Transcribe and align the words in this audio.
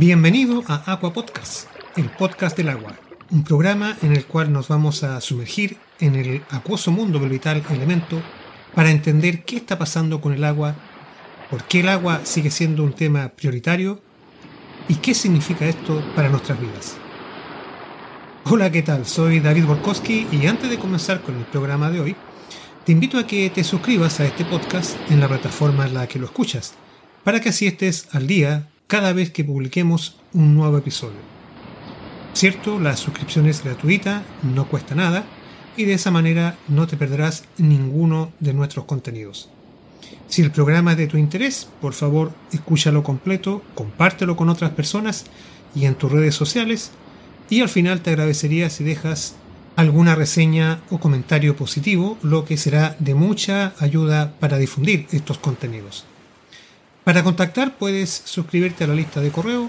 Bienvenido 0.00 0.64
a 0.66 0.92
Aqua 0.92 1.12
Podcast, 1.12 1.68
el 1.94 2.08
podcast 2.08 2.56
del 2.56 2.70
agua, 2.70 2.94
un 3.30 3.44
programa 3.44 3.98
en 4.00 4.12
el 4.12 4.24
cual 4.24 4.50
nos 4.50 4.68
vamos 4.68 5.02
a 5.04 5.20
sumergir 5.20 5.76
en 5.98 6.14
el 6.14 6.42
acuoso 6.48 6.90
mundo 6.90 7.18
del 7.18 7.28
vital 7.28 7.62
elemento 7.68 8.22
para 8.74 8.90
entender 8.90 9.44
qué 9.44 9.56
está 9.56 9.78
pasando 9.78 10.22
con 10.22 10.32
el 10.32 10.42
agua, 10.44 10.74
por 11.50 11.64
qué 11.64 11.80
el 11.80 11.90
agua 11.90 12.22
sigue 12.24 12.50
siendo 12.50 12.82
un 12.82 12.94
tema 12.94 13.28
prioritario 13.28 14.00
y 14.88 14.94
qué 14.94 15.12
significa 15.12 15.66
esto 15.66 16.02
para 16.16 16.30
nuestras 16.30 16.58
vidas. 16.58 16.96
Hola, 18.46 18.72
¿qué 18.72 18.80
tal? 18.80 19.04
Soy 19.04 19.40
David 19.40 19.66
Borkowski 19.66 20.26
y 20.32 20.46
antes 20.46 20.70
de 20.70 20.78
comenzar 20.78 21.20
con 21.20 21.36
el 21.36 21.44
programa 21.44 21.90
de 21.90 22.00
hoy, 22.00 22.16
te 22.86 22.92
invito 22.92 23.18
a 23.18 23.26
que 23.26 23.50
te 23.50 23.64
suscribas 23.64 24.18
a 24.20 24.24
este 24.24 24.46
podcast 24.46 24.96
en 25.10 25.20
la 25.20 25.28
plataforma 25.28 25.86
en 25.86 25.92
la 25.92 26.06
que 26.08 26.18
lo 26.18 26.24
escuchas, 26.24 26.72
para 27.22 27.42
que 27.42 27.50
así 27.50 27.66
estés 27.66 28.08
al 28.12 28.26
día 28.26 28.69
cada 28.90 29.12
vez 29.12 29.30
que 29.30 29.44
publiquemos 29.44 30.16
un 30.32 30.56
nuevo 30.56 30.76
episodio. 30.76 31.20
Cierto, 32.34 32.80
la 32.80 32.96
suscripción 32.96 33.46
es 33.46 33.62
gratuita, 33.62 34.24
no 34.42 34.66
cuesta 34.66 34.96
nada, 34.96 35.24
y 35.76 35.84
de 35.84 35.94
esa 35.94 36.10
manera 36.10 36.56
no 36.66 36.88
te 36.88 36.96
perderás 36.96 37.44
ninguno 37.56 38.32
de 38.40 38.52
nuestros 38.52 38.86
contenidos. 38.86 39.48
Si 40.26 40.42
el 40.42 40.50
programa 40.50 40.90
es 40.90 40.98
de 40.98 41.06
tu 41.06 41.18
interés, 41.18 41.68
por 41.80 41.92
favor 41.92 42.32
escúchalo 42.52 43.04
completo, 43.04 43.62
compártelo 43.76 44.34
con 44.34 44.48
otras 44.48 44.72
personas 44.72 45.26
y 45.72 45.84
en 45.84 45.94
tus 45.94 46.10
redes 46.10 46.34
sociales, 46.34 46.90
y 47.48 47.60
al 47.60 47.68
final 47.68 48.00
te 48.00 48.10
agradecería 48.10 48.70
si 48.70 48.82
dejas 48.82 49.36
alguna 49.76 50.16
reseña 50.16 50.80
o 50.90 50.98
comentario 50.98 51.54
positivo, 51.54 52.18
lo 52.22 52.44
que 52.44 52.56
será 52.56 52.96
de 52.98 53.14
mucha 53.14 53.72
ayuda 53.78 54.34
para 54.40 54.58
difundir 54.58 55.06
estos 55.12 55.38
contenidos. 55.38 56.09
Para 57.04 57.22
contactar 57.24 57.76
puedes 57.76 58.22
suscribirte 58.24 58.84
a 58.84 58.86
la 58.86 58.94
lista 58.94 59.20
de 59.20 59.30
correo 59.30 59.68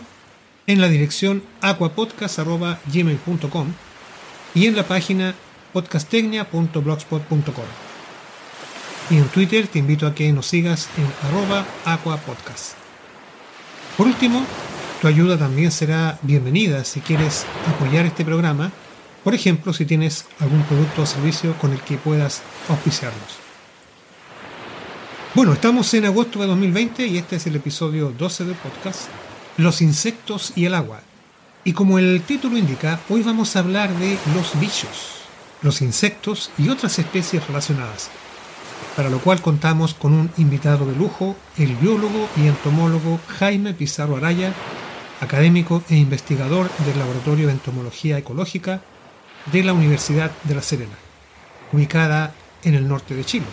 en 0.68 0.80
la 0.82 0.88
dirección 0.88 1.44
aquapodcast.gmail.com 1.62 3.68
y 4.54 4.68
en 4.68 4.76
la 4.76 4.84
página 4.84 5.34
podcastecnia.blogspot.com. 5.74 7.66
Y 9.10 9.18
en 9.18 9.28
Twitter 9.30 9.68
te 9.68 9.80
invito 9.80 10.06
a 10.08 10.14
que 10.14 10.32
nos 10.32 10.46
sigas 10.46 10.90
en 10.98 11.08
arroba 11.28 11.66
aquapodcast. 11.86 12.74
Por 13.98 14.06
último, 14.08 14.46
tu 15.02 15.08
ayuda 15.08 15.38
también 15.38 15.72
será 15.72 16.20
bienvenida 16.22 16.84
si 16.84 17.00
quieres 17.02 17.46
apoyar 17.68 18.06
este 18.06 18.24
programa 18.24 18.72
por 19.24 19.36
ejemplo, 19.36 19.72
si 19.72 19.86
tienes 19.86 20.26
algún 20.40 20.64
producto 20.64 21.04
o 21.04 21.06
servicio 21.06 21.54
con 21.60 21.74
el 21.74 21.82
que 21.82 21.98
puedas 21.98 22.42
auspiciarnos. 22.70 23.41
Bueno, 25.34 25.54
estamos 25.54 25.94
en 25.94 26.04
agosto 26.04 26.40
de 26.40 26.48
2020 26.48 27.08
y 27.08 27.18
este 27.18 27.38
es 27.38 27.48
el 27.48 27.56
episodio 27.56 28.12
12 28.12 28.44
del 28.44 28.56
podcast, 28.56 29.04
Los 29.56 29.82
insectos 29.82 30.52
y 30.58 30.66
el 30.66 30.74
agua. 30.74 31.00
Y 31.64 31.72
como 31.72 32.00
el 32.00 32.22
título 32.24 32.58
indica, 32.58 33.00
hoy 33.08 33.24
vamos 33.24 33.56
a 33.56 33.60
hablar 33.60 33.96
de 33.96 34.18
los 34.36 34.60
bichos, 34.60 35.22
los 35.62 35.82
insectos 35.82 36.52
y 36.58 36.68
otras 36.68 37.00
especies 37.00 37.48
relacionadas, 37.48 38.10
para 38.98 39.10
lo 39.10 39.20
cual 39.20 39.42
contamos 39.42 39.94
con 39.94 40.12
un 40.12 40.30
invitado 40.36 40.86
de 40.86 40.98
lujo, 40.98 41.38
el 41.58 41.78
biólogo 41.78 42.28
y 42.36 42.48
entomólogo 42.48 43.22
Jaime 43.40 43.74
Pizarro 43.74 44.18
Araya, 44.18 44.54
académico 45.22 45.82
e 45.90 45.96
investigador 45.96 46.70
del 46.86 47.00
Laboratorio 47.00 47.48
de 47.48 47.54
Entomología 47.54 48.18
Ecológica 48.18 48.82
de 49.50 49.64
la 49.64 49.72
Universidad 49.72 50.30
de 50.44 50.56
La 50.56 50.62
Serena, 50.62 50.98
ubicada 51.72 52.34
en 52.64 52.74
el 52.74 52.86
norte 52.86 53.16
de 53.16 53.24
Chile, 53.24 53.46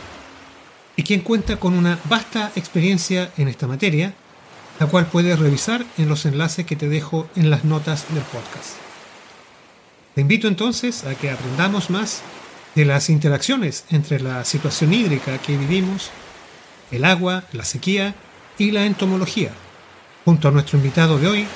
y 0.99 1.05
quien 1.05 1.21
cuenta 1.21 1.59
con 1.59 1.75
una 1.75 1.97
vasta 2.09 2.51
experiencia 2.57 3.31
en 3.37 3.47
esta 3.47 3.69
materia, 3.69 4.15
la 4.81 4.87
cual 4.89 5.07
puedes 5.07 5.39
revisar 5.39 5.87
en 5.97 6.09
los 6.09 6.27
enlaces 6.27 6.67
que 6.67 6.75
te 6.75 6.89
dejo 6.89 7.29
en 7.37 7.51
las 7.51 7.65
notas 7.65 8.13
del 8.13 8.25
podcast. 8.25 8.73
Te 10.17 10.23
invito 10.23 10.49
entonces 10.49 11.05
a 11.05 11.15
que 11.15 11.31
aprendamos 11.31 11.89
más 11.89 12.23
de 12.75 12.85
las 12.85 13.11
interacciones 13.11 13.85
entre 13.91 14.19
la 14.19 14.45
situación 14.45 14.93
hídrica 14.93 15.39
que 15.39 15.57
vivimos, 15.57 16.11
el 16.91 17.05
agua, 17.05 17.45
la 17.53 17.65
sequía 17.65 18.17
y 18.59 18.73
la 18.73 18.85
entomología, 18.85 19.53
junto 20.25 20.49
a 20.49 20.51
nuestro 20.51 20.79
invitado 20.79 21.17
de 21.19 21.29
hoy, 21.29 21.47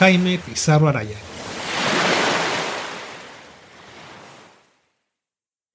Jaime 0.00 0.40
Pizarro 0.44 0.88
Araya. 0.88 1.27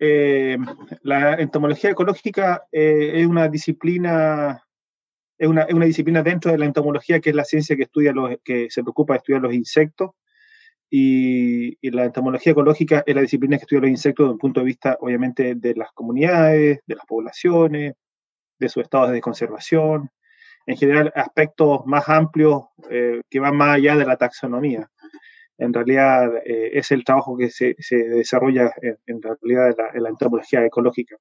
Eh, 0.05 0.57
la 1.03 1.35
entomología 1.35 1.91
ecológica 1.91 2.65
eh, 2.73 3.21
es 3.21 3.25
una 3.25 3.47
disciplina 3.47 4.61
es 5.37 5.47
una, 5.47 5.61
es 5.61 5.73
una, 5.73 5.85
disciplina 5.85 6.21
dentro 6.21 6.51
de 6.51 6.57
la 6.57 6.65
entomología 6.65 7.21
que 7.21 7.29
es 7.29 7.35
la 7.37 7.45
ciencia 7.45 7.77
que 7.77 7.83
estudia 7.83 8.11
los, 8.11 8.35
que 8.43 8.69
se 8.69 8.83
preocupa 8.83 9.13
de 9.13 9.19
estudiar 9.19 9.41
los 9.41 9.53
insectos. 9.53 10.11
Y, 10.89 11.77
la 11.89 12.03
entomología 12.03 12.51
ecológica 12.51 13.03
es 13.05 13.15
la 13.15 13.21
disciplina 13.21 13.55
que 13.57 13.61
estudia 13.61 13.79
los 13.79 13.91
insectos 13.91 14.25
desde 14.25 14.33
un 14.33 14.39
punto 14.39 14.59
de 14.59 14.65
vista 14.65 14.97
obviamente 14.99 15.55
de 15.55 15.73
las 15.73 15.93
comunidades, 15.93 16.81
de 16.85 16.95
las 16.95 17.05
poblaciones, 17.05 17.93
de 18.59 18.69
sus 18.69 18.83
estados 18.83 19.11
de 19.11 19.21
conservación, 19.21 20.09
en 20.65 20.75
general 20.75 21.13
aspectos 21.15 21.85
más 21.85 22.09
amplios 22.09 22.63
eh, 22.89 23.21
que 23.29 23.39
van 23.39 23.55
más 23.55 23.77
allá 23.77 23.95
de 23.95 24.05
la 24.05 24.17
taxonomía 24.17 24.89
en 25.57 25.73
realidad 25.73 26.37
eh, 26.45 26.71
es 26.73 26.91
el 26.91 27.03
trabajo 27.03 27.37
que 27.37 27.49
se, 27.49 27.75
desarrolla 27.89 28.71
en, 29.05 29.21
realidad 29.21 29.75
en 29.93 30.03
la, 30.03 30.09
antropología 30.09 30.65
ecológica. 30.65 31.15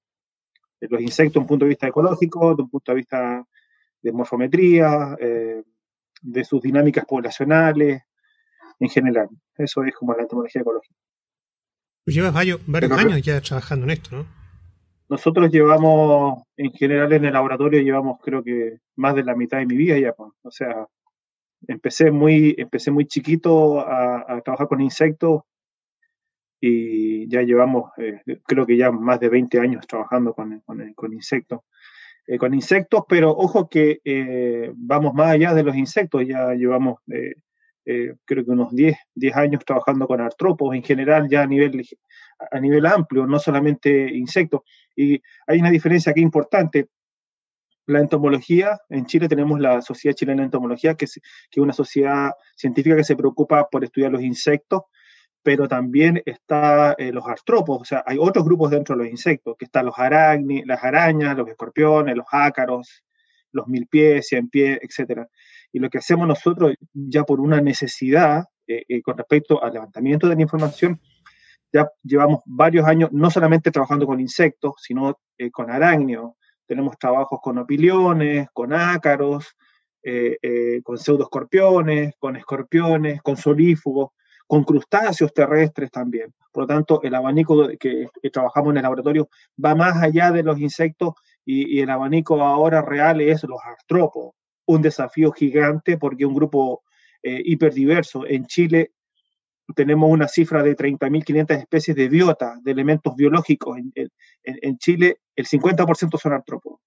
Los 0.80 1.00
insectos, 1.00 1.34
de 1.34 1.38
un 1.40 1.46
punto 1.46 1.64
de 1.64 1.70
vista 1.70 1.86
ecológico, 1.86 2.54
de 2.56 2.62
un 2.62 2.70
punto 2.70 2.92
de 2.92 2.96
vista 2.96 3.44
de 4.00 4.12
morfometría, 4.12 5.16
eh, 5.20 5.62
de 6.22 6.44
sus 6.44 6.60
dinámicas 6.60 7.04
poblacionales, 7.04 8.02
en 8.80 8.88
general. 8.88 9.28
Eso 9.56 9.84
es 9.84 9.94
como 9.94 10.14
la 10.14 10.22
antropología 10.22 10.62
ecológica. 10.62 10.94
Pues 12.04 12.16
llevas 12.16 12.32
varios, 12.32 12.60
años 12.90 13.22
ya 13.22 13.40
trabajando 13.40 13.84
en 13.84 13.90
esto, 13.90 14.16
¿no? 14.16 14.26
Nosotros 15.08 15.50
llevamos, 15.52 16.42
en 16.56 16.72
general 16.72 17.12
en 17.12 17.26
el 17.26 17.32
laboratorio, 17.34 17.80
llevamos 17.80 18.18
creo 18.20 18.42
que 18.42 18.78
más 18.96 19.14
de 19.14 19.22
la 19.22 19.36
mitad 19.36 19.58
de 19.58 19.66
mi 19.66 19.76
vida 19.76 19.98
ya, 19.98 20.12
pues. 20.14 20.32
o 20.42 20.50
sea, 20.50 20.86
empecé 21.68 22.10
muy, 22.10 22.54
empecé 22.58 22.90
muy 22.90 23.06
chiquito 23.06 23.80
a, 23.80 24.40
trabajar 24.44 24.68
con 24.68 24.80
insectos 24.80 25.42
y 26.60 27.28
ya 27.28 27.42
llevamos, 27.42 27.90
eh, 27.98 28.20
creo 28.46 28.66
que 28.66 28.76
ya 28.76 28.92
más 28.92 29.18
de 29.18 29.28
20 29.28 29.58
años 29.58 29.86
trabajando 29.86 30.32
con, 30.32 30.60
con, 30.60 31.12
insectos. 31.12 31.60
Eh, 32.26 32.38
con 32.38 32.54
insectos, 32.54 33.02
pero 33.08 33.30
ojo 33.30 33.68
que 33.68 34.00
eh, 34.04 34.70
vamos 34.76 35.12
más 35.12 35.32
allá 35.32 35.54
de 35.54 35.64
los 35.64 35.74
insectos, 35.74 36.24
ya 36.26 36.54
llevamos 36.54 37.00
creo 37.84 38.44
que 38.44 38.50
unos 38.52 38.72
10, 38.72 38.96
10 39.16 39.36
años 39.36 39.64
trabajando 39.64 40.06
con 40.06 40.20
artrópodos 40.20 40.76
en 40.76 40.84
general, 40.84 41.28
ya 41.28 41.42
a 41.42 41.46
nivel, 41.48 41.84
a 42.52 42.60
nivel 42.60 42.86
amplio, 42.86 43.26
no 43.26 43.40
solamente 43.40 44.08
insectos. 44.14 44.60
Y 44.94 45.20
hay 45.48 45.58
una 45.58 45.70
diferencia 45.70 46.12
aquí 46.12 46.20
importante 46.20 46.86
la 47.86 48.00
entomología, 48.00 48.78
en 48.88 49.06
Chile 49.06 49.28
tenemos 49.28 49.58
la 49.58 49.82
Sociedad 49.82 50.14
Chilena 50.14 50.42
de 50.42 50.46
Entomología, 50.46 50.94
que 50.94 51.06
es, 51.06 51.20
una 51.56 51.72
sociedad 51.72 52.32
científica 52.56 52.96
que 52.96 53.04
se 53.04 53.16
preocupa 53.16 53.68
por 53.68 53.84
estudiar 53.84 54.12
los 54.12 54.22
insectos, 54.22 54.82
pero 55.42 55.66
también 55.66 56.22
está 56.24 56.94
eh, 56.98 57.12
los 57.12 57.26
artrópodos, 57.26 57.82
o 57.82 57.84
sea, 57.84 58.04
hay 58.06 58.16
otros 58.18 58.44
grupos 58.44 58.70
dentro 58.70 58.94
de 58.94 59.02
los 59.02 59.10
insectos, 59.10 59.56
que 59.58 59.64
están 59.64 59.86
los 59.86 59.98
aracni, 59.98 60.62
las 60.64 60.82
arañas, 60.84 61.36
los 61.36 61.48
escorpiones, 61.48 62.16
los 62.16 62.26
ácaros, 62.30 63.02
los 63.50 63.66
mil 63.66 63.86
pies, 63.88 64.28
cien 64.28 64.48
pies, 64.48 64.78
etc. 64.80 65.26
Y 65.72 65.80
lo 65.80 65.90
que 65.90 65.98
hacemos 65.98 66.28
nosotros, 66.28 66.74
ya 66.92 67.24
por 67.24 67.40
una 67.40 67.60
necesidad 67.60 68.44
eh, 68.68 68.84
eh, 68.88 69.02
con 69.02 69.18
respecto 69.18 69.62
al 69.62 69.72
levantamiento 69.72 70.28
de 70.28 70.36
la 70.36 70.42
información, 70.42 71.00
ya 71.72 71.90
llevamos 72.04 72.40
varios 72.44 72.86
años 72.86 73.10
no 73.12 73.30
solamente 73.30 73.70
trabajando 73.70 74.06
con 74.06 74.20
insectos, 74.20 74.74
sino 74.76 75.18
con 75.52 75.70
arácnidos, 75.70 76.34
tenemos 76.66 76.98
trabajos 76.98 77.40
con 77.42 77.58
opiliones, 77.58 78.48
con 78.52 78.72
ácaros, 78.72 79.56
eh, 80.02 80.36
eh, 80.42 80.80
con 80.82 80.98
pseudoescorpiones, 80.98 82.14
con 82.18 82.36
escorpiones, 82.36 83.22
con 83.22 83.36
solífugos, 83.36 84.10
con 84.46 84.64
crustáceos 84.64 85.32
terrestres 85.32 85.90
también. 85.90 86.32
Por 86.50 86.64
lo 86.64 86.66
tanto, 86.66 87.00
el 87.02 87.14
abanico 87.14 87.68
que, 87.78 88.08
trabajamos 88.32 88.72
en 88.72 88.78
el 88.78 88.82
laboratorio 88.82 89.28
va 89.64 89.74
más 89.74 90.02
allá 90.02 90.32
de 90.32 90.42
los 90.42 90.58
insectos 90.58 91.14
y, 91.44 91.80
el 91.80 91.88
abanico 91.88 92.40
ahora 92.42 92.82
real 92.82 93.20
es 93.20 93.44
los 93.44 93.60
artrópodos. 93.64 94.34
Un 94.66 94.82
desafío 94.82 95.32
gigante 95.32 95.96
porque 95.96 96.26
un 96.26 96.34
grupo 96.34 96.82
eh, 97.22 97.40
hiperdiverso. 97.44 98.26
En 98.26 98.46
Chile 98.46 98.92
tenemos 99.74 100.10
una 100.10 100.28
cifra 100.28 100.62
de 100.62 100.76
30.500 100.76 101.58
especies 101.58 101.96
de 101.96 102.08
biota, 102.08 102.58
de 102.62 102.70
elementos 102.70 103.14
biológicos. 103.16 103.78
En, 104.44 104.78
Chile 104.78 105.18
el 105.36 105.46
50% 105.46 106.18
son 106.18 106.32
artrópodos. 106.32 106.80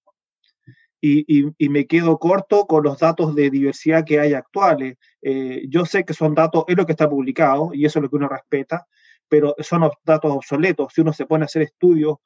Y, 1.01 1.69
me 1.69 1.85
quedo 1.85 2.17
corto 2.17 2.65
con 2.65 2.83
los 2.83 2.99
datos 2.99 3.35
de 3.35 3.49
diversidad 3.49 4.03
que 4.05 4.19
hay 4.19 4.33
actuales. 4.33 4.97
Eh, 5.21 5.65
yo 5.69 5.85
sé 5.85 6.03
que 6.03 6.13
son 6.13 6.33
datos, 6.33 6.63
es 6.67 6.75
lo 6.75 6.85
que 6.85 6.93
está 6.93 7.09
publicado 7.09 7.71
y 7.73 7.85
eso 7.85 7.99
es 7.99 8.03
lo 8.03 8.09
que 8.09 8.15
uno 8.15 8.27
respeta, 8.27 8.87
pero 9.27 9.55
son 9.59 9.89
datos 10.03 10.31
obsoletos. 10.31 10.93
Si 10.93 11.01
uno 11.01 11.13
se 11.13 11.25
pone 11.27 11.43
a 11.43 11.45
hacer 11.45 11.61
estudios, 11.61 12.17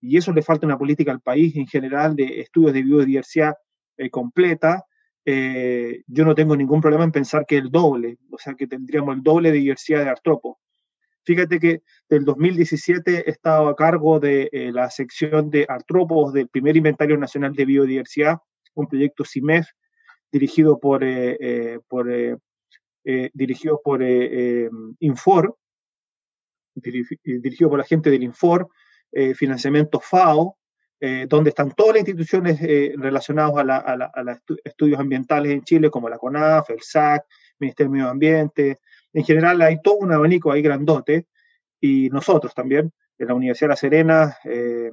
y 0.00 0.16
eso 0.16 0.32
le 0.32 0.42
falta 0.42 0.66
una 0.66 0.76
política 0.76 1.12
al 1.12 1.20
país 1.20 1.56
en 1.56 1.66
general 1.66 2.16
de 2.16 2.40
estudios 2.40 2.72
de 2.74 2.82
biodiversidad 2.82 3.54
eh, 3.96 4.10
completa, 4.10 4.84
eh, 5.24 6.02
yo 6.06 6.24
no 6.24 6.34
tengo 6.34 6.56
ningún 6.56 6.80
problema 6.80 7.04
en 7.04 7.12
pensar 7.12 7.46
que 7.46 7.56
el 7.56 7.70
doble, 7.70 8.18
o 8.30 8.38
sea, 8.38 8.54
que 8.54 8.66
tendríamos 8.66 9.14
el 9.14 9.22
doble 9.22 9.52
de 9.52 9.58
diversidad 9.58 10.04
de 10.04 10.10
artrópodos. 10.10 10.58
Fíjate 11.24 11.60
que 11.60 11.82
del 12.08 12.24
2017 12.24 13.28
he 13.28 13.30
estado 13.30 13.68
a 13.68 13.76
cargo 13.76 14.18
de 14.18 14.48
eh, 14.52 14.72
la 14.72 14.90
sección 14.90 15.50
de 15.50 15.66
artrópodos 15.68 16.32
del 16.32 16.48
primer 16.48 16.76
Inventario 16.76 17.16
Nacional 17.16 17.52
de 17.52 17.64
Biodiversidad, 17.64 18.38
un 18.74 18.88
proyecto 18.88 19.24
CIMEF 19.24 19.68
dirigido 20.32 20.80
por, 20.80 21.04
eh, 21.04 21.78
dirigido 23.34 23.80
por 23.84 24.02
Infor, 24.98 25.56
dirigido 26.74 27.70
por 27.70 27.78
la 27.78 27.84
gente 27.84 28.10
del 28.10 28.22
Infor, 28.22 28.68
financiamiento 29.34 30.00
FAO, 30.00 30.56
eh, 31.04 31.26
donde 31.28 31.50
están 31.50 31.72
todas 31.72 31.94
las 31.94 32.02
instituciones 32.02 32.60
eh, 32.62 32.94
relacionadas 32.96 33.56
a, 33.56 34.22
los 34.22 34.38
estudios 34.62 35.00
ambientales 35.00 35.50
en 35.50 35.64
Chile, 35.64 35.90
como 35.90 36.08
la 36.08 36.16
CONAF, 36.16 36.70
el 36.70 36.80
SAC, 36.80 37.24
Ministerio 37.58 37.90
del 37.90 37.98
Medio 37.98 38.10
Ambiente. 38.10 38.78
En 39.12 39.24
general 39.24 39.60
hay 39.62 39.82
todo 39.82 39.96
un 39.96 40.12
abanico 40.12 40.52
ahí 40.52 40.62
grandote 40.62 41.26
y 41.80 42.08
nosotros 42.10 42.54
también, 42.54 42.92
en 43.18 43.26
la 43.26 43.34
Universidad 43.34 43.66
de 43.66 43.72
La 43.72 43.76
Serena, 43.76 44.36
eh, 44.44 44.92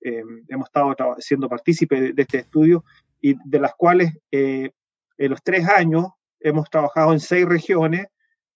hemos 0.00 0.66
estado 0.66 0.96
siendo 1.20 1.48
partícipes 1.48 2.16
de, 2.16 2.20
este 2.20 2.38
estudio 2.38 2.84
y 3.20 3.36
de 3.44 3.60
las 3.60 3.74
cuales 3.76 4.10
en 4.32 4.72
los 5.16 5.40
tres 5.44 5.68
años 5.68 6.08
hemos 6.40 6.68
trabajado 6.68 7.12
en 7.12 7.20
seis 7.20 7.46
regiones 7.46 8.08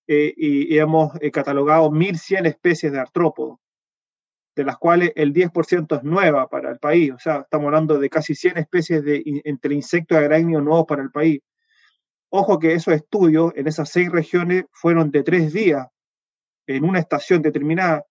y, 0.05 0.75
y, 0.75 0.79
hemos 0.79 1.13
catalogado 1.33 1.93
1.100 1.93 2.49
especies 2.49 2.91
de 2.91 2.99
artrópodos 2.99 3.61
de 4.59 4.65
las 4.65 4.77
cuales 4.77 5.13
el 5.15 5.33
10% 5.33 5.99
es 5.99 6.03
nueva 6.03 6.49
para 6.49 6.73
el 6.73 6.81
país. 6.81 7.13
O 7.13 7.19
sea, 7.21 7.43
estamos 7.43 7.67
hablando 7.67 7.97
de 7.97 8.11
casi 8.11 8.35
100 8.35 8.59
especies 8.59 9.05
de, 9.05 9.23
entre 9.45 9.73
insectos 9.73 10.19
y 10.21 10.45
nuevos 10.45 10.85
para 10.85 11.01
el 11.01 11.13
país. 11.13 11.41
Ojo 12.29 12.59
que 12.59 12.73
esos 12.73 12.93
estudios 12.93 13.53
en 13.55 13.69
esas 13.69 13.89
seis 13.89 14.11
regiones 14.11 14.65
fueron 14.73 15.13
de 15.13 15.23
tres 15.23 15.53
días 15.53 15.87
en 16.67 16.85
una 16.85 16.99
estación 16.99 17.41
determinada. 17.41 18.05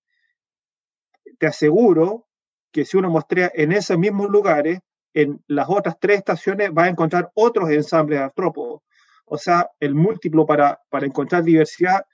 Te 1.37 1.47
aseguro 1.47 2.27
que 2.71 2.85
si 2.85 2.95
uno 2.95 3.09
muestra 3.09 3.51
en 3.53 3.73
esos 3.73 3.97
mismos 3.97 4.29
lugares, 4.29 4.79
en 5.13 5.43
las 5.47 5.67
otras 5.67 5.99
tres 5.99 6.19
estaciones 6.19 6.71
va 6.71 6.85
a 6.85 6.89
encontrar 6.89 7.29
otros 7.33 7.69
ensambles 7.71 8.19
de 8.19 8.23
artrópodos. 8.23 8.83
O 9.25 9.37
sea, 9.37 9.69
el 9.81 9.95
múltiplo 9.95 10.45
para, 10.45 10.79
para 10.89 11.07
encontrar 11.07 11.43
diversidad 11.43 12.05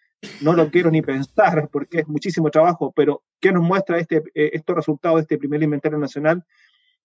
no 0.41 0.53
lo 0.53 0.69
quiero 0.69 0.89
ni 0.91 1.01
pensar 1.01 1.69
porque 1.71 1.99
es 1.99 2.07
muchísimo 2.07 2.49
trabajo, 2.49 2.91
pero 2.95 3.23
¿qué 3.39 3.51
nos 3.51 3.63
muestra 3.63 3.99
este, 3.99 4.17
eh, 4.33 4.51
estos 4.53 4.75
resultados 4.75 5.17
de 5.17 5.21
este 5.21 5.37
primer 5.37 5.61
inventario 5.61 5.97
nacional? 5.97 6.45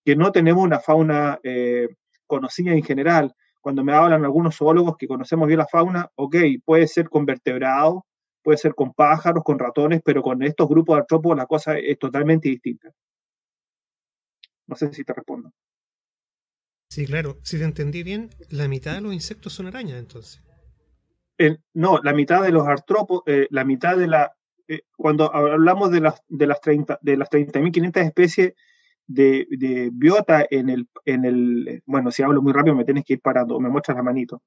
Que 0.05 0.17
no 0.17 0.33
tenemos 0.33 0.65
una 0.65 0.81
fauna 0.81 1.39
eh, 1.43 1.89
conocida 2.27 2.73
en 2.73 2.83
general. 2.83 3.35
Cuando 3.61 3.85
me 3.85 3.93
hablan 3.93 4.25
algunos 4.25 4.57
zoólogos 4.57 4.97
que 4.97 5.09
conocemos 5.09 5.47
bien 5.49 5.59
la 5.59 5.67
fauna, 5.67 6.11
ok, 6.15 6.37
puede 6.65 6.87
ser 6.87 7.09
con 7.09 7.27
vertebrados, 7.27 8.03
puede 8.43 8.59
ser 8.59 8.75
con 8.75 8.95
pájaros, 8.95 9.45
con 9.45 9.59
ratones, 9.59 10.01
pero 10.05 10.23
con 10.23 10.43
estos 10.43 10.69
grupos 10.69 10.97
de 10.97 11.01
artrópodos 11.01 11.37
la 11.37 11.47
cosa 11.47 11.77
es 11.77 11.99
totalmente 11.99 12.49
distinta. 12.49 12.91
No 14.67 14.77
sé 14.77 14.93
si 14.93 15.05
te 15.05 15.13
respondo. 15.13 15.53
Sí, 16.91 17.07
claro. 17.07 17.39
Si 17.43 17.59
te 17.59 17.65
entendí 17.65 18.03
bien, 18.03 18.31
la 18.51 18.69
mitad 18.69 18.95
de 18.95 19.01
los 19.03 19.13
insectos 19.13 19.53
son 19.53 19.67
arañas, 19.67 19.99
entonces 19.99 20.43
no, 21.75 21.99
la 22.03 22.13
mitad 22.13 22.43
de 22.43 22.51
los 22.51 22.67
artrópodos, 22.67 23.23
eh, 23.27 23.47
la 23.51 23.65
mitad 23.65 23.97
de 23.97 24.07
la, 24.09 24.33
eh, 24.67 24.81
cuando 24.97 25.35
hablamos 25.35 25.91
de 25.91 26.01
las, 26.01 26.23
de 26.29 26.47
las 26.47 26.61
30, 26.61 26.99
de 27.01 27.17
las 27.17 27.31
30.500 27.31 28.05
especies 28.05 28.55
de, 29.07 29.47
de, 29.51 29.91
biota 29.93 30.47
en 30.51 30.69
el, 30.69 30.89
en 31.05 31.25
el, 31.25 31.83
bueno, 31.87 32.11
si 32.11 32.23
hablo 32.23 32.43
muy 32.43 32.53
rápido 32.53 32.75
me 32.75 32.85
tienes 32.85 33.05
que 33.05 33.15
ir 33.15 33.21
parando, 33.21 33.59
me 33.61 33.69
muestras 33.69 33.97
la 33.97 34.03
manito, 34.03 34.43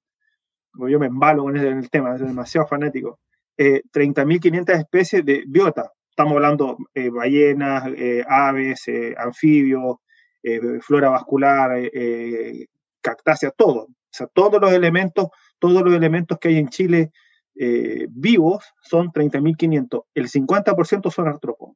yo 0.87 0.99
me 0.99 1.07
embalo 1.07 1.49
en 1.49 1.57
el, 1.57 1.89
tema, 1.89 2.15
es 2.15 2.21
demasiado 2.21 2.67
fanático. 2.67 3.19
30.500 3.57 4.69
eh, 4.69 4.77
especies 4.79 5.25
de 5.25 5.43
biota, 5.47 5.91
estamos 6.09 6.33
hablando 6.33 6.77
ballenas, 7.11 7.83
aves, 8.27 8.85
anfibios, 9.17 9.97
flora 10.81 11.09
vascular, 11.09 11.71
cactáceas, 13.01 13.53
todo, 13.55 13.87
o 14.11 14.13
sea, 14.13 14.27
todos 14.27 14.61
los 14.61 14.71
elementos 14.71 15.27
todos 15.61 15.83
los 15.83 15.93
elementos 15.93 16.39
que 16.39 16.49
hay 16.49 16.57
en 16.57 16.69
Chile 16.69 17.11
eh, 17.55 18.07
vivos 18.09 18.65
son 18.81 19.09
30.500. 19.09 20.05
El 20.15 20.27
50% 20.27 21.11
son 21.11 21.27
artrópodos. 21.27 21.75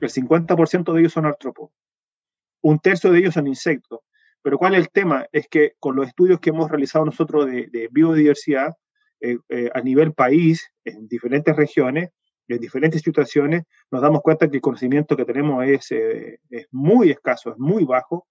El 0.00 0.10
50% 0.10 0.92
de 0.92 1.00
ellos 1.00 1.12
son 1.12 1.24
artrópodos. 1.24 1.70
Un 2.60 2.80
tercio 2.80 3.12
de 3.12 3.20
ellos 3.20 3.34
son 3.34 3.46
insectos. 3.46 4.00
Pero 4.42 4.58
¿cuál 4.58 4.74
es 4.74 4.80
el 4.80 4.90
tema? 4.90 5.26
Es 5.30 5.46
que 5.48 5.74
con 5.78 5.94
los 5.94 6.08
estudios 6.08 6.40
que 6.40 6.50
hemos 6.50 6.68
realizado 6.68 7.04
nosotros 7.04 7.46
de, 7.46 7.88
biodiversidad 7.92 8.74
eh, 9.20 9.38
eh, 9.48 9.70
a 9.72 9.80
nivel 9.80 10.12
país, 10.12 10.68
en 10.84 11.06
diferentes 11.06 11.54
regiones, 11.54 12.10
en 12.48 12.58
diferentes 12.58 13.02
situaciones, 13.02 13.62
nos 13.92 14.02
damos 14.02 14.22
cuenta 14.22 14.48
que 14.48 14.56
el 14.56 14.62
conocimiento 14.62 15.16
que 15.16 15.24
tenemos 15.24 15.64
es, 15.66 15.92
es 15.92 16.66
muy 16.72 17.10
escaso, 17.10 17.52
es 17.52 17.58
muy 17.58 17.84
bajo. 17.84 18.26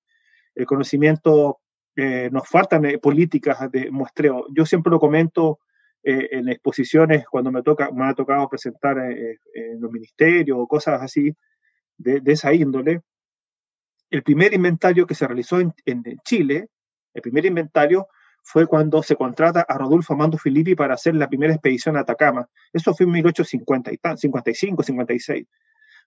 El 0.56 0.66
conocimiento 0.66 1.62
eh, 2.00 2.30
nos 2.32 2.48
faltan 2.48 2.86
eh, 2.86 3.00
políticas 3.00 3.72
de 3.72 3.90
muestreo. 3.90 4.46
Yo 4.56 4.68
siempre 4.68 4.92
lo 4.92 5.00
comento 5.00 5.62
eh, 6.04 6.30
en 6.30 6.48
exposiciones 6.48 7.26
cuando 7.26 7.52
me, 7.52 7.64
toca, 7.64 7.90
me 7.92 8.06
ha 8.06 8.14
tocado 8.14 8.48
presentar 8.48 9.00
en 9.00 9.82
los 9.82 9.92
ministerios 9.92 10.60
o 10.62 10.68
cosas 10.68 11.02
así 11.02 11.36
de, 11.98 12.22
esa 12.28 12.54
índole. 12.54 13.02
El 14.12 14.22
primer 14.22 14.54
inventario 14.54 15.08
que 15.08 15.16
se 15.16 15.26
realizó 15.26 15.60
en, 15.60 15.74
Chile, 16.24 16.68
el 17.16 17.22
primer 17.24 17.48
inventario 17.48 18.08
fue 18.44 18.68
cuando 18.68 19.02
se 19.02 19.16
contrata 19.16 19.66
a 19.68 19.78
Rodolfo 19.80 20.14
Amando 20.14 20.38
Filippi 20.38 20.76
para 20.76 20.94
hacer 20.94 21.16
la 21.16 21.28
primera 21.28 21.54
expedición 21.54 21.98
a 21.98 22.02
Atacama. 22.02 22.48
Eso 22.72 22.94
fue 22.94 23.08
en 23.08 23.14
1855, 23.14 24.84
56. 24.84 25.48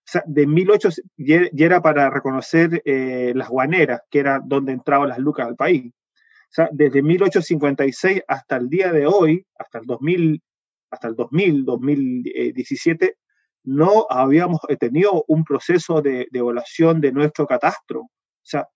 Sea, 0.04 0.22
de 0.26 0.46
1800 0.46 1.52
y 1.52 1.62
era 1.62 1.80
para 1.80 2.10
reconocer 2.10 2.82
eh, 2.84 3.32
las 3.34 3.48
guaneras, 3.48 4.02
que 4.10 4.18
era 4.18 4.40
donde 4.44 4.72
entraban 4.72 5.08
las 5.08 5.18
lucas 5.18 5.46
al 5.46 5.56
país. 5.56 5.92
O 5.92 6.52
sea, 6.52 6.68
desde 6.72 7.02
1856 7.02 8.22
hasta 8.26 8.56
el 8.56 8.68
día 8.68 8.92
de 8.92 9.06
hoy, 9.06 9.46
hasta 9.56 9.78
el 9.78 9.86
2000, 9.86 10.42
hasta 10.90 11.08
el 11.08 11.14
2000, 11.14 11.64
2017, 11.64 13.16
no 13.64 14.06
habíamos 14.10 14.60
tenido 14.80 15.24
un 15.28 15.44
proceso 15.44 16.02
de, 16.02 16.26
de 16.30 16.38
evaluación 16.38 17.00
de 17.00 17.12
nuestro 17.12 17.46
catastro. 17.46 18.00
O 18.00 18.10
sea, 18.42 18.66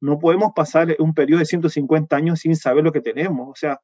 no 0.00 0.18
podemos 0.18 0.52
pasar 0.54 0.94
un 0.98 1.14
periodo 1.14 1.40
de 1.40 1.46
150 1.46 2.14
años 2.14 2.40
sin 2.40 2.54
saber 2.54 2.84
lo 2.84 2.92
que 2.92 3.00
tenemos. 3.00 3.48
O 3.48 3.54
sea, 3.56 3.80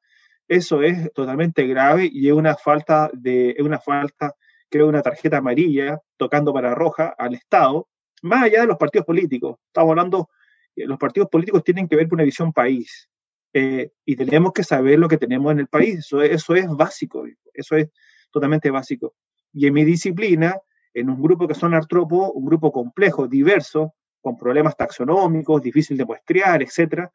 eso 0.49 0.83
es 0.83 1.13
totalmente 1.13 1.67
grave 1.67 2.09
y 2.13 2.29
es 2.29 2.35
una 2.35 2.55
falta 2.55 3.11
de, 3.13 3.51
es 3.51 3.63
una 3.63 3.79
falta 3.79 4.35
creo, 4.73 4.89
una 4.89 5.03
tarjeta 5.03 5.37
amarilla 5.37 6.01
tocando 6.17 6.53
para 6.53 6.75
roja 6.75 7.15
al 7.19 7.35
Estado, 7.35 7.89
más 8.23 8.45
allá 8.45 8.63
de 8.63 8.67
los 8.67 8.79
partidos 8.79 9.07
políticos. 9.07 9.59
Estamos 9.67 9.91
hablando, 9.91 10.31
eh, 10.75 10.87
los 10.87 10.99
partidos 10.99 11.29
políticos 11.29 11.63
tienen 11.63 11.87
que 11.87 11.95
ver 11.95 12.09
con 12.09 12.17
una 12.17 12.25
visión 12.25 12.53
país. 12.53 13.09
Eh, 13.53 13.91
y 14.07 14.17
tenemos 14.17 14.53
que 14.55 14.65
saber 14.65 14.99
lo 14.99 15.09
que 15.09 15.19
tenemos 15.19 15.53
en 15.53 15.61
el 15.61 15.69
país. 15.69 15.99
Eso, 15.99 16.23
eso 16.23 16.55
es 16.55 16.67
básico, 16.69 17.25
eso 17.53 17.77
es 17.77 17.91
totalmente 18.31 18.71
básico. 18.71 19.15
Y 19.53 19.67
en 19.67 19.75
mi 19.75 19.85
disciplina, 19.85 20.57
en 20.95 21.11
un 21.11 21.21
grupo 21.21 21.47
que 21.47 21.55
son 21.55 21.75
artrópodos, 21.75 22.31
un 22.35 22.47
grupo 22.47 22.73
complejo, 22.73 23.29
diverso, 23.29 23.95
con 24.23 24.39
problemas 24.39 24.75
taxonómicos, 24.75 25.61
difícil 25.61 25.99
de 25.99 26.07
muestrear, 26.07 26.63
etc., 26.63 27.11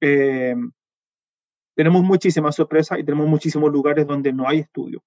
eh, 0.00 0.56
tenemos 1.76 2.02
muchísimas 2.02 2.56
sorpresas 2.56 2.98
y 2.98 3.04
tenemos 3.04 3.28
muchísimos 3.28 3.70
lugares 3.70 4.04
donde 4.04 4.32
no 4.32 4.48
hay 4.48 4.58
estudio. 4.58 5.00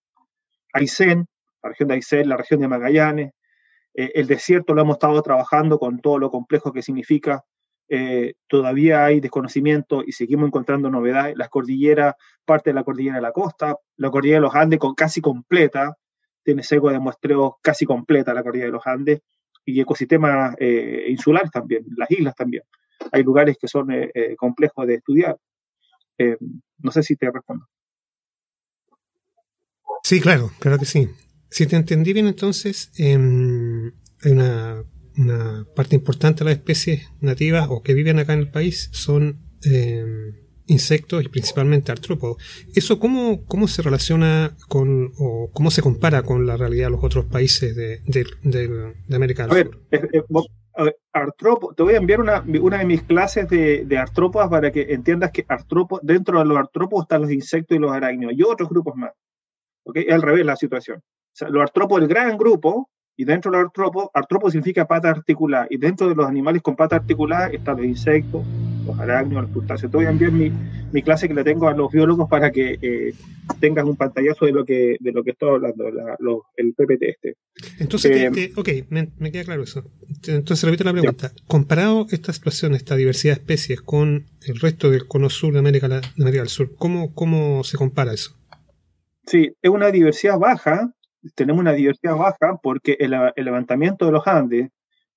Aysén, 0.72 1.28
la 1.64 1.70
región 1.70 1.90
de 1.90 1.96
Aysén, 1.96 2.30
la 2.30 2.38
región 2.38 2.60
de 2.60 2.68
Magallanes. 2.68 3.32
Eh, 3.94 4.12
el 4.16 4.28
desierto 4.28 4.74
lo 4.74 4.82
hemos 4.82 4.96
estado 4.96 5.22
trabajando 5.22 5.78
con 5.80 6.00
todo 6.00 6.18
lo 6.18 6.32
complejo 6.32 6.72
que 6.72 6.82
significa. 6.82 7.44
Eh, 7.90 8.36
todavía 8.48 9.04
hay 9.04 9.20
desconocimiento 9.20 10.02
y 10.06 10.14
seguimos 10.14 10.48
encontrando 10.48 10.90
novedades. 10.90 11.36
Las 11.38 11.50
cordilleras, 11.50 12.16
parte 12.46 12.70
de 12.70 12.74
la 12.76 12.84
cordillera 12.84 13.16
de 13.16 13.22
la 13.22 13.32
costa, 13.32 13.76
la 13.98 14.10
cordillera 14.10 14.38
de 14.38 14.42
los 14.42 14.56
Andes 14.56 14.80
con, 14.80 14.96
casi 14.96 15.22
completa, 15.22 15.98
tiene 16.44 16.64
seco 16.64 16.90
de 16.90 17.00
muestreo 17.00 17.58
casi 17.62 17.86
completa 17.86 18.34
la 18.34 18.44
cordillera 18.44 18.68
de 18.68 18.74
los 18.74 18.88
Andes 18.88 19.22
y 19.66 19.80
ecosistemas 19.80 20.56
eh, 20.58 21.06
insulares 21.10 21.52
también, 21.52 21.86
las 21.96 22.10
islas 22.10 22.36
también. 22.36 22.64
Hay 23.12 23.24
lugares 23.24 23.58
que 23.60 23.68
son 23.68 23.88
complejos 24.38 24.86
de 24.86 24.94
estudiar. 24.96 25.36
no 26.78 26.92
sé 26.92 27.02
si 27.02 27.16
te 27.16 27.32
respondo. 27.32 27.66
Sí, 30.04 30.22
claro, 30.22 30.52
claro 30.60 30.78
que 30.78 30.86
sí. 30.86 31.10
Si 31.52 31.68
te 31.68 31.76
entendí 31.76 32.14
bien, 32.14 32.28
entonces, 32.28 32.92
em, 32.98 33.92
una, 34.26 34.86
parte 35.76 35.96
importante 35.96 36.40
de 36.40 36.50
las 36.50 36.58
especies 36.58 37.12
nativas 37.20 37.68
o 37.70 37.84
que 37.84 37.94
viven 37.94 38.20
acá 38.20 38.34
en 38.34 38.40
el 38.40 38.50
país 38.50 38.90
son 38.94 39.38
em, 39.64 40.34
insectos 40.68 41.26
y 41.26 41.28
principalmente 41.28 41.92
artrópodos. 41.92 42.38
¿Eso 42.74 43.00
cómo, 43.00 43.46
cómo 43.46 43.68
se 43.68 43.82
relaciona 43.82 44.56
con 44.70 45.12
o 45.20 45.52
cómo 45.54 45.70
se 45.72 45.82
compara 45.82 46.24
con 46.24 46.48
la 46.48 46.56
realidad 46.56 46.88
de 46.88 46.92
los 46.92 47.04
otros 47.04 47.26
países 47.26 47.76
de, 47.76 48.02
América 49.14 49.46
del 49.46 49.68
Sur? 49.68 49.82
artropo, 51.12 51.74
te 51.76 51.84
voy 51.84 51.96
a 51.96 51.98
enviar 51.98 52.22
una, 52.22 52.46
una 52.62 52.78
de 52.78 52.86
mis 52.86 53.04
clases 53.04 53.50
de, 53.50 53.84
de, 53.86 53.98
artrópodas 53.98 54.50
para 54.50 54.72
que 54.72 54.94
entiendas 54.94 55.32
que 55.32 55.46
artropo, 55.50 56.00
dentro 56.02 56.40
de 56.40 56.46
los 56.46 56.58
artrópodos 56.58 57.04
están 57.04 57.24
los 57.24 57.32
insectos 57.32 57.76
y 57.76 57.80
los 57.82 57.92
arácnidos 57.92 58.36
y 58.38 58.42
otros 58.44 58.70
grupos 58.70 58.96
más. 58.96 59.12
¿okay? 59.84 60.06
Es 60.08 60.14
al 60.14 60.22
revés 60.22 60.46
la 60.46 60.56
situación. 60.56 61.04
Sea, 61.34 61.50
los 61.50 61.62
artrópodos, 61.62 62.04
el 62.04 62.10
gran 62.10 62.38
grupo, 62.38 62.90
y 63.18 63.26
dentro 63.26 63.52
de 63.52 63.58
los 63.58 63.66
artrópodos, 63.68 64.10
artrópodos 64.14 64.54
significa 64.54 64.88
pata 64.88 65.10
articulada, 65.10 65.68
y 65.70 65.78
dentro 65.78 66.10
de 66.10 66.16
los 66.16 66.28
animales 66.28 66.62
con 66.62 66.76
pata 66.76 66.96
articulada 66.96 67.48
están 67.48 67.78
los 67.78 67.86
insectos, 67.86 68.44
los 68.86 69.00
arácnidos, 69.00 69.44
los 69.44 69.52
crustáceos. 69.52 69.92
Te 69.92 69.98
voy 69.98 70.06
a 70.06 70.10
enviar 70.10 70.32
mi, 70.32 70.52
mi 70.92 71.02
clase 71.04 71.28
que 71.28 71.34
le 71.34 71.44
tengo 71.44 71.68
a 71.68 71.74
los 71.74 71.92
biólogos 71.92 72.30
para 72.30 72.52
que 72.52 72.78
eh, 72.82 73.14
tengas 73.60 73.86
un 73.86 73.96
pantallazo 73.96 74.46
de 74.46 74.52
lo 74.52 74.66
que, 74.66 74.98
de 75.00 75.12
lo 75.12 75.24
que 75.24 75.32
estoy 75.32 75.50
hablando, 75.50 75.90
la, 75.92 76.16
lo, 76.20 76.46
el 76.56 76.74
PPT 76.74 77.04
este. 77.04 77.38
Entonces, 77.80 78.12
eh, 78.12 78.54
ok, 78.56 78.70
me, 78.90 79.10
me, 79.18 79.32
queda 79.32 79.44
claro 79.44 79.64
eso. 79.64 79.84
Entonces, 80.28 80.64
repito 80.64 80.84
la 80.84 80.94
pregunta. 80.94 81.32
Ya. 81.36 81.44
Comparado 81.48 82.08
esta 82.12 82.34
situación, 82.34 82.74
esta 82.74 82.96
diversidad 82.96 83.36
de 83.36 83.42
especies 83.42 83.82
con 83.82 84.26
el 84.48 84.60
resto 84.60 84.90
del 84.90 85.08
cono 85.08 85.30
sur 85.30 85.54
de 85.54 85.60
América, 85.60 85.88
de 85.88 86.02
América 86.18 86.42
del 86.42 86.50
Sur, 86.50 86.76
¿cómo, 86.76 87.14
¿cómo 87.14 87.64
se 87.64 87.78
compara 87.78 88.14
eso? 88.14 88.38
Sí, 89.28 89.52
es 89.62 89.70
una 89.70 89.92
diversidad 89.92 90.40
baja, 90.40 90.94
tenemos 91.36 91.62
una 91.62 91.74
diversidad 91.74 92.16
baja 92.16 92.58
porque 92.62 92.98
el, 93.00 93.16
levantamiento 93.36 94.06
de 94.06 94.12
los 94.12 94.28
Andes, 94.28 94.70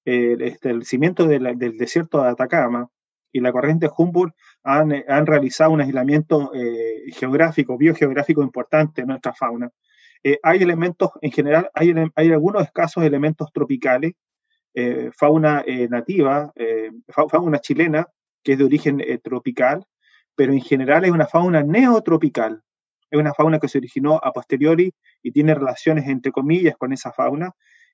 el, 0.04 0.42
este, 0.42 0.84
cimiento 0.84 1.26
del 1.26 1.76
desierto 1.78 2.22
de 2.22 2.30
Atacama 2.30 2.88
y 3.32 3.40
la 3.40 3.52
corriente 3.52 3.90
Humboldt 3.96 4.34
han, 4.62 4.92
han 5.08 5.26
realizado 5.26 5.72
un 5.72 5.80
aislamiento 5.80 6.52
eh, 6.54 7.04
geográfico, 7.12 7.76
biogeográfico 7.76 8.42
importante 8.42 9.00
en 9.02 9.08
nuestra 9.08 9.32
fauna. 9.34 9.70
Eh, 10.22 10.38
hay 10.42 10.62
elementos, 10.62 11.10
en 11.20 11.32
general, 11.32 11.70
hay, 11.74 11.92
algunos 12.30 12.62
escasos 12.62 13.04
elementos 13.04 13.52
tropicales, 13.52 14.12
eh, 14.72 15.10
fauna 15.16 15.62
eh, 15.66 15.88
nativa, 15.88 16.52
eh, 16.54 16.90
fauna 17.08 17.58
chilena, 17.58 18.06
que 18.42 18.52
es 18.52 18.58
de 18.58 18.64
origen 18.64 19.00
eh, 19.00 19.18
tropical, 19.18 19.84
pero 20.36 20.52
en 20.52 20.60
general 20.60 21.04
es 21.04 21.10
una 21.10 21.26
fauna 21.26 21.62
neotropical. 21.62 22.62
Es 23.14 23.20
una 23.20 23.32
fauna 23.32 23.60
que 23.60 23.68
se 23.68 23.78
originó 23.78 24.18
a 24.20 24.32
posteriori 24.32 24.92
y 25.22 25.30
tiene 25.30 25.54
relaciones, 25.54 26.08
entre 26.08 26.32
comillas, 26.32 26.74
con 26.76 26.92
esa 26.92 27.12
fauna, 27.12 27.52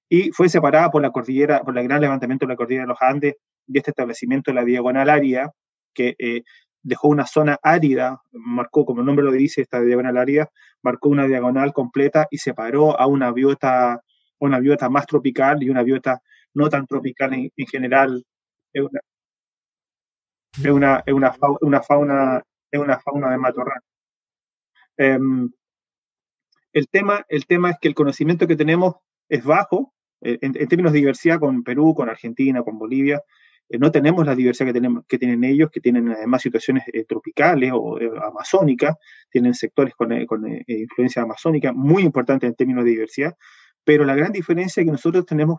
y 0.09 0.31
fue 0.31 0.49
separada 0.49 0.91
por 0.91 1.03
la 1.03 1.11
cordillera, 1.11 1.63
por 1.63 1.77
el 1.77 1.85
gran 1.85 2.01
levantamiento 2.01 2.47
de 2.47 2.55
la 2.55 2.57
cordillera 2.57 2.85
de 2.85 2.89
los 2.89 3.03
Andes 3.03 3.35
y 3.67 3.77
este 3.77 3.91
establecimiento 3.91 4.51
de 4.51 4.55
la 4.55 4.65
diagonal 4.65 5.11
árida, 5.11 5.53
que 5.93 6.15
eh, 6.19 6.43
dejó 6.83 7.09
una 7.09 7.27
zona 7.27 7.59
árida, 7.63 8.23
marcó, 8.33 8.87
como 8.87 9.01
el 9.01 9.07
nombre 9.07 9.23
lo 9.23 9.31
dice, 9.33 9.61
esta 9.61 9.83
diagonal 9.83 10.17
árida, 10.17 10.49
marcó 10.83 11.11
una 11.11 11.27
diagonal 11.27 11.75
completa 11.75 12.27
y 12.31 12.39
separó 12.39 12.99
a 12.99 13.07
una 13.07 13.31
biota, 13.31 14.01
una 14.39 14.59
biota 14.59 14.89
más 14.89 15.07
tropical 15.07 15.63
y 15.63 15.69
una 15.69 15.83
biota 15.83 16.23
no 16.55 16.71
tan 16.71 16.87
tropical 16.87 17.35
en, 17.35 17.51
en 17.55 17.67
general. 17.67 18.25
Es 18.73 18.83
una, 18.83 19.01
es 20.57 20.67
una, 20.67 21.03
es 21.07 21.13
una 21.61 21.83
fauna, 21.83 22.43
es 22.71 22.81
una 22.81 22.99
fauna 22.99 23.31
de 23.31 23.37
matorral. 23.37 23.81
Eh, 25.01 25.19
el, 26.75 26.89
tema, 26.89 27.25
el 27.31 27.47
tema 27.47 27.71
es 27.71 27.77
que 27.81 27.89
el 27.89 27.95
conocimiento 27.95 28.47
que 28.47 28.57
tenemos 28.57 28.97
es 29.31 29.43
bajo, 29.43 29.95
eh, 30.21 30.39
en, 30.43 30.53
términos 30.69 30.93
de 30.93 30.99
diversidad 30.99 31.41
con 31.41 31.63
Perú, 31.63 31.95
con 31.95 32.11
Argentina, 32.11 32.63
con 32.63 32.79
Bolivia, 32.79 33.23
eh, 33.71 33.79
no 33.79 33.91
tenemos 33.91 34.27
la 34.27 34.35
diversidad 34.35 34.67
que, 35.09 35.19
tienen 35.19 35.45
ellos, 35.45 35.71
que 35.71 35.81
tienen 35.81 36.11
además 36.11 36.43
situaciones 36.43 36.85
eh, 36.93 37.05
tropicales 37.05 37.73
o 37.75 37.99
amazónicas, 38.23 38.97
tienen 39.31 39.55
sectores 39.55 39.95
con, 39.95 40.13
influencia 40.67 41.23
amazónica 41.23 41.73
muy 41.73 42.03
importantes 42.03 42.49
en 42.49 42.55
términos 42.55 42.85
de 42.85 42.91
diversidad, 42.91 43.35
pero 43.83 44.05
la 44.05 44.15
gran 44.15 44.33
diferencia 44.33 44.83
es 44.83 44.87
que 44.87 44.93
nosotros 44.93 45.25
tenemos, 45.25 45.57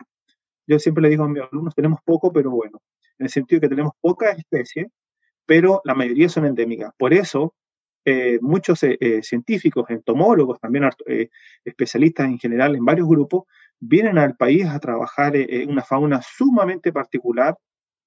yo 0.68 0.78
siempre 0.78 1.02
le 1.02 1.10
digo 1.10 1.24
a 1.24 1.28
mis 1.28 1.42
alumnos, 1.42 1.74
tenemos 1.74 2.00
poco, 2.06 2.32
pero 2.32 2.52
bueno, 2.52 2.82
en 3.18 3.26
el 3.26 3.32
sentido 3.32 3.62
que 3.62 3.70
tenemos 3.70 3.94
pocas 4.00 4.38
especies, 4.38 4.88
pero 5.48 5.82
la 5.86 5.96
mayoría 5.96 6.30
son 6.30 6.46
endémicas. 6.46 6.92
Por 6.98 7.14
eso, 7.14 7.56
eh, 8.06 8.40
muchos 8.42 8.84
eh, 8.84 9.22
científicos, 9.22 9.90
entomólogos, 9.90 10.60
también 10.60 10.90
eh, 11.06 11.30
especialistas 11.64 12.28
en 12.28 12.40
general 12.40 12.76
en 12.76 12.86
varios 12.86 13.08
grupos, 13.08 13.44
vienen 13.80 14.18
al 14.18 14.36
país 14.36 14.66
a 14.66 14.80
trabajar 14.80 15.34
una 15.68 15.84
fauna 15.84 16.22
sumamente 16.22 16.92
particular 16.94 17.58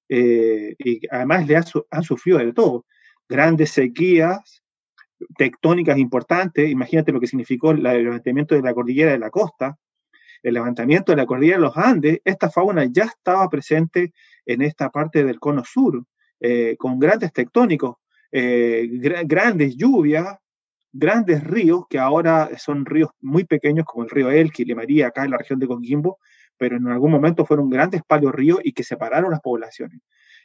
y 0.07 1.07
además 1.09 1.47
le 1.47 1.57
han, 1.57 1.63
han 1.91 2.03
sufrido 2.03 2.37
de 2.37 2.53
todo. 2.53 2.85
Grandes 3.27 3.71
sequías 3.71 4.63
tectónicas 5.37 5.97
importantes, 5.97 6.69
imagínate 6.69 7.11
lo 7.11 7.19
que 7.19 7.27
significó 7.27 7.71
el 7.71 7.83
levantamiento 7.83 8.55
de 8.55 8.61
la 8.61 8.73
cordillera 8.73 9.11
de 9.11 9.19
la 9.19 9.29
costa, 9.29 9.77
el 10.43 10.53
levantamiento 10.53 11.11
de 11.11 11.17
la 11.17 11.25
cordillera 11.25 11.57
de 11.57 11.63
los 11.63 11.77
Andes, 11.77 12.21
esta 12.23 12.49
fauna 12.49 12.85
ya 12.85 13.05
estaba 13.05 13.49
presente 13.49 14.13
en 14.45 14.61
esta 14.61 14.91
parte 14.91 15.23
del 15.23 15.39
cono 15.39 15.63
sur, 15.65 16.05
eh, 16.39 16.75
con 16.77 16.99
grandes 16.99 17.33
tectónicos, 17.33 17.95
eh, 18.31 18.87
gr 18.91 19.25
grandes 19.25 19.75
lluvias, 19.75 20.37
grandes 20.91 21.43
ríos, 21.43 21.85
que 21.89 21.99
ahora 21.99 22.49
son 22.57 22.85
ríos 22.85 23.09
muy 23.21 23.43
pequeños, 23.43 23.85
como 23.85 24.03
el 24.05 24.09
río 24.09 24.31
Elqui 24.31 24.65
María, 24.75 25.07
acá 25.07 25.25
en 25.25 25.31
la 25.31 25.37
región 25.37 25.59
de 25.59 25.67
Coquimbo, 25.67 26.19
pero 26.57 26.77
en 26.77 26.87
algún 26.87 27.11
momento 27.11 27.45
fueron 27.45 27.69
grandes 27.69 28.01
ríos 28.31 28.59
y 28.63 28.71
que 28.71 28.83
separaron 28.83 29.31
las 29.31 29.41
poblaciones. 29.41 29.99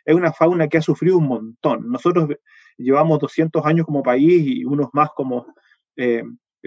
Es 0.04 0.14
una 0.14 0.32
fauna 0.32 0.68
que 0.68 0.78
ha 0.78 0.82
sufrido 0.82 1.18
un 1.18 1.28
montón. 1.28 1.88
Nosotros 1.88 2.30
llevamos 2.76 3.18
200 3.20 3.64
años 3.64 3.86
como 3.86 4.02
país 4.02 4.42
y 4.44 4.64
unos 4.64 4.88
más 4.92 5.10
como, 5.14 5.46
eh, 5.96 6.24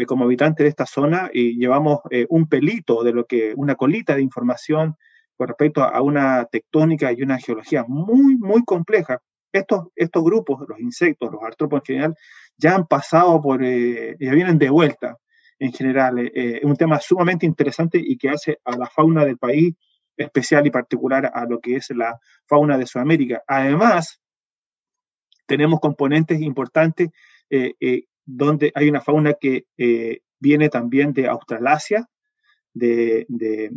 como 0.08 0.25
habitantes 0.25 0.63
de 0.63 0.70
esta 0.70 0.86
zona 0.86 1.29
y 1.34 1.58
llevamos 1.58 2.00
eh, 2.12 2.25
un 2.29 2.48
pelito 2.48 3.03
de 3.03 3.13
lo 3.13 3.25
que, 3.25 3.53
una 3.55 3.75
colita 3.75 4.15
de 4.15 4.22
información 4.22 4.96
con 5.36 5.48
respecto 5.48 5.84
a 5.84 6.01
una 6.01 6.46
tectónica 6.46 7.12
y 7.12 7.24
una 7.24 7.39
geología 7.39 7.84
muy, 7.88 8.38
muy 8.38 8.63
compleja. 8.63 9.20
Estos, 9.53 9.88
estos 9.95 10.24
grupos, 10.24 10.65
los 10.67 10.79
insectos, 10.79 11.31
los 11.31 11.41
artrópodos 11.43 11.83
en 11.83 11.95
general, 11.95 12.15
ya 12.57 12.75
han 12.75 12.88
pasado 12.88 13.41
por, 13.41 13.63
eh, 13.63 14.17
ya 14.19 14.33
vienen 14.33 14.57
de 14.57 14.69
vuelta 14.69 15.17
en 15.60 15.72
general. 15.72 16.19
Eh, 16.19 16.57
es 16.57 16.63
un 16.63 16.75
tema 16.75 17.00
sumamente 17.00 17.45
interesante 17.45 18.01
y 18.03 18.17
que 18.17 18.29
hace 18.29 18.60
a 18.65 18.75
la 18.75 18.88
fauna 18.88 19.24
del 19.24 19.38
país 19.38 19.75
especial 20.17 20.67
y 20.67 20.72
particular 20.72 21.31
a 21.33 21.45
lo 21.45 21.60
que 21.60 21.75
es 21.77 21.89
la 21.91 22.19
fauna 22.45 22.77
de 22.77 22.86
Sudamérica. 22.86 23.43
Además, 23.48 24.19
tenemos 25.45 25.79
componentes 25.79 26.41
importantes 26.41 27.10
eh, 27.50 27.74
eh, 27.79 28.05
donde 28.25 28.72
hay 28.75 28.89
una 28.89 29.01
fauna 29.01 29.33
que 29.33 29.65
eh, 29.77 30.19
viene 30.39 30.69
también 30.69 31.13
de 31.13 31.27
Australasia, 31.27 32.07
del 32.74 33.25
de, 33.27 33.72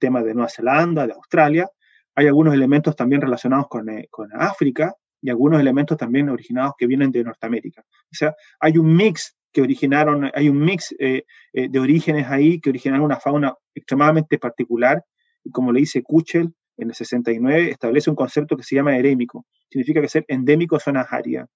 tema 0.00 0.22
de 0.22 0.34
Nueva 0.34 0.48
Zelanda, 0.48 1.06
de 1.06 1.12
Australia. 1.12 1.70
Hay 2.14 2.26
algunos 2.26 2.54
elementos 2.54 2.96
también 2.96 3.20
relacionados 3.20 3.68
con, 3.68 3.88
eh, 3.88 4.08
con, 4.10 4.30
África 4.34 4.94
y 5.22 5.30
algunos 5.30 5.60
elementos 5.60 5.96
también 5.96 6.28
originados 6.28 6.74
que 6.76 6.86
vienen 6.86 7.12
de 7.12 7.24
Norteamérica. 7.24 7.82
O 7.82 8.14
sea, 8.14 8.34
hay 8.60 8.76
un 8.76 8.94
mix 8.94 9.36
que 9.52 9.62
originaron, 9.62 10.30
hay 10.34 10.48
un 10.48 10.58
mix 10.58 10.94
eh, 10.98 11.24
eh, 11.52 11.68
de 11.70 11.78
orígenes 11.78 12.26
ahí 12.28 12.60
que 12.60 12.70
originaron 12.70 13.04
una 13.04 13.20
fauna 13.20 13.54
extremadamente 13.74 14.38
particular 14.38 15.04
y 15.44 15.50
como 15.50 15.72
le 15.72 15.80
dice 15.80 16.02
Kuchel 16.02 16.52
en 16.76 16.88
el 16.88 16.94
69, 16.94 17.70
establece 17.70 18.10
un 18.10 18.16
concepto 18.16 18.56
que 18.56 18.62
se 18.62 18.74
llama 18.74 18.96
erémico. 18.96 19.46
Significa 19.70 20.00
que 20.00 20.08
ser 20.08 20.24
endémico 20.28 20.80
son 20.80 20.96
áreas. 20.96 21.48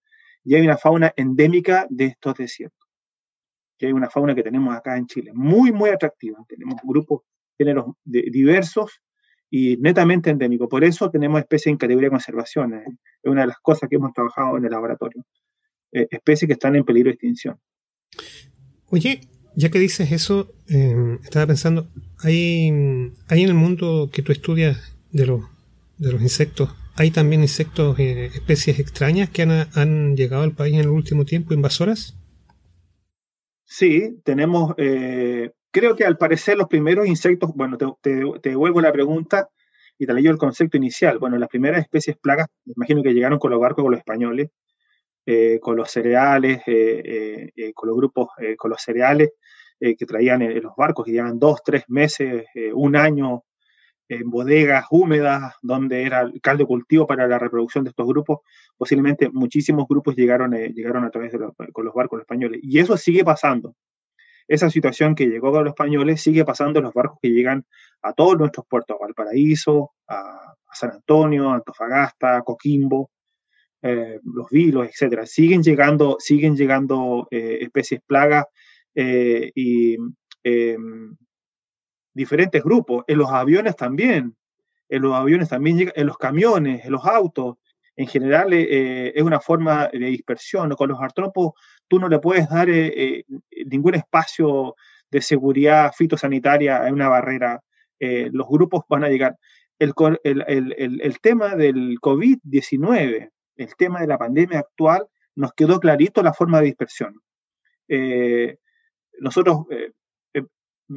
Y 0.45 0.55
hay 0.55 0.63
una 0.63 0.77
fauna 0.77 1.13
endémica 1.17 1.87
de 1.91 2.07
estos 2.07 2.35
desiertos. 2.35 2.89
Que 3.79 3.87
hay 3.87 3.93
una 3.93 4.09
fauna 4.09 4.35
que 4.35 4.43
tenemos 4.43 4.75
acá 4.75 4.97
en 4.97 5.07
Chile, 5.07 5.33
muy, 5.35 5.73
muy 5.73 5.91
atractiva. 5.91 6.39
Tenemos 6.49 6.77
grupos, 6.85 7.23
géneros 7.59 7.95
de, 8.05 8.23
diversos 8.31 9.01
y 9.51 9.77
netamente 9.77 10.31
endémicos. 10.31 10.69
Por 10.69 10.85
eso 10.85 11.11
tenemos 11.11 11.41
especies 11.41 11.73
en 11.73 11.79
categoría 11.79 12.09
de 12.09 12.13
conservación. 12.13 12.75
Es 12.75 13.31
una 13.31 13.43
de 13.43 13.49
las 13.49 13.59
cosas 13.59 13.89
que 13.89 13.97
hemos 13.97 14.13
trabajado 14.13 14.57
en 14.59 14.65
el 14.65 14.71
laboratorio. 14.71 15.25
Eh, 15.93 16.07
especies 16.11 16.49
que 16.49 16.55
están 16.55 16.77
en 16.77 16.85
peligro 16.85 17.09
de 17.09 17.15
extinción. 17.15 17.59
Oye, 18.91 19.21
ya 19.57 19.71
que 19.71 19.79
dices 19.79 20.13
eso, 20.13 20.53
eh, 20.69 21.19
estaba 21.25 21.47
pensando, 21.47 21.89
hay, 22.19 22.69
hay 23.29 23.43
en 23.43 23.49
el 23.49 23.55
mundo 23.55 24.11
que 24.13 24.23
tú 24.23 24.33
estudias 24.33 24.97
de 25.13 25.27
los, 25.27 25.43
de 25.99 26.13
los 26.13 26.21
insectos, 26.21 26.75
¿hay 26.95 27.11
también 27.11 27.43
insectos, 27.43 27.99
eh, 27.99 28.27
especies 28.27 28.79
extrañas 28.79 29.31
que 29.31 29.43
han, 29.43 29.69
han, 29.75 30.17
llegado 30.17 30.43
al 30.43 30.53
país 30.53 30.75
en 30.75 30.81
el 30.81 30.89
último 30.89 31.25
tiempo, 31.25 31.55
invasoras? 31.55 32.17
Sí, 33.65 34.21
tenemos, 34.25 34.75
eh, 34.77 35.53
creo 35.77 35.95
que 35.95 36.07
al 36.07 36.17
parecer 36.17 36.57
los 36.57 36.69
primeros 36.69 37.07
insectos, 37.07 37.51
bueno, 37.55 37.77
te, 37.77 38.11
devuelvo 38.43 38.81
la 38.81 38.93
pregunta 38.93 39.51
y 39.99 40.07
te 40.07 40.15
leo 40.15 40.33
el 40.33 40.39
concepto 40.39 40.79
inicial. 40.79 41.19
Bueno, 41.19 41.37
las 41.37 41.51
primeras 41.51 41.83
especies 41.83 42.17
plagas, 42.17 42.47
me 42.65 42.73
imagino 42.75 43.03
que 43.03 43.13
llegaron 43.13 43.39
con 43.39 43.51
los 43.51 43.61
barcos 43.61 43.83
con 43.83 43.91
los 43.91 43.99
españoles, 43.99 44.49
eh, 45.27 45.59
con 45.61 45.77
los 45.77 45.91
cereales, 45.91 46.63
eh, 46.67 47.51
eh, 47.55 47.73
con 47.75 47.91
los 47.91 47.97
grupos, 47.99 48.29
con 48.57 48.71
los 48.71 48.81
cereales 48.81 49.33
que 49.79 50.07
traían 50.07 50.41
los 50.63 50.75
barcos, 50.75 51.05
que 51.05 51.13
llevan 51.13 51.39
dos, 51.39 51.63
tres 51.63 51.85
meses, 51.89 52.47
un 52.73 52.97
año 52.97 53.43
en 54.09 54.31
bodegas 54.31 54.87
húmedas, 54.91 55.53
donde 55.61 56.05
era 56.05 56.23
el 56.23 56.41
caldo 56.41 56.63
de 56.63 56.69
cultivo 56.69 57.07
para 57.07 57.29
la 57.29 57.39
reproducción 57.39 57.85
de 57.85 57.91
estos 57.91 58.07
grupos. 58.07 58.39
Posiblemente 58.79 59.29
muchísimos 59.31 59.87
grupos 59.87 60.17
llegaron, 60.17 60.53
llegaron 60.53 61.05
a 61.05 61.11
través 61.11 61.33
de 61.33 61.39
los, 61.41 61.53
con 61.75 61.85
los 61.85 61.93
barcos 61.93 62.21
españoles. 62.21 62.61
Y 62.63 62.79
eso 62.79 62.97
sigue 62.97 63.23
pasando. 63.23 63.75
Esa 64.49 64.71
situación 64.71 65.15
que 65.15 65.27
llegó 65.27 65.51
con 65.51 65.65
los 65.65 65.73
españoles 65.73 66.21
sigue 66.21 66.45
pasando 66.45 66.79
en 66.79 66.85
los 66.85 66.95
barcos 66.95 67.19
que 67.21 67.31
llegan 67.31 67.65
a 68.03 68.13
todos 68.13 68.39
nuestros 68.39 68.67
puertos, 68.67 68.97
a 68.97 69.05
Valparaíso, 69.05 69.93
a, 70.09 70.55
San 70.73 70.91
Antonio, 70.91 71.51
Antofagasta, 71.53 72.43
Coquimbo, 72.43 73.11
eh, 73.81 74.21
los 74.25 74.51
vilos, 74.51 74.87
etcétera. 74.87 75.25
Siguen 75.25 75.63
llegando, 75.63 76.17
siguen 76.19 76.55
llegando 76.55 77.29
eh, 77.31 77.59
especies 77.63 78.03
plagas 78.07 78.45
eh, 78.95 79.51
y 79.55 79.97
em, 80.43 81.17
diferentes 82.13 82.63
grupos. 82.63 83.05
En 83.09 83.17
los 83.19 83.31
aviones 83.31 83.75
también, 83.75 84.37
en 84.91 85.03
los 85.03 85.15
aviones 85.15 85.49
también 85.49 85.91
en 85.95 86.07
los 86.07 86.19
camiones, 86.19 86.85
en 86.85 86.93
los 86.93 87.07
autos. 87.07 87.57
En 87.97 88.07
general 88.07 88.53
es 88.53 89.23
una 89.23 89.41
forma 89.41 89.89
de 89.89 89.99
dispersión. 89.99 90.69
Con 90.73 90.91
los 90.91 91.01
artrópodos 91.01 91.55
tú 91.89 91.99
no 91.99 92.09
le 92.09 92.19
puedes 92.19 92.49
dar 92.49 92.69
ningún 93.67 93.95
espacio 93.95 94.75
de 95.11 95.21
seguridad 95.21 95.93
fitosanitaria 95.97 96.87
en 96.87 96.95
una 96.95 97.09
barrera. 97.09 97.61
los 97.99 98.49
grupos 98.49 98.85
van 98.89 99.05
a 99.05 99.09
llegar 99.09 99.37
el, 99.79 101.21
tema 101.21 101.55
del 101.55 102.01
COVID-19, 102.01 103.31
el 103.57 103.77
tema 103.77 104.01
de 104.01 104.07
la 104.07 104.19
pandemia 104.19 104.61
actual, 104.61 105.07
nos 105.35 105.53
quedó 105.53 105.81
clarito 105.81 106.23
la 106.23 106.33
forma 106.33 106.61
de 106.61 106.67
dispersión. 106.67 107.21
Eh, 107.89 108.57
nosotros 109.21 109.67
eh, 109.71 109.93
eh, 110.35 110.43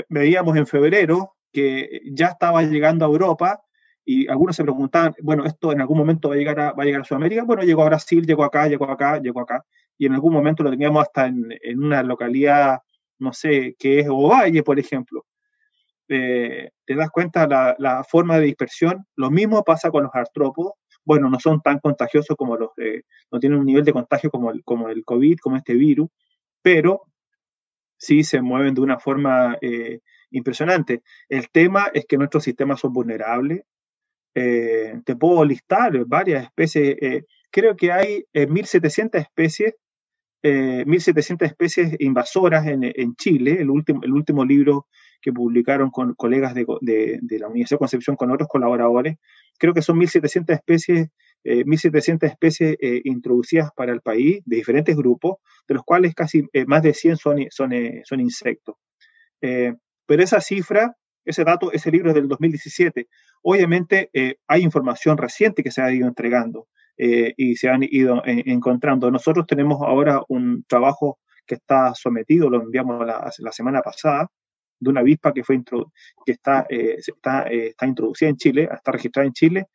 veíamos 0.09 0.57
en 0.57 0.65
febrero 0.65 1.35
que 1.51 2.01
ya 2.11 2.27
estaba 2.27 2.63
llegando 2.63 3.05
a 3.05 3.09
Europa 3.09 3.61
y 4.05 4.27
algunos 4.27 4.55
se 4.55 4.63
preguntaban, 4.63 5.13
bueno, 5.21 5.45
esto 5.45 5.71
en 5.71 5.81
algún 5.81 5.97
momento 5.97 6.29
va 6.29 6.35
a 6.35 6.37
llegar 6.37 6.59
a, 6.59 6.71
va 6.71 6.83
a, 6.83 6.85
llegar 6.85 7.01
a 7.01 7.05
Sudamérica. 7.05 7.43
Bueno, 7.43 7.63
llegó 7.63 7.83
a 7.83 7.87
Brasil, 7.87 8.25
llegó 8.25 8.43
acá, 8.43 8.67
llegó 8.67 8.89
acá, 8.89 9.19
llegó 9.19 9.41
acá. 9.41 9.63
Y 9.99 10.05
en 10.05 10.13
algún 10.13 10.33
momento 10.33 10.63
lo 10.63 10.71
teníamos 10.71 11.03
hasta 11.03 11.27
en, 11.27 11.53
una 11.75 12.01
localidad, 12.03 12.79
no 13.19 13.33
sé, 13.33 13.75
que 13.77 13.99
es 13.99 14.07
Ovalle, 14.09 14.63
por 14.63 14.79
ejemplo. 14.79 15.25
Eh, 16.07 16.69
te 16.85 16.95
das 16.95 17.09
cuenta 17.11 17.45
la, 17.45 17.75
la 17.77 18.05
forma 18.05 18.39
de 18.39 18.45
dispersión. 18.45 19.05
Lo 19.17 19.29
mismo 19.29 19.61
pasa 19.63 19.91
con 19.91 20.03
los 20.03 20.15
artrópodos. 20.15 20.71
Bueno, 21.03 21.29
no 21.29 21.37
son 21.37 21.61
tan 21.61 21.79
contagiosos 21.79 22.37
como 22.37 22.55
los, 22.55 22.69
no 23.29 23.39
tienen 23.39 23.59
un 23.59 23.65
nivel 23.65 23.83
de 23.83 23.91
contagio 23.91 24.31
como 24.31 24.51
el, 24.51 24.63
como 24.63 24.87
el 24.89 25.03
COVID, 25.03 25.37
como 25.39 25.57
este 25.57 25.73
virus, 25.73 26.07
pero 26.61 27.01
sí 27.97 28.23
se 28.23 28.41
mueven 28.41 28.73
de 28.75 28.81
una 28.81 28.99
forma 28.99 29.57
eh, 29.61 29.99
impresionante. 30.31 31.01
El 31.27 31.49
tema 31.49 31.91
es 31.93 32.05
que 32.05 32.17
nuestros 32.17 32.43
sistemas 32.45 32.79
son 32.79 32.93
vulnerables. 32.93 33.63
Eh, 34.33 34.93
te 35.03 35.15
puedo 35.17 35.43
listar 35.43 36.05
varias 36.05 36.45
especies. 36.45 37.25
creo 37.51 37.75
que 37.75 37.91
hay 37.91 38.23
1.700 38.33 39.19
especies 39.19 39.75
1.700 40.41 41.45
especies 41.45 41.95
invasoras 41.99 42.65
en, 42.67 42.83
en, 42.83 43.15
Chile. 43.15 43.57
El 43.59 43.69
último, 43.69 44.01
el 44.03 44.13
último 44.13 44.45
libro 44.45 44.87
que 45.21 45.33
publicaron 45.33 45.89
con 45.89 46.13
colegas 46.15 46.53
de, 46.53 46.65
de, 46.81 47.39
la 47.39 47.47
Universidad 47.47 47.75
de 47.75 47.79
Concepción 47.79 48.15
con 48.15 48.31
otros 48.31 48.47
colaboradores. 48.47 49.17
Creo 49.57 49.73
que 49.73 49.81
son 49.81 49.99
1.700 49.99 50.53
especies, 50.53 51.09
1.700 51.43 52.23
eh, 52.23 52.27
especies 52.27 52.77
eh, 52.79 53.01
introducidas 53.03 53.69
para 53.75 53.91
el 53.91 54.01
país 54.01 54.41
de 54.45 54.55
diferentes 54.55 54.95
grupos, 54.95 55.37
de 55.67 55.75
los 55.75 55.83
cuales 55.83 56.13
casi 56.15 56.47
eh, 56.53 56.65
más 56.65 56.83
de 56.83 56.93
100 56.93 57.17
son, 57.17 57.37
son, 57.49 57.71
son 58.03 58.19
insectos. 58.19 58.75
pero 59.39 60.23
esa 60.23 60.41
cifra, 60.41 60.95
ese 61.25 61.43
dato, 61.43 61.71
ese 61.71 61.91
libro 61.91 62.09
es 62.09 62.15
del 62.15 62.27
2017. 62.27 63.07
Obviamente 63.43 64.09
hay 64.47 64.63
información 64.63 65.17
reciente 65.17 65.63
que 65.63 65.71
se 65.71 65.81
ha 65.81 65.91
ido 65.91 66.07
entregando 66.07 66.67
y 67.01 67.55
se 67.55 67.69
han 67.69 67.81
ido 67.83 68.21
encontrando. 68.25 69.09
Nosotros 69.09 69.47
tenemos 69.47 69.81
ahora 69.81 70.21
un 70.27 70.65
trabajo 70.67 71.17
que 71.45 71.55
está 71.55 71.93
sometido, 71.95 72.49
lo 72.49 72.61
enviamos 72.61 73.05
la, 73.05 73.31
la 73.39 73.51
semana 73.51 73.81
pasada, 73.81 74.29
de 74.79 74.89
una 74.89 75.01
avispa 75.01 75.33
que, 75.33 75.43
fue 75.43 75.61
que 76.25 76.31
está, 76.31 76.65
eh, 76.69 76.97
está, 76.97 77.43
eh, 77.49 77.67
está 77.67 77.85
introducida 77.85 78.29
en 78.29 78.37
Chile, 78.37 78.69
está 78.71 78.91
registrada 78.91 79.27
en 79.27 79.33
Chile, 79.33 79.67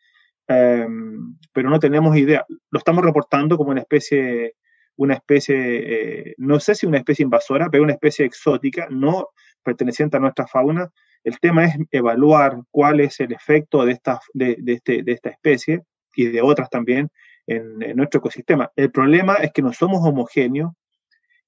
em, 0.48 1.36
pero 1.52 1.70
no 1.70 1.78
tenemos 1.78 2.16
idea. 2.16 2.44
Lo 2.70 2.78
estamos 2.78 3.04
reportando 3.04 3.56
como 3.56 3.70
una 3.70 3.80
especie, 3.80 4.54
una 4.96 5.14
especie 5.14 6.30
eh, 6.30 6.34
no 6.38 6.60
sé 6.60 6.74
si 6.74 6.86
una 6.86 6.98
especie 6.98 7.24
invasora, 7.24 7.68
pero 7.70 7.84
una 7.84 7.92
especie 7.92 8.24
exótica, 8.26 8.86
no 8.90 9.28
perteneciente 9.62 10.16
a 10.16 10.20
nuestra 10.20 10.46
fauna. 10.46 10.90
El 11.22 11.38
tema 11.40 11.64
es 11.66 11.74
evaluar 11.90 12.58
cuál 12.70 13.00
es 13.00 13.20
el 13.20 13.32
efecto 13.32 13.84
de 13.84 13.92
esta, 13.92 14.20
de, 14.34 14.56
de, 14.60 14.74
este, 14.74 15.02
de 15.02 15.12
esta 15.12 15.30
especie 15.30 15.82
y 16.16 16.26
de 16.26 16.42
otras 16.42 16.70
también 16.70 17.10
en, 17.46 17.82
en, 17.82 17.96
nuestro 17.96 18.18
ecosistema. 18.18 18.70
El 18.76 18.90
problema 18.90 19.34
es 19.34 19.52
que 19.52 19.62
no 19.62 19.72
somos 19.72 20.00
homogéneos 20.02 20.72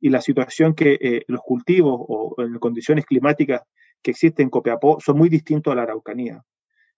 y 0.00 0.10
la 0.10 0.20
situación 0.20 0.74
que 0.74 0.98
eh, 1.00 1.24
los 1.28 1.40
cultivos 1.40 1.96
o 1.98 2.34
en 2.38 2.58
condiciones 2.58 3.06
climáticas 3.06 3.62
que 4.02 4.10
existen 4.10 4.44
en 4.44 4.50
Copiapó 4.50 4.98
son 5.00 5.18
muy 5.18 5.28
distintos 5.28 5.72
a 5.72 5.76
la 5.76 5.82
Araucanía. 5.82 6.42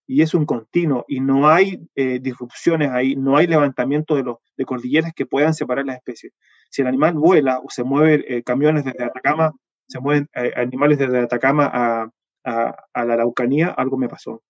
Y 0.06 0.22
es 0.22 0.34
un 0.34 0.46
continuo 0.46 1.04
y 1.06 1.20
no 1.20 1.48
hay 1.48 1.80
eh, 1.94 2.18
disrupciones 2.18 2.90
ahí, 2.90 3.14
no 3.14 3.36
hay 3.36 3.46
levantamiento 3.46 4.16
de, 4.16 4.22
los, 4.24 4.38
de 4.56 4.64
cordilleras 4.64 5.12
que 5.14 5.26
puedan 5.26 5.54
separar 5.54 5.84
las 5.84 5.96
especies. 5.96 6.32
Si 6.70 6.82
el 6.82 6.88
animal 6.88 7.14
vuela 7.14 7.60
o 7.60 7.70
se 7.70 7.84
mueven 7.84 8.24
eh, 8.26 8.42
camiones 8.42 8.84
desde 8.84 9.04
Atacama, 9.04 9.52
se 9.86 10.00
mueven 10.00 10.28
animales 10.56 10.98
desde 10.98 11.18
Atacama 11.18 11.70
a, 11.72 12.10
a, 12.44 13.04
la 13.04 13.14
Araucanía, 13.14 13.68
algo 13.68 13.96
me 13.96 14.08
pasó. 14.08 14.42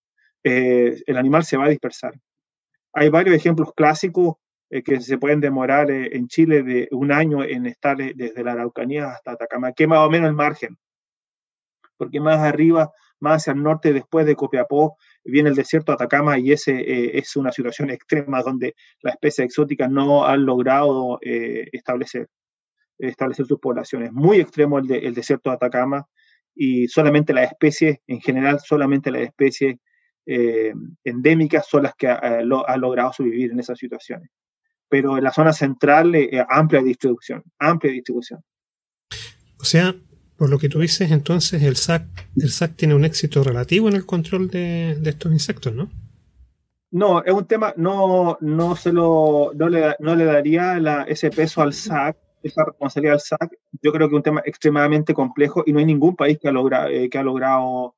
el 0.42 1.16
animal 1.16 1.44
se 1.44 1.57
va 1.57 1.66
a 1.66 1.68
dispersar. 1.68 2.14
Hay 2.92 3.09
varios 3.09 3.37
ejemplos 3.37 3.72
clásicos 3.74 4.37
eh, 4.70 4.83
que 4.83 5.01
se 5.01 5.16
pueden 5.16 5.40
demorar 5.40 5.90
eh, 5.90 6.11
en 6.12 6.29
Chile 6.29 6.62
de 6.62 6.88
un 6.90 7.11
año 7.11 7.42
en 7.42 7.64
estar 7.64 7.98
eh, 8.03 8.12
desde 8.14 8.44
la 8.44 8.53
Araucanía 8.53 9.07
hasta 9.12 9.33
Atacama, 9.33 9.72
que 9.72 9.87
más 9.87 10.01
o 10.01 10.11
menos 10.11 10.29
el 10.29 10.35
margen. 10.35 10.77
Porque 11.96 12.20
más 12.20 12.40
arriba, 12.40 12.90
más 13.18 13.42
hacia 13.42 13.55
el 13.55 13.62
norte, 13.62 13.92
después 13.94 14.27
de 14.27 14.37
Copiapó, 14.37 14.96
viene 15.24 15.48
el 15.48 15.55
desierto 15.57 15.92
de 15.92 15.94
Atacama 15.94 16.38
y 16.38 16.53
ese 16.53 17.18
es 17.18 17.35
una 17.37 17.51
situación 17.51 17.90
extrema 17.90 18.42
donde 18.42 18.74
las 19.03 19.14
especies 19.14 19.46
exóticas 19.46 19.90
no 19.90 20.24
han 20.24 20.44
logrado 20.46 21.18
establecer, 21.22 22.29
establecer 22.98 23.46
sus 23.46 23.59
poblaciones. 23.59 24.12
Muy 24.12 24.38
extremo 24.38 24.79
el, 24.79 25.14
desierto 25.14 25.51
de 25.51 25.57
Atacama 25.57 26.07
y 26.55 26.87
solamente 26.87 27.33
las 27.33 27.51
especies, 27.51 27.98
en 28.07 28.20
general, 28.20 28.61
solamente 28.61 29.11
las 29.11 29.22
especies 29.22 29.77
endémicas 31.04 31.66
son 31.66 31.84
las 31.84 31.94
que 31.94 32.08
han 32.08 32.48
logrado 32.48 33.12
sobrevivir 33.12 33.52
en 33.52 33.60
esas 33.60 33.78
situaciones 33.78 34.30
pero 34.88 35.18
en 35.18 35.24
la 35.24 35.32
zona 35.32 35.52
central 35.52 36.14
eh, 36.14 36.44
amplia 36.48 36.82
distribución, 36.82 37.42
amplia 37.58 37.92
distribución. 37.92 38.42
O 39.60 39.64
sea, 39.64 39.94
por 40.36 40.50
lo 40.50 40.58
que 40.58 40.68
tú 40.68 40.80
dices, 40.80 41.10
entonces 41.10 41.62
el 41.62 41.76
SAC, 41.76 42.04
el 42.36 42.50
SAC 42.50 42.76
tiene 42.76 42.94
un 42.94 43.04
éxito 43.04 43.42
relativo 43.44 43.88
en 43.88 43.96
el 43.96 44.06
control 44.06 44.48
de, 44.50 44.96
de 44.98 45.10
estos 45.10 45.32
insectos, 45.32 45.74
¿no? 45.74 45.90
No, 46.90 47.22
es 47.22 47.32
un 47.32 47.44
tema, 47.44 47.74
no, 47.76 48.38
no, 48.40 48.74
se 48.74 48.92
lo, 48.92 49.52
no, 49.54 49.68
le, 49.68 49.94
no 49.98 50.16
le 50.16 50.24
daría 50.24 50.78
la, 50.80 51.02
ese 51.02 51.30
peso 51.30 51.60
al 51.60 51.74
SAC, 51.74 52.16
esa 52.42 52.64
responsabilidad 52.64 53.14
al 53.14 53.20
SAC. 53.20 53.58
Yo 53.82 53.92
creo 53.92 54.08
que 54.08 54.14
es 54.14 54.16
un 54.16 54.22
tema 54.22 54.42
extremadamente 54.46 55.12
complejo 55.12 55.64
y 55.66 55.72
no 55.72 55.80
hay 55.80 55.84
ningún 55.84 56.16
país 56.16 56.38
que 56.40 56.48
ha, 56.48 56.52
logra, 56.52 56.90
eh, 56.90 57.10
que 57.10 57.18
ha 57.18 57.22
logrado 57.22 57.94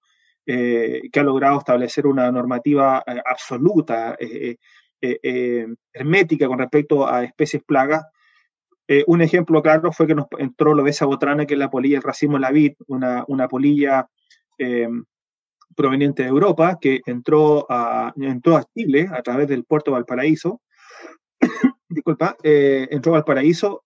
eh, 0.52 1.02
que 1.12 1.20
ha 1.20 1.22
logrado 1.22 1.58
establecer 1.58 2.08
una 2.08 2.32
normativa 2.32 3.04
eh, 3.06 3.22
absoluta. 3.24 4.16
Eh, 4.18 4.56
hermética 5.94 6.46
con 6.46 6.58
respecto 6.58 7.08
a 7.08 7.24
especies 7.24 7.62
plagas. 7.64 8.04
Un 9.06 9.22
ejemplo 9.22 9.62
claro 9.62 9.92
fue 9.92 10.06
que 10.06 10.14
nos 10.14 10.26
entró 10.36 10.74
lo 10.74 10.82
de 10.82 10.90
esa 10.90 11.06
botrana, 11.06 11.46
que 11.46 11.54
es 11.54 11.58
la 11.58 11.70
polilla 11.70 11.96
el 11.96 12.02
racismo 12.02 12.38
la 12.38 12.50
vid, 12.50 12.74
una, 12.86 13.24
polilla 13.48 14.06
proveniente 15.74 16.24
de 16.24 16.28
Europa, 16.28 16.76
que 16.78 17.00
entró 17.06 17.64
a, 17.70 18.12
entró 18.16 18.58
a 18.58 18.64
Chile 18.74 19.08
a 19.10 19.22
través 19.22 19.48
del 19.48 19.64
puerto 19.64 19.90
de 19.90 19.94
Valparaíso. 19.94 20.60
Disculpa, 21.88 22.36
entró 22.42 23.14
a 23.14 23.18
Valparaíso, 23.18 23.84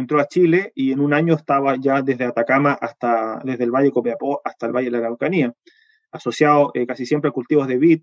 entró 0.00 0.20
a 0.20 0.26
Chile 0.26 0.72
y 0.74 0.92
en 0.92 1.00
un 1.00 1.14
año 1.14 1.34
estaba 1.34 1.76
ya 1.78 2.02
desde 2.02 2.24
Atacama 2.24 2.72
hasta, 2.72 3.40
desde 3.44 3.64
el 3.64 3.70
Valle 3.70 3.90
Copiapó 3.90 4.40
hasta 4.44 4.66
el 4.66 4.72
Valle 4.72 4.86
de 4.86 4.92
la 4.92 4.98
Araucanía, 4.98 5.52
asociado 6.10 6.72
casi 6.86 7.06
siempre 7.06 7.28
a 7.28 7.32
cultivos 7.32 7.66
de 7.68 7.78
vid, 7.78 8.02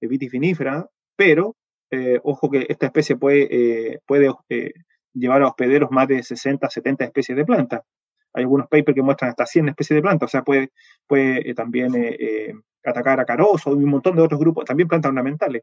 vitifinífera, 0.00 0.86
pero 1.16 1.56
eh, 1.90 2.18
ojo 2.22 2.50
que 2.50 2.66
esta 2.68 2.86
especie 2.86 3.16
puede, 3.16 3.48
eh, 3.50 4.00
puede 4.06 4.32
eh, 4.48 4.72
llevar 5.12 5.42
a 5.42 5.48
hospederos 5.48 5.90
más 5.90 6.08
de 6.08 6.22
60, 6.22 6.68
70 6.68 7.04
especies 7.04 7.36
de 7.36 7.44
plantas. 7.44 7.82
Hay 8.32 8.42
algunos 8.42 8.66
papers 8.68 8.94
que 8.94 9.02
muestran 9.02 9.30
hasta 9.30 9.46
100 9.46 9.68
especies 9.68 9.96
de 9.96 10.02
plantas, 10.02 10.28
o 10.28 10.30
sea, 10.30 10.42
puede, 10.42 10.72
puede 11.06 11.54
también 11.54 11.92
atacar 12.84 13.20
a 13.20 13.24
carozo 13.24 13.70
y 13.70 13.84
un 13.84 13.90
montón 13.90 14.16
de 14.16 14.22
otros 14.22 14.40
grupos, 14.40 14.64
también 14.64 14.88
plantas 14.88 15.10
ornamentales. 15.10 15.62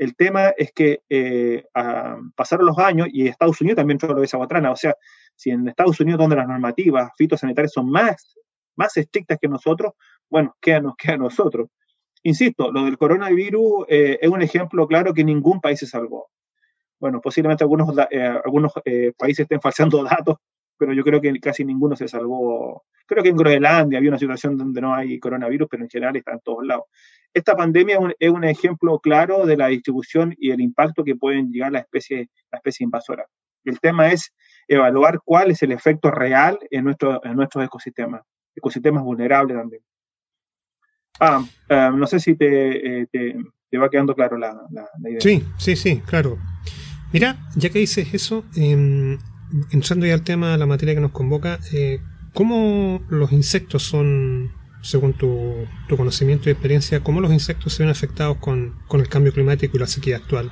El 0.00 0.16
tema 0.16 0.48
es 0.56 0.72
que 0.72 1.02
pasaron 2.34 2.64
los 2.64 2.78
años 2.78 3.08
y 3.12 3.28
Estados 3.28 3.60
Unidos 3.60 3.76
también 3.76 3.96
entró 3.96 4.14
de 4.14 4.24
esa 4.24 4.38
botrana, 4.38 4.70
o 4.70 4.76
sea, 4.76 4.94
si 5.36 5.50
en 5.50 5.68
Estados 5.68 6.00
Unidos 6.00 6.18
donde 6.18 6.36
las 6.36 6.48
normativas 6.48 7.10
fitosanitarias 7.18 7.72
son 7.72 7.90
más, 7.90 8.34
más 8.76 8.96
estrictas 8.96 9.36
que 9.38 9.46
nosotros, 9.46 9.92
bueno, 10.30 10.56
¿qué 10.58 10.80
nos 10.80 10.96
queda 10.96 11.14
a 11.14 11.18
nosotros? 11.18 11.68
insisto, 12.22 12.70
lo 12.72 12.84
del 12.84 12.98
coronavirus 12.98 13.86
eh, 13.88 14.18
es 14.20 14.28
un 14.28 14.42
ejemplo 14.42 14.86
claro 14.86 15.14
que 15.14 15.24
ningún 15.24 15.60
país 15.60 15.78
se 15.78 15.86
salvó. 15.86 16.30
Bueno, 16.98 17.20
posiblemente 17.20 17.64
algunos, 17.64 17.94
eh, 18.10 18.40
algunos 18.44 18.72
eh, 18.84 19.12
países 19.16 19.44
estén 19.44 19.60
falseando 19.60 20.02
datos 20.04 20.36
pero 20.80 20.94
yo 20.94 21.04
creo 21.04 21.20
que 21.20 21.38
casi 21.40 21.62
ninguno 21.62 21.94
se 21.94 22.08
salvó. 22.08 22.84
Creo 23.04 23.22
que 23.22 23.28
en 23.28 23.36
Groenlandia 23.36 23.98
había 23.98 24.08
una 24.08 24.18
situación 24.18 24.56
donde 24.56 24.80
no 24.80 24.94
hay 24.94 25.18
coronavirus, 25.18 25.68
pero 25.70 25.82
en 25.82 25.90
general 25.90 26.16
está 26.16 26.32
en 26.32 26.40
todos 26.40 26.66
lados. 26.66 26.86
Esta 27.32 27.56
pandemia 27.56 27.98
es 28.18 28.30
un, 28.30 28.44
ejemplo 28.44 28.98
claro 28.98 29.46
de 29.46 29.56
la 29.56 29.68
distribución 29.68 30.34
y 30.38 30.50
el 30.50 30.60
impacto 30.60 31.04
que 31.04 31.14
pueden 31.14 31.52
llegar 31.52 31.72
la 31.72 31.80
especie, 31.80 32.28
la 32.50 32.58
especie 32.58 32.84
invasora. 32.84 33.26
El 33.64 33.78
tema 33.78 34.10
es 34.10 34.32
evaluar 34.66 35.20
cuál 35.24 35.50
es 35.50 35.62
el 35.62 35.72
efecto 35.72 36.10
real 36.10 36.58
en, 36.70 36.84
nuestro, 36.84 37.24
en 37.24 37.36
nuestros 37.36 37.64
ecosistemas, 37.64 38.22
ecosistemas 38.54 39.04
vulnerables 39.04 39.56
también. 39.56 39.82
Ah, 41.20 41.44
ah 41.68 41.92
no 41.94 42.06
sé 42.06 42.18
si 42.18 42.34
te, 42.34 43.02
eh, 43.02 43.06
te, 43.10 43.78
va 43.78 43.90
quedando 43.90 44.14
claro 44.14 44.36
la, 44.36 44.56
idea. 45.04 45.20
Sí, 45.20 45.44
sí, 45.58 45.76
sí, 45.76 46.00
claro. 46.00 46.38
Mira, 47.12 47.36
ya 47.56 47.70
que 47.70 47.80
dices 47.80 48.12
eso, 48.14 48.44
eh, 48.56 49.18
entrando 49.70 50.06
ya 50.06 50.14
al 50.14 50.24
tema 50.24 50.52
de 50.52 50.58
la 50.58 50.66
materia 50.66 50.94
que 50.94 51.00
nos 51.00 51.12
convoca, 51.12 51.58
eh, 51.72 52.00
¿cómo 52.32 53.02
los 53.08 53.32
insectos 53.32 53.82
son, 53.82 54.52
según 54.82 55.12
tu, 55.12 55.66
conocimiento 55.96 56.48
y 56.48 56.52
experiencia, 56.52 57.02
cómo 57.02 57.20
los 57.20 57.32
insectos 57.32 57.74
se 57.74 57.82
ven 57.82 57.90
afectados 57.90 58.38
con, 58.38 58.74
el 58.92 59.08
cambio 59.08 59.32
climático 59.32 59.76
y 59.76 59.80
la 59.80 59.86
sequía 59.86 60.16
actual? 60.16 60.50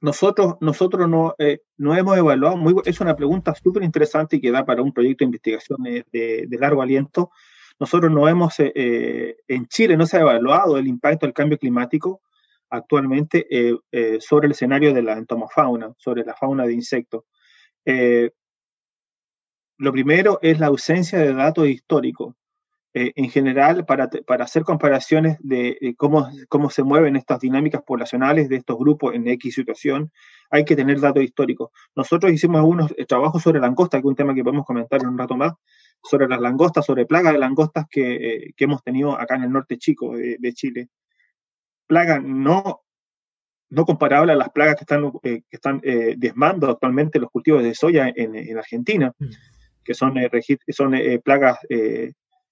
Nosotros, 0.00 0.56
nosotros 0.60 1.08
no, 1.08 1.34
eh, 1.38 1.60
no 1.76 1.94
hemos 1.94 2.16
evaluado, 2.16 2.56
muy, 2.56 2.74
es 2.84 3.00
una 3.00 3.14
pregunta 3.14 3.54
súper 3.54 3.82
interesante 3.82 4.36
y 4.36 4.40
que 4.40 4.50
da 4.50 4.64
para 4.64 4.82
un 4.82 4.92
proyecto 4.92 5.24
de 5.24 5.26
investigación 5.26 5.82
de, 5.82 6.58
largo 6.58 6.80
aliento. 6.80 7.30
Nosotros 7.78 8.10
no 8.10 8.26
hemos, 8.28 8.54
eh, 8.58 9.36
en 9.46 9.66
Chile 9.66 9.96
no 9.96 10.06
se 10.06 10.16
ha 10.16 10.20
evaluado 10.20 10.78
el 10.78 10.86
impacto 10.86 11.26
del 11.26 11.34
cambio 11.34 11.58
climático 11.58 12.22
actualmente 12.70 13.46
eh, 13.50 13.76
eh, 13.90 14.18
sobre 14.20 14.46
el 14.46 14.52
escenario 14.52 14.94
de 14.94 15.02
la 15.02 15.14
entomofauna, 15.14 15.92
sobre 15.98 16.24
la 16.24 16.34
fauna 16.34 16.64
de 16.66 16.72
insectos. 16.72 17.24
Eh, 17.84 18.30
lo 19.78 19.92
primero 19.92 20.38
es 20.42 20.60
la 20.60 20.66
ausencia 20.68 21.18
de 21.18 21.34
datos 21.34 21.66
históricos. 21.66 22.34
En 22.92 23.30
general, 23.30 23.84
para, 23.86 24.08
para, 24.26 24.44
hacer 24.44 24.64
comparaciones 24.64 25.36
de 25.40 25.94
cómo, 25.96 26.28
cómo 26.48 26.70
se 26.70 26.82
mueven 26.82 27.14
estas 27.14 27.38
dinámicas 27.38 27.82
poblacionales 27.82 28.48
de 28.48 28.56
estos 28.56 28.76
grupos 28.78 29.14
en 29.14 29.28
X 29.28 29.54
situación, 29.54 30.10
hay 30.50 30.64
que 30.64 30.74
tener 30.74 30.98
datos 30.98 31.22
históricos. 31.22 31.70
Nosotros 31.94 32.32
hicimos 32.32 32.58
algunos 32.58 32.92
trabajos 33.06 33.42
sobre 33.42 33.60
langosta, 33.60 33.98
que 33.98 34.00
es 34.00 34.10
un 34.10 34.16
tema 34.16 34.34
que 34.34 34.42
podemos 34.42 34.66
comentar 34.66 35.00
en 35.00 35.08
un 35.08 35.18
rato 35.18 35.36
más, 35.36 35.52
sobre 36.02 36.26
las 36.26 36.40
langostas, 36.40 36.84
sobre 36.84 37.06
plagas 37.06 37.32
de 37.32 37.38
langostas 37.38 37.84
que, 37.88 38.52
que 38.56 38.64
hemos 38.64 38.82
tenido 38.82 39.18
acá 39.18 39.36
en 39.36 39.44
el 39.44 39.52
norte 39.52 39.78
chico 39.78 40.16
de 40.16 40.52
Chile 40.52 40.88
plaga 41.90 42.20
no, 42.20 42.82
no 43.70 43.84
comparable 43.84 44.32
a 44.32 44.36
las 44.36 44.50
plagas 44.50 44.76
que 44.76 44.84
están, 44.84 45.10
eh, 45.24 45.42
que 45.50 45.56
están 45.56 45.80
eh, 45.82 46.14
diezmando 46.16 46.70
actualmente 46.70 47.18
los 47.18 47.32
cultivos 47.32 47.64
de 47.64 47.74
soya 47.74 48.12
en, 48.14 48.56
Argentina, 48.56 49.12
mm. 49.18 49.26
que 49.82 49.94
son, 49.94 50.16
eh, 50.16 50.30
son 50.68 50.94
plagas 51.24 51.58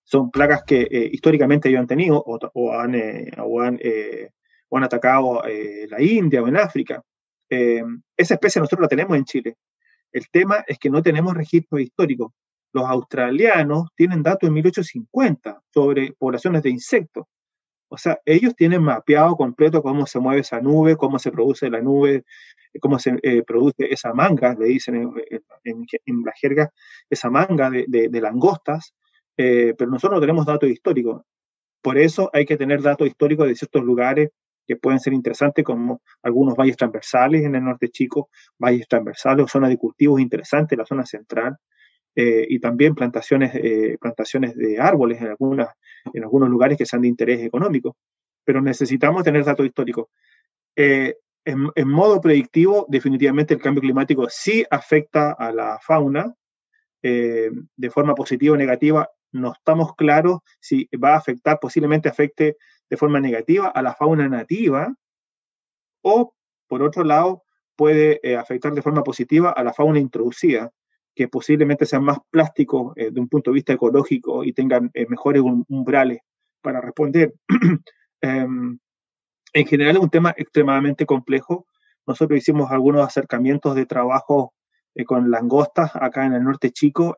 son 0.08 0.30
plagas 0.30 0.62
que 0.64 0.88
históricamente 1.12 1.68
ellos 1.68 1.80
han 1.80 1.86
tenido 1.86 2.22
o, 2.24 2.72
han, 2.72 2.94
o 3.38 3.60
han, 3.60 4.84
atacado 4.84 5.42
la 5.88 6.02
India 6.02 6.42
o 6.42 6.48
en 6.48 6.56
África. 6.56 7.02
esa 7.50 8.34
especie 8.34 8.60
nosotros 8.60 8.80
la 8.80 8.88
tenemos 8.88 9.16
en 9.18 9.24
Chile. 9.24 9.56
El 10.10 10.30
tema 10.30 10.64
es 10.66 10.78
que 10.78 10.88
no 10.88 11.02
tenemos 11.02 11.34
registros 11.34 11.82
históricos. 11.82 12.32
Los 12.72 12.86
australianos 12.86 13.88
tienen 13.94 14.22
datos 14.22 14.48
en 14.48 14.54
1850 14.54 15.60
sobre 15.72 16.12
poblaciones 16.12 16.62
de 16.62 16.70
insectos. 16.70 17.26
O 17.90 17.98
sea, 17.98 18.18
ellos 18.24 18.54
tienen 18.54 18.82
mapeado 18.82 19.36
completo 19.36 19.82
cómo 19.82 20.06
se 20.06 20.18
mueve 20.20 20.40
esa 20.40 20.60
nube, 20.60 20.96
cómo 20.96 21.18
se 21.18 21.30
produce 21.30 21.70
la 21.70 21.80
nube, 21.80 22.24
cómo 22.80 22.98
se 22.98 23.18
eh, 23.22 23.42
produce 23.42 23.92
esa 23.92 24.12
manga, 24.12 24.54
le 24.58 24.66
dicen 24.66 25.10
en, 25.64 26.24
la 26.24 26.32
jerga, 26.32 26.70
esa 27.08 27.30
manga 27.30 27.70
de, 27.70 28.20
langostas, 28.20 28.94
eh, 29.38 29.74
pero 29.78 29.90
nosotros 29.90 30.18
no 30.18 30.20
tenemos 30.20 30.44
datos 30.44 30.68
históricos. 30.68 31.22
Por 31.80 31.96
eso 31.96 32.28
hay 32.34 32.44
que 32.44 32.58
tener 32.58 32.82
datos 32.82 33.08
históricos 33.08 33.48
de 33.48 33.54
ciertos 33.54 33.82
lugares 33.82 34.28
que 34.66 34.76
pueden 34.76 35.00
ser 35.00 35.14
interesantes, 35.14 35.64
como 35.64 36.02
algunos 36.22 36.54
valles 36.54 36.76
transversales 36.76 37.42
en 37.44 37.54
el 37.54 37.64
norte 37.64 37.88
chico, 37.88 38.28
valles 38.58 38.86
transversales 38.86 39.44
o 39.44 39.48
zonas 39.48 39.70
de 39.70 39.78
cultivos 39.78 40.20
interesantes, 40.20 40.76
la 40.76 40.84
zona 40.84 41.06
central, 41.06 41.56
eh, 42.14 42.44
y 42.46 42.58
también 42.58 42.94
plantaciones, 42.94 43.52
plantaciones 43.98 44.54
de 44.54 44.78
árboles 44.78 45.22
en 45.22 45.28
algunas 45.28 45.68
en 46.12 46.24
algunos 46.24 46.48
lugares 46.48 46.78
que 46.78 46.86
sean 46.86 47.02
de 47.02 47.08
interés 47.08 47.40
económico, 47.40 47.96
pero 48.44 48.60
necesitamos 48.60 49.24
tener 49.24 49.44
datos 49.44 49.66
históricos. 49.66 50.06
Eh, 50.76 51.16
en, 51.44 51.88
modo 51.88 52.20
predictivo, 52.20 52.86
definitivamente 52.88 53.54
el 53.54 53.60
cambio 53.60 53.80
climático 53.80 54.26
sí 54.28 54.64
afecta 54.70 55.32
a 55.32 55.50
la 55.50 55.78
fauna 55.80 56.34
eh, 57.02 57.50
de 57.76 57.90
forma 57.90 58.14
positiva 58.14 58.54
o 58.54 58.56
negativa. 58.56 59.08
No 59.32 59.52
estamos 59.52 59.94
claros 59.94 60.40
si 60.60 60.88
va 61.02 61.14
a 61.14 61.18
afectar, 61.18 61.58
posiblemente 61.60 62.08
afecte 62.08 62.56
de 62.88 62.96
forma 62.96 63.20
negativa 63.20 63.68
a 63.68 63.82
la 63.82 63.94
fauna 63.94 64.28
nativa 64.28 64.94
o, 66.02 66.34
por 66.66 66.82
otro 66.82 67.04
lado, 67.04 67.44
puede 67.76 68.20
eh, 68.22 68.36
afectar 68.36 68.72
de 68.72 68.82
forma 68.82 69.04
positiva 69.04 69.50
a 69.50 69.62
la 69.62 69.72
fauna 69.72 69.98
introducida 69.98 70.72
que 71.18 71.26
posiblemente 71.26 71.84
sean 71.84 72.04
más 72.04 72.18
plásticos 72.30 72.92
eh, 72.96 73.10
de 73.10 73.20
un 73.20 73.28
punto 73.28 73.50
de 73.50 73.56
vista 73.56 73.72
ecológico 73.72 74.44
y 74.44 74.52
tengan 74.52 74.88
eh, 74.94 75.04
mejores 75.08 75.42
umbrales 75.42 76.20
para 76.62 76.80
responder. 76.80 77.34
Em, 78.20 78.76
en 79.52 79.66
general 79.66 79.96
es 79.96 80.02
un 80.02 80.10
tema 80.10 80.34
extremadamente 80.36 81.06
complejo. 81.06 81.66
Nosotros 82.04 82.36
hicimos 82.36 82.72
algunos 82.72 83.06
acercamientos 83.06 83.76
de 83.76 83.86
trabajo 83.86 84.54
eh, 84.94 85.04
con 85.04 85.30
langostas 85.30 85.92
acá 85.94 86.24
en 86.26 86.34
el 86.34 86.42
norte 86.42 86.72
chico 86.72 87.16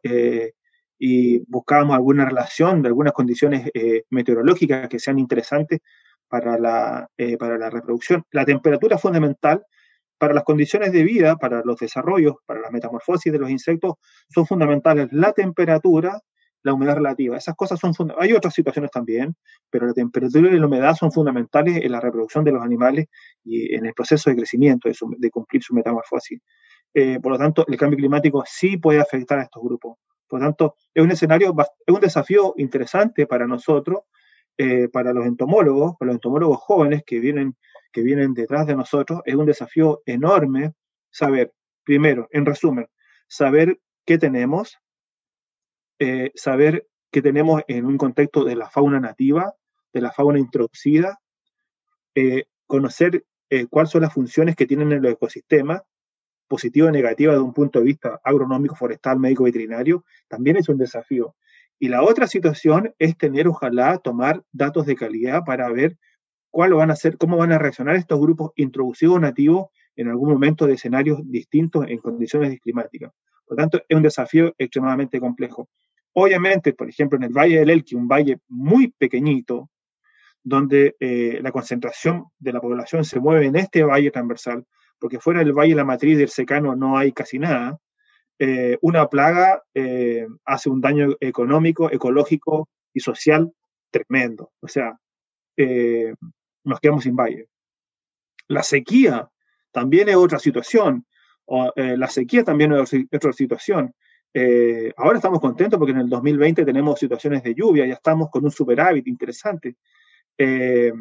y 1.01 1.39
buscábamos 1.51 1.97
alguna 1.97 2.27
relación 2.27 2.83
de 2.83 2.89
algunas 2.89 3.15
condiciones 3.15 3.71
meteorológicas 4.11 4.89
que 4.89 4.99
sean 4.99 5.19
interesantes 5.19 5.81
para 6.29 6.59
la, 6.59 7.09
para 7.39 7.59
la 7.59 7.71
reproducción. 7.71 8.23
La 8.31 8.45
temperatura 8.45 8.99
fundamental 8.99 9.65
para 10.21 10.35
las 10.35 10.45
condiciones 10.45 10.93
de 10.93 11.03
vida, 11.03 11.37
para 11.37 11.63
los 11.65 11.79
desarrollos, 11.79 12.35
para 12.45 12.61
la 12.61 12.71
metamorfosis 12.71 13.33
de 13.33 13.39
los 13.39 13.49
insectos, 13.49 13.95
son 14.29 14.47
fundamentales 14.47 15.09
la 15.13 15.33
temperatura, 15.33 16.21
la 16.63 16.75
humedad 16.75 16.97
relativa. 16.97 17.39
Esas 17.39 17.57
cosas 17.57 17.81
son 17.81 17.95
fundamentales. 17.95 18.31
Hay 18.31 18.37
otras 18.37 18.53
situaciones 18.53 18.91
también, 18.91 19.35
pero 19.71 19.87
la 19.87 19.95
temperatura 19.95 20.55
y 20.55 20.59
la 20.59 20.67
humedad 20.67 20.95
son 20.95 21.11
fundamentales 21.11 21.83
en 21.83 21.91
la 21.91 22.01
reproducción 22.01 22.45
de 22.45 22.53
los 22.53 22.63
animales 22.63 23.07
y 23.43 23.75
en 23.75 23.87
el 23.87 23.95
proceso 23.95 24.29
de 24.29 24.37
crecimiento, 24.37 24.91
de, 24.91 25.31
cumplir 25.31 25.63
su 25.63 25.75
metamorfosis. 25.75 26.39
Eh, 26.93 27.21
por 27.21 27.33
lo 27.33 27.39
tanto, 27.39 27.65
el 27.69 27.77
cambio 27.77 27.99
climático 27.99 28.43
sí 28.47 28.77
puede 28.77 29.01
afectar 29.01 29.39
a 29.39 29.45
estos 29.45 29.63
grupos. 29.63 29.99
Por 30.27 30.41
lo 30.41 30.47
tanto, 30.47 30.75
es 30.93 31.03
un 31.03 31.11
escenario, 31.11 31.55
es 31.87 31.95
un 31.95 32.01
desafío 32.01 32.55
interesante 32.57 33.27
para 33.27 33.47
nosotros, 33.47 34.01
eh, 34.57 34.89
para 34.89 35.13
los 35.13 35.27
entomólogos, 35.27 35.97
para 35.99 36.09
los 36.09 36.17
entomólogos 36.17 36.59
jóvenes 36.59 37.03
que 37.05 37.21
vienen 37.21 37.57
que 37.93 38.03
vienen 38.03 38.35
detrás 38.35 38.69
de 38.69 38.77
nosotros, 38.77 39.21
es 39.25 39.35
un 39.35 39.47
desafío 39.47 40.01
enorme 40.07 40.75
saber, 41.11 41.53
primero, 41.83 42.29
en 42.31 42.47
resumen, 42.47 42.87
saber 43.27 43.81
qué 44.07 44.17
tenemos, 44.17 44.79
eh, 45.99 46.31
saber 46.37 46.87
qué 47.11 47.21
tenemos 47.21 47.63
en 47.67 47.87
un 47.87 47.99
contexto 47.99 48.45
de 48.45 48.55
la 48.55 48.71
fauna 48.71 49.01
nativa, 49.01 49.57
de 49.93 50.01
la 50.01 50.13
fauna 50.13 50.39
introducida, 50.39 51.19
conocer 52.69 53.25
cuáles 53.71 53.91
son 53.91 54.03
las 54.03 54.15
funciones 54.15 54.55
que 54.55 54.67
tienen 54.67 54.93
en 54.93 55.05
el 55.05 55.13
ecosistema, 55.13 55.83
positiva 56.51 56.89
o 56.89 56.91
negativa 56.91 57.33
de 57.33 57.39
un 57.39 57.55
punto 57.55 57.79
de 57.79 57.85
vista 57.85 58.21
agronómico, 58.25 58.75
forestal, 58.75 59.21
médico, 59.21 59.45
veterinario, 59.45 60.05
también 60.29 60.57
es 60.57 60.69
un 60.69 60.79
desafío. 60.79 61.37
Y 61.79 61.89
la 61.89 62.03
otra 62.03 62.27
situación 62.27 62.93
es 62.99 63.17
tener, 63.17 63.47
ojalá, 63.47 63.99
tomar 63.99 64.43
datos 64.51 64.85
de 64.85 64.97
calidad 64.97 65.45
para 65.47 65.71
ver 65.71 65.97
cuál 66.51 66.75
van 66.75 66.91
a 66.91 66.97
ser, 66.97 67.17
cómo 67.17 67.37
van 67.37 67.53
a 67.53 67.59
reaccionar 67.59 67.95
estos 67.95 68.21
grupos 68.21 68.51
introducidos 68.57 69.21
nativos 69.21 69.69
en 69.95 70.09
algún 70.09 70.29
momento 70.31 70.67
de 70.67 70.75
escenarios 70.75 71.21
distintos 71.25 71.87
en 71.87 71.99
condiciones 71.99 72.59
climáticas. 72.61 73.13
Por 73.47 73.57
lo 73.57 73.63
tanto, 73.63 73.79
es 73.89 73.97
un 73.97 74.03
desafío 74.03 74.53
extremadamente 74.59 75.21
complejo. 75.21 75.69
Obviamente, 76.15 76.73
por 76.73 76.89
ejemplo, 76.89 77.17
en 77.17 77.25
el 77.25 77.33
Valle 77.33 77.61
del 77.61 77.71
Elqui, 77.71 77.95
un 77.95 78.09
valle 78.09 78.41
muy 78.49 78.89
pequeñito, 78.99 79.71
donde 80.43 80.97
eh, 80.99 81.39
la 81.43 81.53
concentración 81.53 82.25
de 82.41 82.53
la 82.53 82.61
población 82.61 83.05
se 83.05 83.21
mueve 83.21 83.47
en 83.47 83.55
este 83.55 83.85
valle 83.85 84.11
transversal, 84.11 84.67
porque 85.01 85.19
fuera 85.19 85.41
del 85.41 85.53
valle 85.53 85.71
de 85.71 85.77
la 85.77 85.85
matriz 85.85 86.19
del 86.19 86.29
secano 86.29 86.77
no 86.77 86.99
hay 86.99 87.13
casi 87.13 87.39
nada, 87.39 87.79
eh, 88.39 88.79
una 88.81 89.09
plaga 89.09 89.63
eh, 89.75 90.27
hace 90.45 90.71
un 90.71 90.81
daño 90.81 91.17
económico, 91.21 91.91
ecológico 91.91 92.69
y 92.93 93.01
social 93.01 93.53
tremendo. 93.91 94.53
O 94.61 94.69
sea, 94.69 94.99
nos 96.65 96.81
quedamos 96.81 97.05
sin 97.05 97.17
valle. 97.17 97.49
La 98.49 98.63
sequía 98.63 99.29
también 99.71 100.09
es 100.09 100.17
otra 100.17 100.39
situación. 100.39 101.07
Eh, 101.77 101.97
la 101.97 102.09
sequía 102.09 102.45
también 102.45 102.73
es 102.73 102.93
otra 103.13 103.33
situación. 103.33 103.95
Eh, 104.33 104.93
ahora 104.97 105.19
estamos 105.19 105.41
contentos 105.41 105.79
porque 105.79 105.93
en 105.93 105.99
el 105.99 106.09
2020 106.09 106.65
tenemos 106.65 106.99
situaciones 106.99 107.43
de 107.43 107.55
lluvia, 107.55 107.87
ya 107.87 107.95
estamos 107.95 108.31
con 108.31 108.45
un 108.45 108.51
superávit 108.51 109.07
interesante. 109.09 109.77
Eh, 110.39 110.93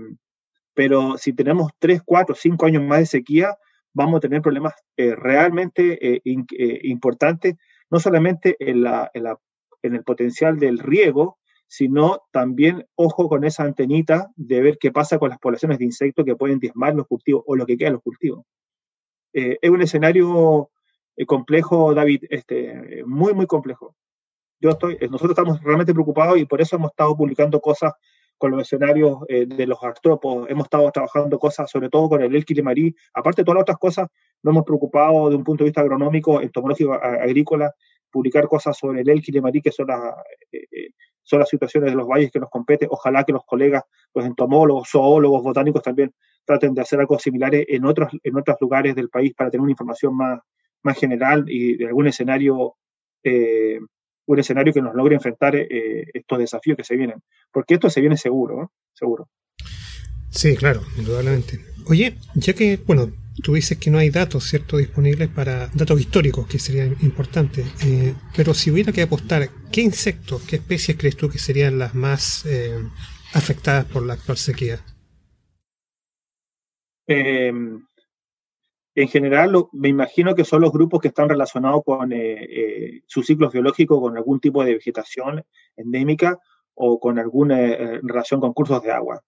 pero 0.73 1.17
si 1.17 1.33
tenemos 1.33 1.71
3, 1.77 2.01
4, 2.03 2.35
5 2.35 2.65
años 2.65 2.83
más 2.83 2.99
de 2.99 3.05
sequía, 3.05 3.55
vamos 3.93 4.17
a 4.17 4.19
tener 4.21 4.41
problemas 4.41 4.73
realmente 4.97 6.21
importantes 6.23 7.55
no 7.89 7.99
solamente 7.99 8.55
en, 8.59 8.83
la, 8.83 9.09
en, 9.13 9.23
la, 9.23 9.39
en 9.81 9.95
el 9.95 10.03
potencial 10.03 10.59
del 10.59 10.79
riego, 10.79 11.37
sino 11.67 12.23
también 12.31 12.87
ojo 12.95 13.29
con 13.29 13.43
esa 13.43 13.63
antenita 13.63 14.31
de 14.35 14.61
ver 14.61 14.77
qué 14.79 14.91
pasa 14.91 15.19
con 15.19 15.29
las 15.29 15.39
poblaciones 15.39 15.77
de 15.77 15.85
insectos 15.85 16.25
que 16.25 16.35
pueden 16.35 16.59
diezmar 16.59 16.95
los 16.95 17.07
cultivos 17.07 17.43
o 17.45 17.55
lo 17.55 17.65
que 17.65 17.77
queda 17.77 17.89
de 17.89 17.93
los 17.93 18.03
cultivos. 18.03 18.45
Eh, 19.33 19.59
es 19.61 19.69
un 19.69 19.81
escenario 19.81 20.71
eh, 21.15 21.25
complejo, 21.25 21.93
David, 21.93 22.23
este, 22.29 23.03
muy, 23.05 23.33
muy 23.33 23.45
complejo. 23.45 23.95
Yo 24.59 24.71
estoy, 24.71 24.97
eh, 24.99 25.07
nosotros 25.09 25.31
estamos 25.31 25.61
realmente 25.63 25.93
preocupados 25.93 26.39
y 26.39 26.45
por 26.45 26.59
eso 26.59 26.75
hemos 26.75 26.89
estado 26.89 27.15
publicando 27.15 27.61
cosas 27.61 27.93
con 28.39 28.51
los 28.51 28.61
escenarios 28.61 29.19
de 29.27 29.67
los 29.67 29.77
artrópodos. 29.83 30.49
Hemos 30.49 30.65
estado 30.65 30.89
trabajando 30.91 31.37
cosas, 31.37 31.69
sobre 31.69 31.89
todo 31.89 32.09
con 32.09 32.23
el 32.23 32.35
Elquile 32.35 32.63
marí. 32.63 32.95
Aparte 33.13 33.41
de 33.41 33.45
todas 33.45 33.57
las 33.57 33.61
otras 33.63 33.77
cosas, 33.77 34.07
nos 34.41 34.53
hemos 34.53 34.63
preocupado 34.65 35.29
de 35.29 35.35
un 35.35 35.43
punto 35.43 35.63
de 35.63 35.69
vista 35.69 35.81
agronómico, 35.81 36.41
entomológico, 36.41 36.93
agrícola, 36.93 37.75
publicar 38.09 38.47
cosas 38.47 38.75
sobre 38.75 39.01
el 39.01 39.09
Elquile 39.09 39.41
marí, 39.41 39.61
que 39.61 39.71
son 39.71 39.87
las, 39.87 40.15
son 41.21 41.39
las 41.39 41.49
situaciones 41.49 41.91
de 41.91 41.95
los 41.95 42.07
valles 42.07 42.31
que 42.31 42.39
nos 42.39 42.49
compete. 42.49 42.87
Ojalá 42.89 43.23
que 43.23 43.33
los 43.33 43.45
colegas, 43.45 43.83
los 44.15 44.25
entomólogos, 44.25 44.89
zoólogos, 44.89 45.43
botánicos 45.43 45.83
también 45.83 46.11
traten 46.45 46.73
de 46.73 46.81
hacer 46.81 46.99
algo 46.99 47.19
similar 47.19 47.51
en 47.53 47.85
otros, 47.85 48.11
en 48.23 48.35
otros 48.35 48.57
lugares 48.59 48.95
del 48.95 49.09
país 49.09 49.33
para 49.35 49.51
tener 49.51 49.61
una 49.61 49.71
información 49.71 50.15
más, 50.15 50.39
más 50.81 50.97
general 50.97 51.45
y 51.47 51.77
de 51.77 51.85
algún 51.87 52.07
escenario, 52.07 52.75
eh, 53.23 53.79
un 54.29 54.39
escenario 54.39 54.71
que 54.71 54.81
nos 54.81 54.93
logre 54.93 55.15
enfrentar 55.15 55.55
eh, 55.55 56.05
estos 56.13 56.37
desafíos 56.37 56.77
que 56.77 56.83
se 56.83 56.95
vienen. 56.95 57.21
Porque 57.51 57.73
esto 57.73 57.89
se 57.89 57.99
viene 57.99 58.15
seguro, 58.15 58.71
seguro. 58.93 59.27
Sí, 60.29 60.55
claro, 60.55 60.81
indudablemente. 60.97 61.59
Oye, 61.87 62.15
ya 62.35 62.53
que, 62.53 62.79
bueno, 62.85 63.11
tú 63.41 63.55
dices 63.55 63.79
que 63.79 63.89
no 63.89 63.97
hay 63.97 64.11
datos, 64.11 64.43
¿cierto?, 64.43 64.77
disponibles 64.77 65.29
para 65.29 65.67
datos 65.73 65.99
históricos, 65.99 66.45
que 66.45 66.59
serían 66.59 66.95
importantes. 67.01 67.65
Eh, 67.83 68.13
pero 68.35 68.53
si 68.53 68.69
hubiera 68.69 68.91
que 68.91 69.01
apostar, 69.01 69.49
¿qué 69.71 69.81
insectos, 69.81 70.43
qué 70.43 70.57
especies 70.57 70.95
crees 70.95 71.17
tú 71.17 71.27
que 71.27 71.39
serían 71.39 71.79
las 71.79 71.95
más 71.95 72.45
eh, 72.45 72.77
afectadas 73.33 73.85
por 73.85 74.05
la 74.05 74.13
actual 74.13 74.37
sequía? 74.37 74.79
Eh, 78.95 79.03
en 79.03 79.07
general, 79.07 79.53
me 79.73 79.89
imagino 79.89 80.35
que 80.35 80.45
son 80.45 80.61
los 80.61 80.71
grupos 80.71 81.01
que 81.01 81.09
están 81.09 81.29
relacionados 81.29 81.83
con 81.83 82.11
su 83.07 83.23
ciclo 83.23 83.49
biológico, 83.49 84.01
con 84.01 84.17
algún 84.17 84.39
tipo 84.39 84.63
de 84.63 84.73
vegetación 84.73 85.43
endémica 85.75 86.39
o 86.73 86.99
con 86.99 87.19
alguna 87.19 87.57
relación 88.03 88.39
con 88.39 88.53
cursos 88.53 88.81
de 88.83 88.91
agua. 88.91 89.21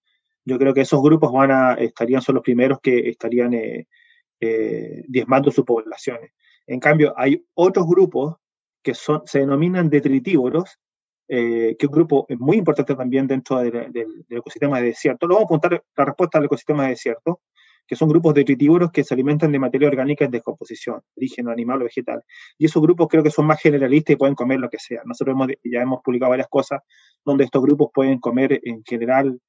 Yo 0.46 0.58
creo 0.58 0.74
que 0.74 0.82
esos 0.82 1.02
grupos 1.02 1.32
van 1.32 1.52
a, 1.52 1.74
estarían, 1.74 2.22
son 2.22 2.36
los 2.36 2.44
primeros 2.44 2.80
que 2.82 3.10
estarían 3.10 3.54
eh, 3.54 5.04
diezmando 5.08 5.52
sus 5.52 5.64
poblaciones. 5.64 6.32
En 6.66 6.80
cambio, 6.80 7.14
hay 7.16 7.46
otros 7.54 7.86
grupos 7.86 8.38
que 8.82 8.96
son, 8.96 9.22
se 9.26 9.40
denominan 9.40 9.88
detritívoros, 9.88 10.80
eh, 11.28 11.76
que 11.78 11.86
es 11.86 11.90
un 11.90 11.96
grupo 11.96 12.26
muy 12.40 12.58
importante 12.58 12.96
también 12.96 13.28
dentro 13.28 13.60
del 13.60 14.26
ecosistema 14.30 14.80
de 14.80 14.88
desierto. 14.88 15.28
Lo 15.28 15.36
vamos 15.36 15.44
a 15.44 15.50
apuntar 15.56 15.84
la 15.96 16.06
respuesta 16.06 16.40
al 16.40 16.46
ecosistema 16.46 16.84
de 16.84 16.90
desierto, 16.90 17.42
que 17.88 17.96
son 17.96 18.10
grupos 18.10 18.34
detritívoros 18.34 18.92
que 18.92 19.04
se 19.04 19.14
alimentan 19.14 19.52
de 19.52 19.60
materia 19.60 19.88
orgánica 19.88 20.26
en 20.26 20.32
descomposición, 20.32 21.02
origen 21.16 21.50
animal 21.50 21.82
o 21.82 21.86
vegetal. 21.86 22.24
Y 22.58 22.66
esos 22.66 22.82
grupos 22.82 23.08
creo 23.10 23.24
que 23.24 23.32
son 23.32 23.46
más 23.46 23.62
generalistas 23.62 24.14
y 24.14 24.18
pueden 24.18 24.36
comer 24.36 24.60
lo 24.60 24.70
que 24.70 24.80
sea. 24.80 25.02
Nosotros 25.06 25.36
ya 25.64 25.82
hemos 25.82 26.02
publicado 26.02 26.30
varias 26.30 26.48
cosas 26.48 26.82
donde 27.26 27.44
estos 27.44 27.62
grupos 27.62 27.90
pueden 27.94 28.20
comer 28.20 28.60
en 28.64 28.84
general 28.84 29.40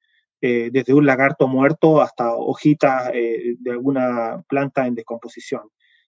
eh, 0.45 0.69
desde 0.73 0.93
un 0.93 1.05
lagarto 1.05 1.47
muerto 1.47 2.01
hasta 2.01 2.33
hojitas 2.33 3.11
eh, 3.13 3.55
de 3.57 3.71
alguna 3.71 4.43
planta 4.49 4.85
en 4.85 4.93
descomposición. 4.93 5.61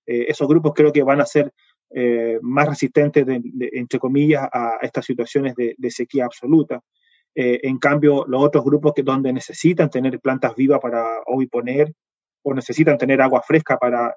Eh, 0.05 0.25
esos 0.27 0.45
grupos 0.45 0.73
creo 0.75 0.91
que 0.91 1.03
van 1.03 1.21
a 1.21 1.25
ser 1.25 1.53
más 2.41 2.67
resistentes, 2.67 3.25
entre 3.71 3.99
comillas, 3.99 4.49
a 4.51 4.79
estas 4.81 5.05
situaciones 5.05 5.55
de, 5.55 5.91
sequía 5.91 6.25
absoluta. 6.25 6.81
en 7.33 7.77
cambio, 7.77 8.25
los 8.27 8.43
otros 8.43 8.65
grupos 8.65 8.91
que 8.93 9.03
donde 9.03 9.31
necesitan 9.31 9.89
tener 9.89 10.19
plantas 10.19 10.55
vivas 10.55 10.81
para 10.81 11.05
poner 11.49 11.93
o 12.47 12.53
necesitan 12.53 12.97
tener 12.97 13.21
agua 13.21 13.41
fresca 13.41 13.77
para 13.77 14.13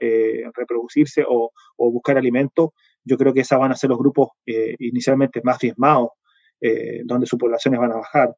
reproducirse 0.55 1.25
o, 1.27 1.51
buscar 1.77 2.19
alimento, 2.19 2.75
yo 3.05 3.17
creo 3.17 3.33
que 3.33 3.41
esos 3.41 3.59
van 3.59 3.73
a 3.73 3.77
ser 3.77 3.89
los 3.91 3.99
grupos 3.99 4.29
inicialmente 4.47 5.41
más 5.43 5.59
diezmados, 5.59 6.11
donde 7.05 7.27
sus 7.27 7.39
poblaciones 7.39 7.81
van 7.81 7.93
a 7.93 7.97
bajar. 7.97 8.35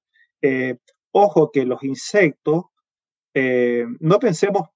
Ojo 1.12 1.50
que 1.50 1.64
los 1.64 1.82
insectos, 1.82 2.66
eh, 3.34 3.84
no 3.98 4.18
pensemos, 4.18 4.68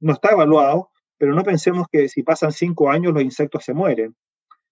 no 0.00 0.12
está 0.12 0.32
evaluado, 0.32 0.90
pero 1.16 1.34
no 1.34 1.44
pensemos 1.44 1.86
que 1.90 2.08
si 2.08 2.22
pasan 2.22 2.52
cinco 2.52 2.90
años 2.90 3.12
los 3.12 3.22
insectos 3.22 3.64
se 3.64 3.74
mueren. 3.74 4.16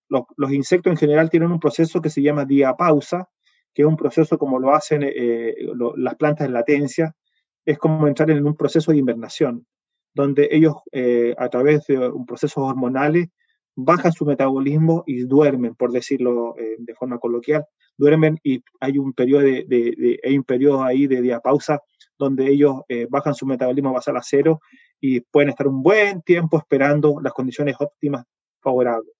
Los, 0.08 0.52
insectos 0.52 0.90
en 0.90 0.96
general 0.96 1.30
tienen 1.30 1.52
un 1.52 1.60
proceso 1.60 2.00
que 2.00 2.10
se 2.10 2.20
llama 2.20 2.44
diapausa, 2.44 3.28
que 3.72 3.82
es 3.82 3.88
un 3.88 3.96
proceso 3.96 4.36
como 4.38 4.58
lo 4.58 4.74
hacen 4.74 5.04
eh, 5.04 5.54
las 5.96 6.16
plantas 6.16 6.48
en 6.48 6.52
latencia, 6.52 7.14
es 7.64 7.78
como 7.78 8.06
entrar 8.08 8.30
en 8.30 8.46
un 8.46 8.56
proceso 8.56 8.92
de 8.92 8.98
invernación, 8.98 9.66
donde 10.14 10.48
ellos 10.50 10.76
eh, 10.92 11.34
a 11.38 11.48
través 11.48 11.86
de 11.86 11.98
un 11.98 12.26
proceso 12.26 12.62
hormonales 12.62 13.28
bajan 13.76 14.12
su 14.12 14.24
metabolismo 14.26 15.04
y 15.06 15.22
duermen, 15.22 15.74
por 15.74 15.92
decirlo 15.92 16.54
de 16.56 16.94
forma 16.94 17.18
coloquial, 17.18 17.64
duermen 17.96 18.38
y 18.42 18.62
hay 18.80 18.98
un 18.98 19.12
periodo, 19.12 19.42
de, 19.42 20.18
hay 20.24 20.36
un 20.36 20.44
periodo 20.44 20.82
ahí 20.82 21.06
de 21.06 21.22
diapausa 21.22 21.80
donde 22.20 22.48
ellos 22.48 22.82
eh, 22.88 23.06
bajan 23.08 23.34
su 23.34 23.46
metabolismo 23.46 23.92
basal 23.92 24.16
a 24.16 24.22
cero 24.22 24.60
y 25.00 25.20
pueden 25.20 25.48
estar 25.48 25.66
un 25.66 25.82
buen 25.82 26.22
tiempo 26.22 26.58
esperando 26.58 27.18
las 27.22 27.32
condiciones 27.32 27.76
óptimas 27.80 28.26
favorables. 28.60 29.12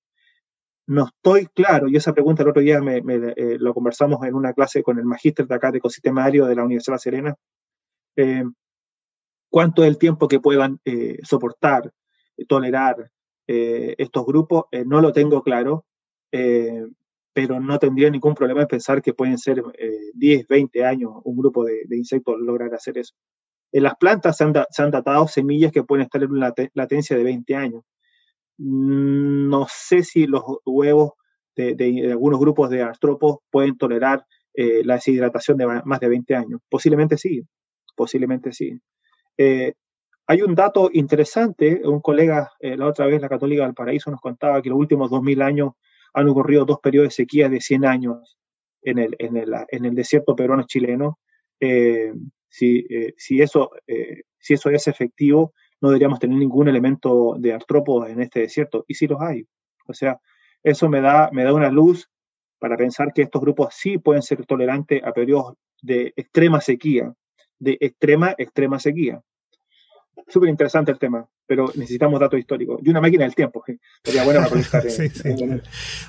No 0.86 1.06
estoy 1.06 1.46
claro, 1.46 1.88
y 1.88 1.96
esa 1.96 2.12
pregunta 2.12 2.42
el 2.42 2.50
otro 2.50 2.62
día 2.62 2.80
me, 2.80 2.98
eh, 2.98 3.56
lo 3.58 3.72
conversamos 3.72 4.22
en 4.26 4.34
una 4.34 4.52
clase 4.52 4.82
con 4.82 4.98
el 4.98 5.04
magíster 5.04 5.46
de 5.46 5.54
acá 5.54 5.70
de 5.70 5.78
ecosistema 5.78 6.24
aéreo 6.24 6.46
de 6.46 6.54
la 6.54 6.64
Universidad 6.64 6.94
de 6.94 6.96
La 6.96 6.98
Serena, 6.98 7.36
eh, 8.16 8.44
cuánto 9.48 9.82
es 9.82 9.88
el 9.88 9.98
tiempo 9.98 10.28
que 10.28 10.40
puedan 10.40 10.80
soportar, 11.22 11.92
tolerar 12.48 13.10
estos 13.46 14.24
grupos, 14.24 14.64
no 14.86 15.00
lo 15.00 15.12
tengo 15.12 15.42
claro, 15.42 15.84
pero 17.32 17.60
no 17.60 17.78
tendría 17.78 18.10
ningún 18.10 18.34
problema 18.34 18.62
en 18.62 18.68
pensar 18.68 19.02
que 19.02 19.14
pueden 19.14 19.38
ser 19.38 19.62
10, 20.14 20.40
eh, 20.40 20.46
20 20.48 20.84
años 20.84 21.12
un 21.24 21.36
grupo 21.36 21.64
de, 21.64 21.84
insectos 21.92 22.36
lograr 22.40 22.74
hacer 22.74 22.98
eso. 22.98 23.14
En 23.72 23.84
las 23.84 23.94
plantas 23.96 24.36
se 24.36 24.44
han, 24.44 24.90
datado 24.90 25.28
semillas 25.28 25.70
que 25.72 25.84
pueden 25.84 26.04
estar 26.04 26.22
en 26.22 26.32
una 26.32 26.52
latencia 26.74 27.16
de 27.16 27.22
20 27.22 27.54
años. 27.54 27.82
Mm, 28.58 29.48
no 29.48 29.66
sé 29.70 30.02
si 30.02 30.26
los 30.26 30.42
huevos 30.66 31.12
de, 31.56 32.10
algunos 32.10 32.40
grupos 32.40 32.70
de 32.70 32.82
artrópodos 32.82 33.38
pueden 33.50 33.76
tolerar 33.76 34.24
eh, 34.54 34.82
la 34.84 34.94
deshidratación 34.94 35.56
de 35.56 35.66
más 35.84 36.00
de 36.00 36.08
20 36.08 36.34
años. 36.34 36.60
Posiblemente 36.68 37.16
sí, 37.16 37.42
posiblemente 38.00 38.50
sí. 38.52 38.80
Eh, 39.36 39.74
hay 40.26 40.40
un 40.40 40.54
dato 40.54 40.88
interesante, 40.92 41.82
un 41.84 42.00
colega 42.00 42.50
la 42.60 42.86
otra 42.86 43.04
vez, 43.04 43.20
la 43.20 43.28
Católica 43.28 43.64
del 43.64 43.74
Paraíso, 43.74 44.10
nos 44.10 44.20
contaba 44.20 44.62
que 44.62 44.70
los 44.70 44.78
últimos 44.78 45.10
2000 45.10 45.42
años 45.42 45.72
han 46.14 46.28
ocurrido 46.28 46.64
dos 46.64 46.78
periodos 46.80 47.08
de 47.08 47.14
sequía 47.14 47.48
de 47.50 47.60
100 47.60 47.84
años 47.84 48.38
en 48.82 48.98
el, 48.98 49.16
en 49.18 49.36
el, 49.36 49.52
en 49.68 49.84
el 49.84 49.94
desierto 49.94 50.34
peruano 50.34 50.62
chileno. 50.64 51.18
Eh, 51.60 52.12
si, 52.48 52.86
eh, 52.88 53.12
si, 53.18 53.42
eso, 53.42 53.70
eh, 53.86 54.22
si 54.38 54.54
eso 54.54 54.70
es 54.70 54.88
efectivo, 54.88 55.52
no 55.80 55.90
deberíamos 55.90 56.18
tener 56.18 56.38
ningún 56.38 56.68
elemento 56.68 57.36
de 57.38 57.52
artrópodos 57.52 58.08
en 58.08 58.22
este 58.22 58.40
desierto, 58.40 58.84
y 58.88 58.94
sí 58.94 59.06
los 59.06 59.20
hay. 59.20 59.44
O 59.86 59.92
sea, 59.92 60.18
eso 60.62 60.88
me 60.88 61.00
da, 61.00 61.28
me 61.32 61.44
da 61.44 61.52
una 61.52 61.70
luz 61.70 62.08
para 62.58 62.76
pensar 62.76 63.12
que 63.12 63.22
estos 63.22 63.40
grupos 63.40 63.74
sí 63.74 63.98
pueden 63.98 64.22
ser 64.22 64.44
tolerantes 64.46 65.02
a 65.04 65.12
periodos 65.12 65.54
de 65.82 66.12
extrema 66.16 66.60
sequía, 66.60 67.12
de 67.60 67.78
extrema, 67.80 68.34
extrema 68.36 68.80
sequía 68.80 69.22
súper 70.30 70.48
interesante 70.48 70.92
el 70.92 70.98
tema, 70.98 71.28
pero 71.46 71.70
necesitamos 71.74 72.20
datos 72.20 72.38
históricos. 72.38 72.80
Y 72.84 72.90
una 72.90 73.00
máquina 73.00 73.24
del 73.24 73.34
tiempo, 73.34 73.62
sería 74.04 74.24
bueno 74.24 74.40
para 74.48 74.60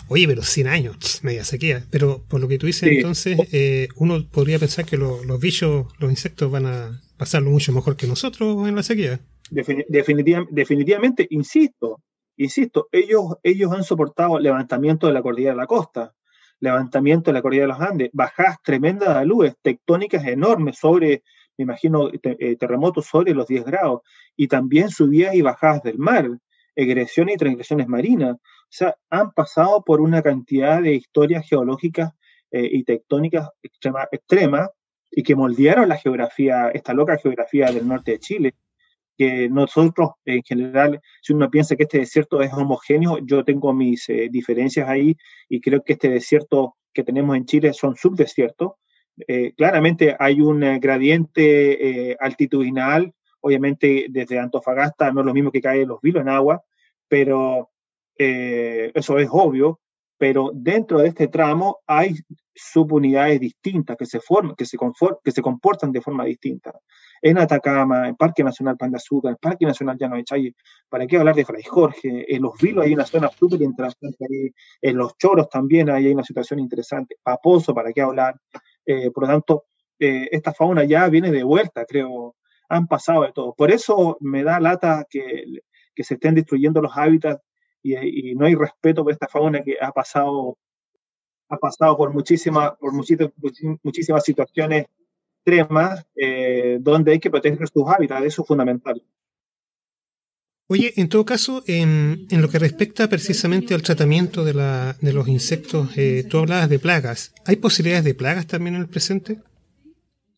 Oye, 0.07 0.27
pero 0.27 0.43
100 0.43 0.67
años, 0.67 1.19
media 1.23 1.43
sequía. 1.43 1.83
Pero 1.89 2.23
por 2.27 2.39
lo 2.39 2.47
que 2.47 2.57
tú 2.57 2.67
dices, 2.67 2.89
entonces, 2.89 3.37
eh, 3.51 3.87
uno 3.95 4.23
podría 4.31 4.59
pensar 4.59 4.85
que 4.85 4.97
los 4.97 5.39
bichos, 5.39 5.87
los 5.99 6.09
insectos 6.09 6.51
van 6.51 6.67
a 6.67 7.01
pasarlo 7.17 7.49
mucho 7.49 7.71
mejor 7.71 7.95
que 7.95 8.07
nosotros 8.07 8.67
en 8.67 8.75
la 8.75 8.83
sequía. 8.83 9.19
definitivamente, 9.49 11.27
insisto, 11.29 12.01
insisto, 12.37 12.87
ellos, 12.91 13.35
ellos 13.43 13.71
han 13.73 13.83
soportado 13.83 14.39
levantamiento 14.39 15.07
de 15.07 15.13
la 15.13 15.21
cordillera 15.21 15.53
de 15.53 15.57
la 15.57 15.67
costa, 15.67 16.13
levantamiento 16.59 17.31
de 17.31 17.33
la 17.33 17.41
cordillera 17.41 17.73
de 17.73 17.79
los 17.79 17.89
Andes, 17.89 18.09
bajadas 18.13 18.57
tremendas 18.63 19.19
de 19.19 19.25
luz, 19.25 19.53
tectónicas 19.61 20.25
enormes 20.25 20.77
sobre 20.77 21.23
me 21.57 21.63
imagino 21.63 22.09
eh, 22.11 22.55
terremotos 22.55 23.05
sobre 23.05 23.33
los 23.33 23.47
10 23.47 23.65
grados, 23.65 24.01
y 24.35 24.47
también 24.47 24.89
subidas 24.89 25.35
y 25.35 25.41
bajadas 25.41 25.83
del 25.83 25.97
mar, 25.97 26.29
egresiones 26.75 27.35
y 27.35 27.37
transgresiones 27.37 27.87
marinas. 27.87 28.35
O 28.35 28.39
sea, 28.69 28.95
han 29.09 29.31
pasado 29.31 29.83
por 29.83 30.01
una 30.01 30.21
cantidad 30.21 30.81
de 30.81 30.93
historias 30.93 31.47
geológicas 31.47 32.11
eh, 32.51 32.67
y 32.71 32.83
tectónicas 32.83 33.49
extrema, 33.61 34.07
extremas 34.11 34.69
y 35.09 35.23
que 35.23 35.35
moldearon 35.35 35.89
la 35.89 35.97
geografía, 35.97 36.69
esta 36.69 36.93
loca 36.93 37.17
geografía 37.17 37.71
del 37.71 37.87
norte 37.87 38.11
de 38.11 38.19
Chile. 38.19 38.55
que 39.17 39.49
nosotros 39.49 40.11
en 40.25 40.41
general, 40.43 40.99
si 41.21 41.33
uno 41.33 41.49
piensa 41.49 41.75
que 41.75 41.83
este 41.83 41.99
desierto 41.99 42.41
es 42.41 42.53
homogéneo, 42.53 43.19
yo 43.23 43.43
tengo 43.43 43.73
mis 43.73 44.09
eh, 44.09 44.29
diferencias 44.31 44.89
ahí 44.89 45.15
y 45.49 45.61
creo 45.61 45.83
que 45.83 45.93
este 45.93 46.09
desierto 46.09 46.75
que 46.93 47.03
tenemos 47.03 47.35
en 47.37 47.45
Chile 47.45 47.73
son 47.73 47.95
subdesiertos. 47.95 48.73
Eh, 49.27 49.53
claramente 49.55 50.15
hay 50.19 50.41
un 50.41 50.59
gradiente 50.79 52.17
altitudinal, 52.19 53.13
obviamente 53.41 54.07
desde 54.09 54.39
Antofagasta 54.39 55.11
no 55.11 55.21
es 55.21 55.25
lo 55.25 55.33
mismo 55.33 55.51
que 55.51 55.61
cae 55.61 55.85
los 55.85 56.01
vilos 56.01 56.21
en 56.21 56.29
agua, 56.29 56.63
pero 57.07 57.69
eso 58.17 59.17
es 59.17 59.27
obvio, 59.31 59.79
pero 60.17 60.51
dentro 60.53 60.99
de 60.99 61.07
este 61.07 61.27
tramo 61.27 61.79
hay 61.87 62.15
subunidades 62.53 63.39
distintas 63.39 63.97
que 63.97 64.05
se 64.05 64.19
forman, 64.19 64.55
que 64.55 64.65
se, 64.65 64.77
que 65.23 65.31
se 65.31 65.41
comportan 65.41 65.91
de 65.91 66.01
forma 66.01 66.25
distinta. 66.25 66.79
En 67.21 67.37
Atacama, 67.37 68.07
en 68.07 68.15
Parque 68.15 68.43
Nacional 68.43 68.77
Pan 68.77 68.91
de 68.91 68.97
Azúcar, 68.97 69.31
en 69.31 69.37
Parque 69.37 69.65
Nacional 69.65 69.97
Llano 69.97 70.17
de 70.17 70.23
Challe, 70.23 70.55
¿para 70.89 71.07
qué 71.07 71.17
hablar 71.17 71.35
de 71.35 71.45
Fray 71.45 71.63
Jorge? 71.63 72.25
En 72.33 72.41
los 72.41 72.53
Vilos 72.59 72.85
hay 72.85 72.93
una 72.93 73.05
zona 73.05 73.29
súper 73.29 73.61
interesante 73.61 74.53
en 74.81 74.97
los 74.97 75.17
Choros 75.17 75.49
también 75.49 75.89
hay 75.89 76.07
una 76.07 76.23
situación 76.23 76.59
interesante, 76.59 77.15
Paposo, 77.23 77.73
¿para 77.73 77.91
qué 77.93 78.01
hablar? 78.01 78.35
Eh, 78.85 79.11
por 79.11 79.23
lo 79.23 79.29
tanto, 79.29 79.65
eh, 79.99 80.29
esta 80.31 80.53
fauna 80.53 80.83
ya 80.83 81.07
viene 81.09 81.31
de 81.31 81.43
vuelta, 81.43 81.85
creo, 81.85 82.35
han 82.69 82.87
pasado 82.87 83.23
de 83.23 83.33
todo. 83.33 83.53
Por 83.53 83.71
eso 83.71 84.17
me 84.21 84.43
da 84.43 84.59
lata 84.59 85.05
que, 85.09 85.45
que 85.93 86.03
se 86.03 86.15
estén 86.15 86.35
destruyendo 86.35 86.81
los 86.81 86.95
hábitats 86.95 87.43
y, 87.83 88.35
no 88.35 88.45
hay 88.45 88.55
respeto 88.55 89.03
por 89.03 89.11
esta 89.11 89.27
fauna 89.27 89.63
que 89.63 89.77
ha 89.81 89.91
pasado, 89.91 90.57
ha 91.49 91.57
pasado 91.57 91.97
por, 91.97 92.13
muchísimas 92.13 92.73
por 92.77 92.93
muchísimas, 92.93 93.33
muchísimas 93.83 94.23
situaciones 94.23 94.85
extremas 95.37 96.05
eh, 96.15 96.77
donde 96.79 97.13
hay 97.13 97.19
que 97.19 97.31
proteger 97.31 97.67
sus 97.67 97.87
hábitats, 97.87 98.25
eso 98.25 98.41
es 98.43 98.47
fundamental. 98.47 99.03
Oye, 100.73 100.93
en 100.95 101.09
todo 101.09 101.25
caso, 101.25 101.63
en, 101.67 102.27
en, 102.29 102.41
lo 102.41 102.47
que 102.47 102.57
respecta 102.57 103.09
precisamente 103.09 103.73
al 103.73 103.81
tratamiento 103.81 104.45
de, 104.45 104.53
la, 104.53 104.95
de 105.01 105.11
los 105.11 105.27
insectos, 105.27 105.89
eh, 105.97 106.23
tú 106.29 106.37
hablabas 106.37 106.69
de 106.69 106.79
plagas. 106.79 107.35
¿Hay 107.45 107.57
posibilidades 107.57 108.05
de 108.05 108.15
plagas 108.15 108.47
también 108.47 108.75
en 108.75 108.81
el 108.83 108.87
presente? 108.87 109.41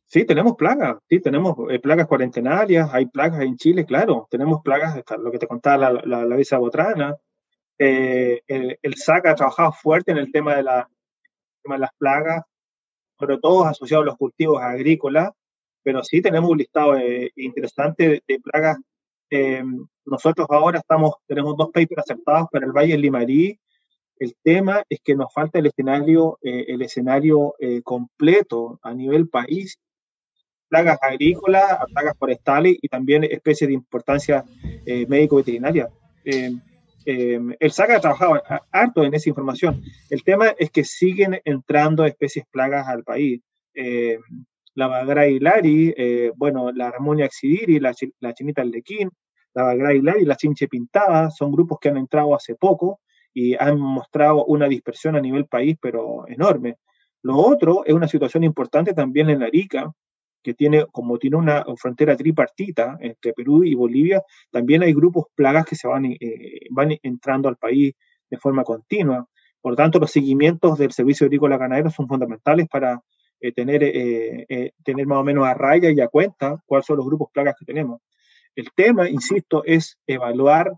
Sí, 0.07 0.25
tenemos 0.25 0.55
plagas, 0.55 0.97
sí, 1.07 1.19
tenemos 1.19 1.55
eh, 1.69 1.77
plagas 1.77 2.07
cuarentenarias, 2.07 2.89
hay 2.91 3.05
plagas 3.05 3.41
en 3.41 3.57
Chile, 3.57 3.85
claro, 3.85 4.27
tenemos 4.31 4.63
plagas, 4.63 5.03
lo 5.19 5.31
que 5.31 5.37
te 5.37 5.45
contaba 5.45 5.91
la, 5.91 6.01
la, 6.03 6.25
la 6.25 6.57
botrana, 6.57 7.15
eh, 7.77 8.41
el, 8.47 8.79
el, 8.81 8.95
SAC 8.95 9.27
ha 9.27 9.35
trabajado 9.35 9.71
fuerte 9.71 10.13
en 10.13 10.17
el 10.17 10.31
tema 10.31 10.55
de, 10.55 10.63
la, 10.63 10.89
de 11.63 11.77
las 11.77 11.91
plagas, 11.99 12.41
sobre 13.19 13.37
todo 13.37 13.65
asociados 13.65 14.01
a 14.01 14.07
los 14.07 14.17
cultivos 14.17 14.59
agrícolas, 14.63 15.29
pero 15.83 16.03
sí 16.03 16.23
tenemos 16.23 16.49
un 16.49 16.57
listado 16.57 16.97
eh, 16.97 17.31
interesante 17.35 18.23
de, 18.27 18.39
plagas. 18.39 18.79
Eh, 19.35 19.63
nosotros 20.05 20.45
ahora 20.51 20.77
estamos, 20.77 21.15
tenemos 21.25 21.57
dos 21.57 21.71
papers 21.71 22.03
aceptados 22.03 22.49
para 22.51 22.67
el 22.67 22.71
Valle 22.71 22.95
Limarí. 22.95 23.59
El 24.19 24.35
tema 24.43 24.83
es 24.87 24.99
que 25.03 25.15
nos 25.15 25.33
falta 25.33 25.57
el 25.57 25.65
escenario, 25.65 26.37
el 26.41 26.81
escenario 26.83 27.55
completo 27.83 28.79
a 28.83 28.93
nivel 28.93 29.27
país 29.27 29.79
plagas 30.69 30.99
agrícolas, 31.01 31.79
plagas 31.91 32.15
forestales 32.17 32.77
y 32.79 32.87
también 32.87 33.23
especies 33.23 33.67
de 33.67 33.73
importancia 33.73 34.45
médico-veterinaria. 34.85 35.89
Em, 37.05 37.53
el 37.59 37.71
SAC 37.71 37.89
ha 37.89 37.99
trabajado 37.99 38.41
harto 38.71 39.03
en 39.03 39.13
esa 39.13 39.29
información. 39.29 39.81
El 40.09 40.23
tema 40.23 40.53
es 40.57 40.69
que 40.69 40.83
siguen 40.83 41.41
entrando 41.43 42.05
especies 42.05 42.45
plagas 42.51 42.87
al 42.87 43.03
país. 43.03 43.41
La 44.75 44.87
Bagra 44.87 45.27
hilari, 45.27 45.93
eh, 45.95 46.31
bueno, 46.35 46.71
la 46.71 46.91
Ramonia 46.91 47.25
exidiri, 47.25 47.79
la, 47.79 47.93
la 48.19 48.33
chinita 48.33 48.61
aldequín, 48.61 49.09
la 49.53 49.63
Bagra 49.63 49.93
hilari, 49.93 50.25
la 50.25 50.35
chinche 50.35 50.67
pintada, 50.67 51.29
son 51.29 51.51
grupos 51.51 51.77
que 51.79 51.89
han 51.89 51.97
entrado 51.97 52.35
hace 52.35 52.55
poco 52.55 53.01
y 53.33 53.55
han 53.55 53.79
mostrado 53.79 54.45
una 54.45 54.67
dispersión 54.67 55.15
a 55.15 55.21
nivel 55.21 55.45
país, 55.45 55.77
pero 55.81 56.27
enorme. 56.27 56.77
Lo 57.21 57.37
otro 57.37 57.83
es 57.85 57.93
una 57.93 58.07
situación 58.07 58.43
importante 58.43 58.93
también 58.93 59.29
en 59.29 59.43
Arica, 59.43 59.91
que 60.43 60.53
tiene, 60.53 60.85
como 60.91 61.17
tiene 61.17 61.37
una 61.37 61.63
frontera 61.77 62.17
tripartita 62.17 62.97
entre 62.99 63.33
Perú 63.33 63.63
y 63.63 63.75
Bolivia, 63.75 64.21
también 64.51 64.83
hay 64.83 64.93
grupos 64.93 65.27
plagas 65.33 65.65
que 65.65 65.75
se 65.75 65.87
van, 65.87 66.05
eh, 66.05 66.67
van 66.69 66.97
entrando 67.01 67.47
al 67.47 67.55
país 67.55 67.93
de 68.29 68.37
forma 68.37 68.63
continua. 68.63 69.25
Por 69.61 69.75
tanto, 69.75 69.99
los 69.99 70.11
seguimientos 70.11 70.77
del 70.77 70.91
servicio 70.91 71.25
agrícola 71.25 71.57
ganadero 71.57 71.89
son 71.89 72.07
fundamentales 72.07 72.67
para 72.67 73.01
eh, 73.43 73.51
tener, 73.51 73.83
eh, 73.83 74.71
tener 74.83 75.05
más 75.05 75.19
o 75.19 75.23
menos 75.23 75.45
a 75.45 75.53
raya 75.53 75.91
y 75.91 75.99
a 76.01 76.07
cuenta 76.07 76.57
cuáles 76.65 76.85
son 76.85 76.97
los 76.97 77.05
grupos 77.05 77.29
plagas 77.31 77.55
que 77.59 77.65
tenemos. 77.65 78.01
El 78.55 78.69
tema, 78.75 79.09
insisto, 79.09 79.63
es 79.65 79.97
evaluar 80.07 80.71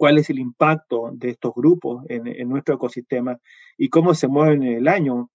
cuál 0.00 0.16
es 0.16 0.30
el 0.30 0.38
impacto 0.38 1.10
de 1.12 1.28
estos 1.28 1.52
grupos 1.54 2.06
en, 2.08 2.26
en 2.26 2.48
nuestro 2.48 2.74
ecosistema 2.74 3.38
y 3.76 3.90
cómo 3.90 4.14
se 4.14 4.28
mueven 4.28 4.62
en 4.62 4.78
el 4.78 4.88
año. 4.88 5.30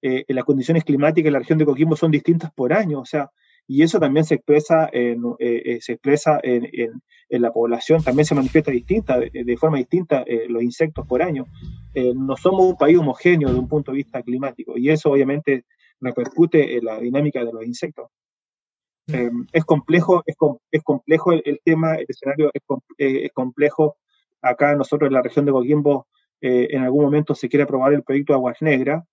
Eh, 0.00 0.24
las 0.28 0.44
condiciones 0.44 0.84
climáticas 0.84 1.26
en 1.26 1.32
la 1.34 1.38
región 1.40 1.58
de 1.58 1.66
Coquimbo 1.66 1.96
son 1.96 2.10
distintas 2.10 2.50
por 2.52 2.72
año, 2.72 3.00
o 3.00 3.04
sea, 3.04 3.30
y 3.66 3.82
eso 3.82 4.00
también 4.00 4.24
se 4.24 4.36
expresa 4.36 4.88
en, 4.90 5.22
eh, 5.38 5.62
eh, 5.66 5.78
se 5.82 5.92
expresa 5.92 6.40
en, 6.42 6.66
en, 7.28 7.42
la 7.42 7.52
población, 7.52 8.02
también 8.02 8.24
se 8.24 8.34
manifiesta 8.34 8.70
distinta, 8.70 9.18
de, 9.18 9.56
forma 9.58 9.76
distinta 9.78 10.24
los 10.48 10.62
insectos 10.62 11.06
por 11.06 11.22
año. 11.22 11.44
no 12.14 12.36
somos 12.36 12.64
un 12.64 12.76
país 12.76 12.96
homogéneo 12.96 13.52
de 13.52 13.58
un 13.58 13.68
punto 13.68 13.90
de 13.90 13.96
vista 13.96 14.22
climático 14.22 14.78
y 14.78 14.88
eso 14.88 15.10
obviamente 15.10 15.64
repercute 16.00 16.76
en 16.76 16.84
la 16.84 16.98
dinámica 16.98 17.44
de 17.44 17.52
los 17.52 17.64
insectos. 17.64 18.08
Mm. 19.08 19.44
es 19.52 19.64
complejo, 19.64 20.24
es, 20.26 20.34
es 20.72 20.82
complejo 20.82 21.32
el, 21.32 21.60
tema, 21.64 21.94
el 21.94 22.06
escenario 22.08 22.50
es, 22.52 22.62
es, 22.98 23.32
complejo. 23.32 23.96
Acá 24.42 24.74
nosotros 24.74 25.08
en 25.08 25.14
la 25.14 25.22
región 25.22 25.44
de 25.44 25.52
Coquimbo 25.52 26.08
en 26.40 26.82
algún 26.82 27.04
momento 27.04 27.34
se 27.34 27.48
quiere 27.48 27.62
aprobar 27.64 27.92
el 27.92 28.02
proyecto 28.02 28.34
Aguas 28.34 28.60
Negras, 28.60 29.04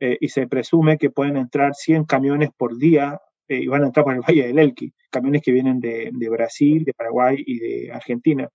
eh, 0.00 0.16
y 0.20 0.28
se 0.28 0.46
presume 0.46 0.96
que 0.96 1.10
pueden 1.10 1.36
entrar 1.36 1.74
100 1.74 2.04
camiones 2.04 2.50
por 2.56 2.76
día 2.78 3.20
eh, 3.48 3.56
y 3.56 3.66
van 3.66 3.82
a 3.82 3.86
entrar 3.86 4.04
por 4.04 4.14
el 4.14 4.20
Valle 4.28 4.46
del 4.46 4.58
Elqui, 4.58 4.92
camiones 5.10 5.42
que 5.42 5.50
vienen 5.50 5.80
de, 5.80 6.10
de, 6.12 6.28
Brasil, 6.28 6.84
de 6.84 6.94
Paraguay 6.94 7.42
y 7.44 7.58
de 7.58 7.92
Argentina. 7.92 8.48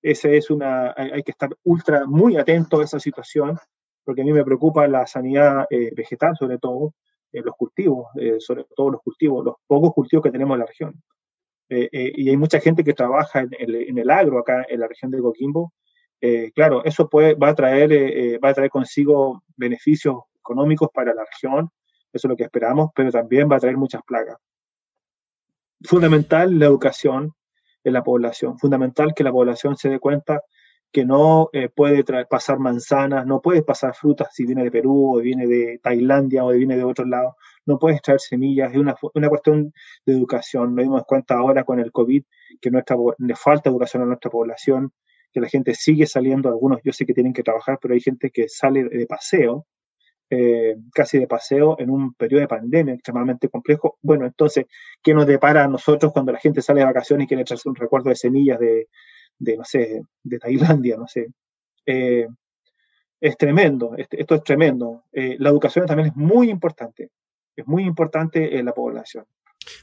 Ese 0.00 0.36
es 0.36 0.50
una, 0.50 0.94
hay, 0.96 1.22
que 1.22 1.32
estar 1.32 1.50
ultra, 1.64 2.06
muy 2.06 2.36
atento 2.36 2.80
a 2.80 2.84
esa 2.84 3.00
situación, 3.00 3.58
porque 4.04 4.22
a 4.22 4.24
mí 4.24 4.32
me 4.32 4.44
preocupa 4.44 4.86
la 4.88 5.06
sanidad 5.06 5.66
eh, 5.70 5.90
vegetal, 5.94 6.36
sobre 6.36 6.58
todo, 6.58 6.94
los 7.32 7.56
cultivos, 7.56 8.06
sobre 8.38 8.64
todo 8.76 8.90
los 8.90 9.02
cultivos, 9.02 9.44
los 9.44 9.56
pocos 9.66 9.92
cultivos 9.92 10.22
que 10.22 10.30
tenemos 10.30 10.54
en 10.54 10.60
la 10.60 10.66
región. 10.66 11.02
y 11.68 12.28
hay 12.28 12.36
mucha 12.36 12.60
gente 12.60 12.84
que 12.84 12.92
trabaja 12.92 13.40
en 13.40 13.48
el, 13.58 13.74
en 13.74 13.98
el, 13.98 14.08
agro 14.08 14.38
acá 14.38 14.64
en 14.68 14.78
la 14.78 14.86
región 14.86 15.10
de 15.10 15.18
Coquimbo. 15.18 15.72
claro, 16.54 16.84
eso 16.84 17.08
puede, 17.08 17.34
va, 17.34 17.48
a 17.48 17.54
traer, 17.56 18.38
va 18.38 18.50
a 18.50 18.54
traer 18.54 18.70
consigo 18.70 19.42
beneficios 19.56 20.16
económicos 20.38 20.90
para 20.94 21.12
la 21.12 21.24
región, 21.24 21.70
eso 22.12 22.28
es 22.28 22.30
lo 22.30 22.36
que 22.36 22.44
esperamos, 22.44 22.90
pero 22.94 23.10
también 23.10 23.50
va 23.50 23.56
a 23.56 23.60
traer 23.60 23.76
muchas 23.76 24.02
plagas. 24.06 24.36
Fundamental 25.82 26.56
la 26.58 26.66
educación 26.66 27.34
de 27.82 27.90
la 27.90 28.02
población, 28.02 28.58
fundamental 28.58 29.12
que 29.14 29.24
la 29.24 29.32
población 29.32 29.76
se 29.76 29.90
dé 29.90 29.98
cuenta 29.98 30.42
que 30.94 31.04
no 31.04 31.50
eh, 31.52 31.68
puede 31.68 32.04
pasar 32.26 32.60
manzanas, 32.60 33.26
no 33.26 33.42
puede 33.42 33.64
pasar 33.64 33.96
frutas 33.96 34.28
si 34.32 34.46
viene 34.46 34.62
de 34.62 34.70
Perú 34.70 35.16
o 35.16 35.20
viene 35.20 35.48
de 35.48 35.80
Tailandia 35.82 36.44
o 36.44 36.50
viene 36.52 36.76
de 36.76 36.84
otro 36.84 37.04
lado, 37.04 37.36
no 37.66 37.80
puedes 37.80 38.00
traer 38.00 38.20
semillas, 38.20 38.70
es 38.70 38.78
una, 38.78 38.94
una 39.12 39.28
cuestión 39.28 39.72
de 40.06 40.12
educación. 40.12 40.76
Nos 40.76 40.84
dimos 40.84 41.02
cuenta 41.04 41.34
ahora 41.34 41.64
con 41.64 41.80
el 41.80 41.90
COVID 41.90 42.22
que 42.60 42.70
nuestra, 42.70 42.96
le 43.18 43.34
falta 43.34 43.70
educación 43.70 44.04
a 44.04 44.06
nuestra 44.06 44.30
población, 44.30 44.92
que 45.32 45.40
la 45.40 45.48
gente 45.48 45.74
sigue 45.74 46.06
saliendo, 46.06 46.48
algunos 46.48 46.78
yo 46.84 46.92
sé 46.92 47.04
que 47.04 47.12
tienen 47.12 47.32
que 47.32 47.42
trabajar, 47.42 47.80
pero 47.82 47.94
hay 47.94 48.00
gente 48.00 48.30
que 48.30 48.48
sale 48.48 48.84
de 48.84 49.06
paseo 49.06 49.66
eh, 50.30 50.76
casi 50.94 51.18
de 51.18 51.26
paseo 51.26 51.74
en 51.80 51.90
un 51.90 52.14
periodo 52.14 52.42
de 52.42 52.48
pandemia 52.48 52.94
extremadamente 52.94 53.48
complejo. 53.48 53.98
Bueno, 54.00 54.26
entonces, 54.26 54.66
¿qué 55.02 55.12
nos 55.12 55.26
depara 55.26 55.64
a 55.64 55.68
nosotros 55.68 56.12
cuando 56.12 56.30
la 56.30 56.38
gente 56.38 56.62
sale 56.62 56.80
de 56.80 56.86
vacaciones 56.86 57.24
y 57.24 57.28
quiere 57.28 57.42
echarse 57.42 57.68
un 57.68 57.74
recuerdo 57.74 58.10
de 58.10 58.16
semillas 58.16 58.60
de, 58.60 58.88
de 59.38 59.56
no 59.56 59.64
sé, 59.64 60.02
de 60.22 60.38
Tailandia, 60.38 60.96
no 60.96 61.06
sé? 61.06 61.28
Eh, 61.86 62.26
es 63.20 63.36
tremendo, 63.36 63.94
esto 63.96 64.34
es 64.34 64.44
tremendo. 64.44 65.04
Eh, 65.12 65.36
la 65.38 65.50
educación 65.50 65.86
también 65.86 66.08
es 66.08 66.16
muy 66.16 66.50
importante, 66.50 67.10
es 67.56 67.66
muy 67.66 67.84
importante 67.84 68.58
en 68.58 68.66
la 68.66 68.72
población. 68.72 69.24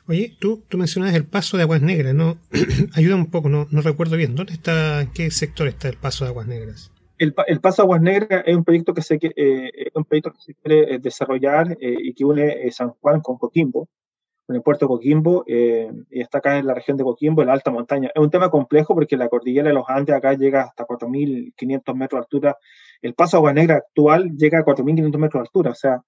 Oye, 0.08 0.38
tú, 0.40 0.64
tú 0.68 0.78
mencionabas 0.78 1.16
el 1.16 1.26
paso 1.26 1.58
de 1.58 1.64
Aguas 1.64 1.82
Negras, 1.82 2.14
¿no? 2.14 2.38
Ayuda 2.94 3.16
un 3.16 3.32
poco, 3.32 3.50
no, 3.50 3.68
no 3.72 3.82
recuerdo 3.82 4.16
bien. 4.16 4.36
¿Dónde 4.36 4.54
está, 4.54 5.02
en 5.02 5.12
qué 5.12 5.32
sector 5.32 5.68
está 5.68 5.90
el 5.90 5.98
paso 5.98 6.24
de 6.24 6.30
Aguas 6.30 6.48
Negras? 6.48 6.92
el, 7.22 7.36
el, 7.46 7.62
Paso 7.62 7.84
Aguas 7.84 8.02
Negras 8.02 8.44
es 8.48 8.56
un 8.56 8.64
proyecto 8.64 8.96
que 8.96 9.04
se, 9.04 9.20
eh, 9.22 9.92
un 9.94 10.06
proyecto 10.06 10.32
que 10.32 10.42
se 10.42 10.56
quiere 10.56 10.96
eh, 10.96 11.00
desarrollar 11.00 11.78
eh, 11.80 11.96
y 12.00 12.14
que 12.14 12.26
une 12.26 12.72
San 12.72 12.90
Juan 13.00 13.22
con 13.22 13.38
Coquimbo, 13.38 13.88
con 14.52 14.56
el 14.58 14.64
puerto 14.64 14.86
de 14.86 14.90
Coquimbo, 14.90 15.46
y 15.48 16.20
está 16.20 16.40
acá 16.40 16.58
en 16.58 16.68
la 16.68 16.74
región 16.74 16.98
de 16.98 17.06
Coquimbo, 17.06 17.42
en 17.42 17.48
la 17.48 17.54
alta 17.54 17.72
montaña. 17.72 18.12
Es 18.14 18.22
un 18.22 18.30
tema 18.30 18.50
complejo 18.50 18.94
porque 18.94 19.16
la 19.16 19.30
cordillera 19.30 19.70
de 19.70 19.74
los 19.74 19.86
Andes 19.88 20.14
acá 20.14 20.34
llega 20.34 20.64
hasta 20.64 20.86
4.500 20.86 21.96
metros 21.96 22.20
de 22.20 22.24
altura. 22.24 22.58
El 23.02 23.14
Paso 23.14 23.38
Aguas 23.38 23.54
Negras 23.54 23.78
actual 23.78 24.32
llega 24.36 24.60
a 24.60 24.66
4.500 24.66 25.18
metros 25.18 25.34
de 25.34 25.40
altura, 25.40 25.72
o 25.72 25.76
sea, 25.76 26.02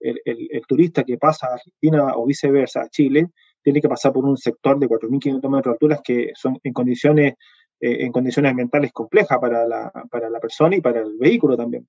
el, 0.00 0.18
el, 0.24 0.48
el, 0.50 0.62
turista 0.66 1.04
que 1.04 1.18
pasa 1.18 1.48
a 1.48 1.54
Argentina 1.54 2.14
o 2.16 2.24
viceversa 2.24 2.80
a 2.80 2.88
Chile 2.88 3.28
tiene 3.62 3.82
que 3.82 3.88
pasar 3.88 4.14
por 4.14 4.24
un 4.24 4.38
sector 4.38 4.78
de 4.78 4.88
4.500 4.88 5.50
metros 5.50 5.64
de 5.64 5.70
altura 5.70 6.00
que 6.02 6.30
son 6.34 6.58
en 6.62 6.72
condiciones, 6.72 7.34
eh, 7.80 7.98
en 8.00 8.10
condiciones 8.10 8.50
ambientales 8.50 8.92
complejas 8.92 9.38
para 9.38 9.66
la, 9.66 9.92
para 10.10 10.30
la 10.30 10.40
persona 10.40 10.74
y 10.74 10.80
para 10.80 11.00
el 11.00 11.18
vehículo 11.18 11.54
también. 11.54 11.86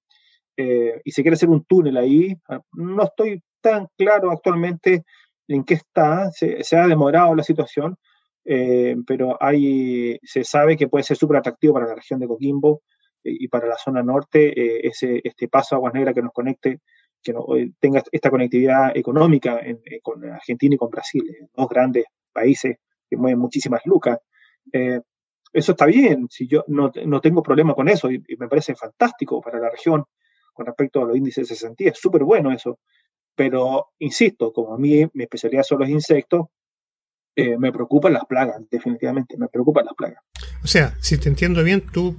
Eh, 0.58 1.00
y 1.06 1.12
se 1.12 1.22
quiere 1.22 1.36
hacer 1.36 1.48
un 1.48 1.64
túnel 1.64 1.96
ahí. 1.96 2.36
Ah, 2.50 2.60
no 2.74 3.04
estoy 3.04 3.42
tan 3.62 3.88
claro 3.96 4.30
actualmente 4.30 5.06
en 5.54 5.64
qué 5.64 5.76
está, 5.76 6.32
se, 6.32 6.78
ha 6.78 6.88
demorado 6.88 7.36
la 7.36 7.44
situación, 7.44 7.98
eh, 8.46 8.96
pero 9.06 9.38
hay, 9.40 10.20
se 10.24 10.44
sabe 10.44 10.78
que 10.78 10.88
puede 10.88 11.04
ser 11.04 11.18
súper 11.18 11.38
atractivo 11.38 11.74
para 11.76 11.88
la 11.88 11.96
región 11.96 12.20
de 12.20 12.28
Coquimbo 12.28 12.82
y 13.24 13.48
para 13.50 13.68
la 13.68 13.78
zona 13.78 14.02
norte 14.02 14.88
ese, 14.88 15.22
este 15.24 15.48
paso 15.48 15.76
a 15.76 15.78
Aguas 15.78 15.94
Negras 15.94 16.16
que 16.16 16.24
nos 16.24 16.34
conecte 16.34 16.80
que 17.22 17.34
no, 17.34 17.46
tenga 17.80 18.04
esta 18.12 18.30
conectividad 18.30 18.96
económica 18.96 19.60
eh, 19.64 20.00
con 20.02 20.24
Argentina 20.26 20.76
y 20.76 20.78
con 20.78 20.90
Brasil, 20.90 21.24
eh, 21.30 21.48
dos 21.56 21.70
grandes 21.70 22.06
países 22.32 22.78
que 23.10 23.18
mueven 23.18 23.40
muchísimas 23.40 23.82
lucas. 23.86 24.20
Eh, 24.72 25.00
eso 25.54 25.72
está 25.74 25.86
bien, 25.86 26.28
si 26.30 26.48
yo 26.48 26.64
no, 26.68 26.92
no 27.06 27.20
tengo 27.22 27.44
problema 27.44 27.74
con 27.74 27.90
eso 27.90 28.10
y, 28.10 28.24
me 28.38 28.48
parece 28.48 28.74
fantástico 28.74 29.42
para 29.42 29.60
la 29.60 29.70
región 29.70 30.06
con 30.54 30.66
respecto 30.66 31.02
a 31.02 31.06
los 31.06 31.18
índices 31.18 31.48
de 31.48 31.56
cesantía, 31.56 31.92
es 31.92 32.00
súper 32.00 32.24
bueno 32.24 32.52
eso. 32.52 32.80
Pero, 33.36 33.92
insisto, 34.00 34.52
como 34.52 34.74
a 34.74 34.78
mí 34.78 35.06
mi 35.14 35.24
especialidad 35.24 35.64
son 35.64 35.80
los 35.80 35.90
insectos, 35.90 36.48
me 37.36 37.72
preocupan 37.72 38.14
las 38.14 38.26
plagas, 38.26 38.62
definitivamente, 38.70 39.36
me 39.38 39.48
preocupan 39.48 39.86
las 39.86 39.96
plagas. 39.96 40.22
O 40.64 40.68
sea, 40.68 40.94
si 41.00 41.18
te 41.18 41.28
entiendo 41.28 41.64
bien, 41.64 41.82
tú 41.82 42.18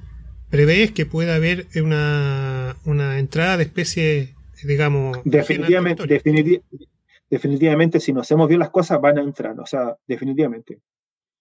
prevés 0.51 0.91
que 0.91 1.07
pueda 1.07 1.37
haber 1.37 1.67
una, 1.77 2.77
una 2.87 3.19
entrada 3.19 3.59
de 3.59 3.65
especies 3.65 4.35
digamos. 4.65 5.19
Definitivamente, 5.25 6.07
definitivamente, 7.29 8.01
si 8.01 8.13
no 8.13 8.21
hacemos 8.21 8.49
bien 8.49 8.61
las 8.61 8.71
cosas, 8.71 9.01
van 9.01 9.19
a 9.19 9.23
entrar, 9.23 9.59
o 9.59 9.67
sea, 9.67 9.97
definitivamente. 10.07 10.81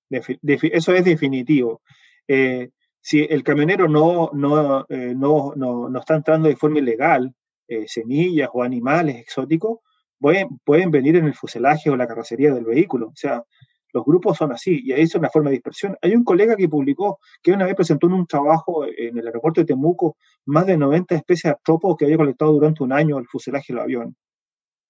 eso 0.09 0.93
es 0.93 1.05
definitivo. 1.05 1.81
Eh, 2.27 2.69
si 3.01 3.21
el 3.29 3.43
camionero 3.43 3.87
no, 3.87 4.29
no, 4.33 4.85
eh, 4.89 5.13
no, 5.15 5.53
no, 5.55 5.99
está 5.99 6.15
entrando 6.15 6.47
de 6.47 6.55
forma 6.55 6.79
ilegal, 6.79 7.33
eh, 7.71 7.85
semillas 7.87 8.49
o 8.51 8.63
animales 8.63 9.15
exóticos, 9.15 9.79
pueden, 10.19 10.59
pueden 10.65 10.91
venir 10.91 11.15
en 11.15 11.25
el 11.25 11.33
fuselaje 11.33 11.89
o 11.89 11.95
la 11.95 12.05
carrocería 12.05 12.53
del 12.53 12.65
vehículo. 12.65 13.07
O 13.07 13.15
sea, 13.15 13.45
los 13.93 14.03
grupos 14.03 14.37
son 14.37 14.51
así 14.51 14.81
y 14.83 14.91
ahí 14.91 15.03
es 15.03 15.15
una 15.15 15.29
forma 15.29 15.51
de 15.51 15.55
dispersión. 15.55 15.97
Hay 16.01 16.13
un 16.13 16.25
colega 16.25 16.57
que 16.57 16.67
publicó 16.67 17.19
que 17.41 17.53
una 17.53 17.65
vez 17.65 17.75
presentó 17.75 18.07
en 18.07 18.13
un 18.13 18.27
trabajo 18.27 18.85
en 18.85 19.17
el 19.17 19.25
aeropuerto 19.25 19.61
de 19.61 19.67
Temuco 19.67 20.17
más 20.47 20.65
de 20.65 20.75
90 20.75 21.15
especies 21.15 21.43
de 21.43 21.49
artrópodos 21.51 21.95
que 21.95 22.03
había 22.03 22.17
colectado 22.17 22.51
durante 22.51 22.83
un 22.83 22.91
año 22.91 23.17
el 23.17 23.27
fuselaje 23.27 23.71
del 23.71 23.83
avión. 23.83 24.17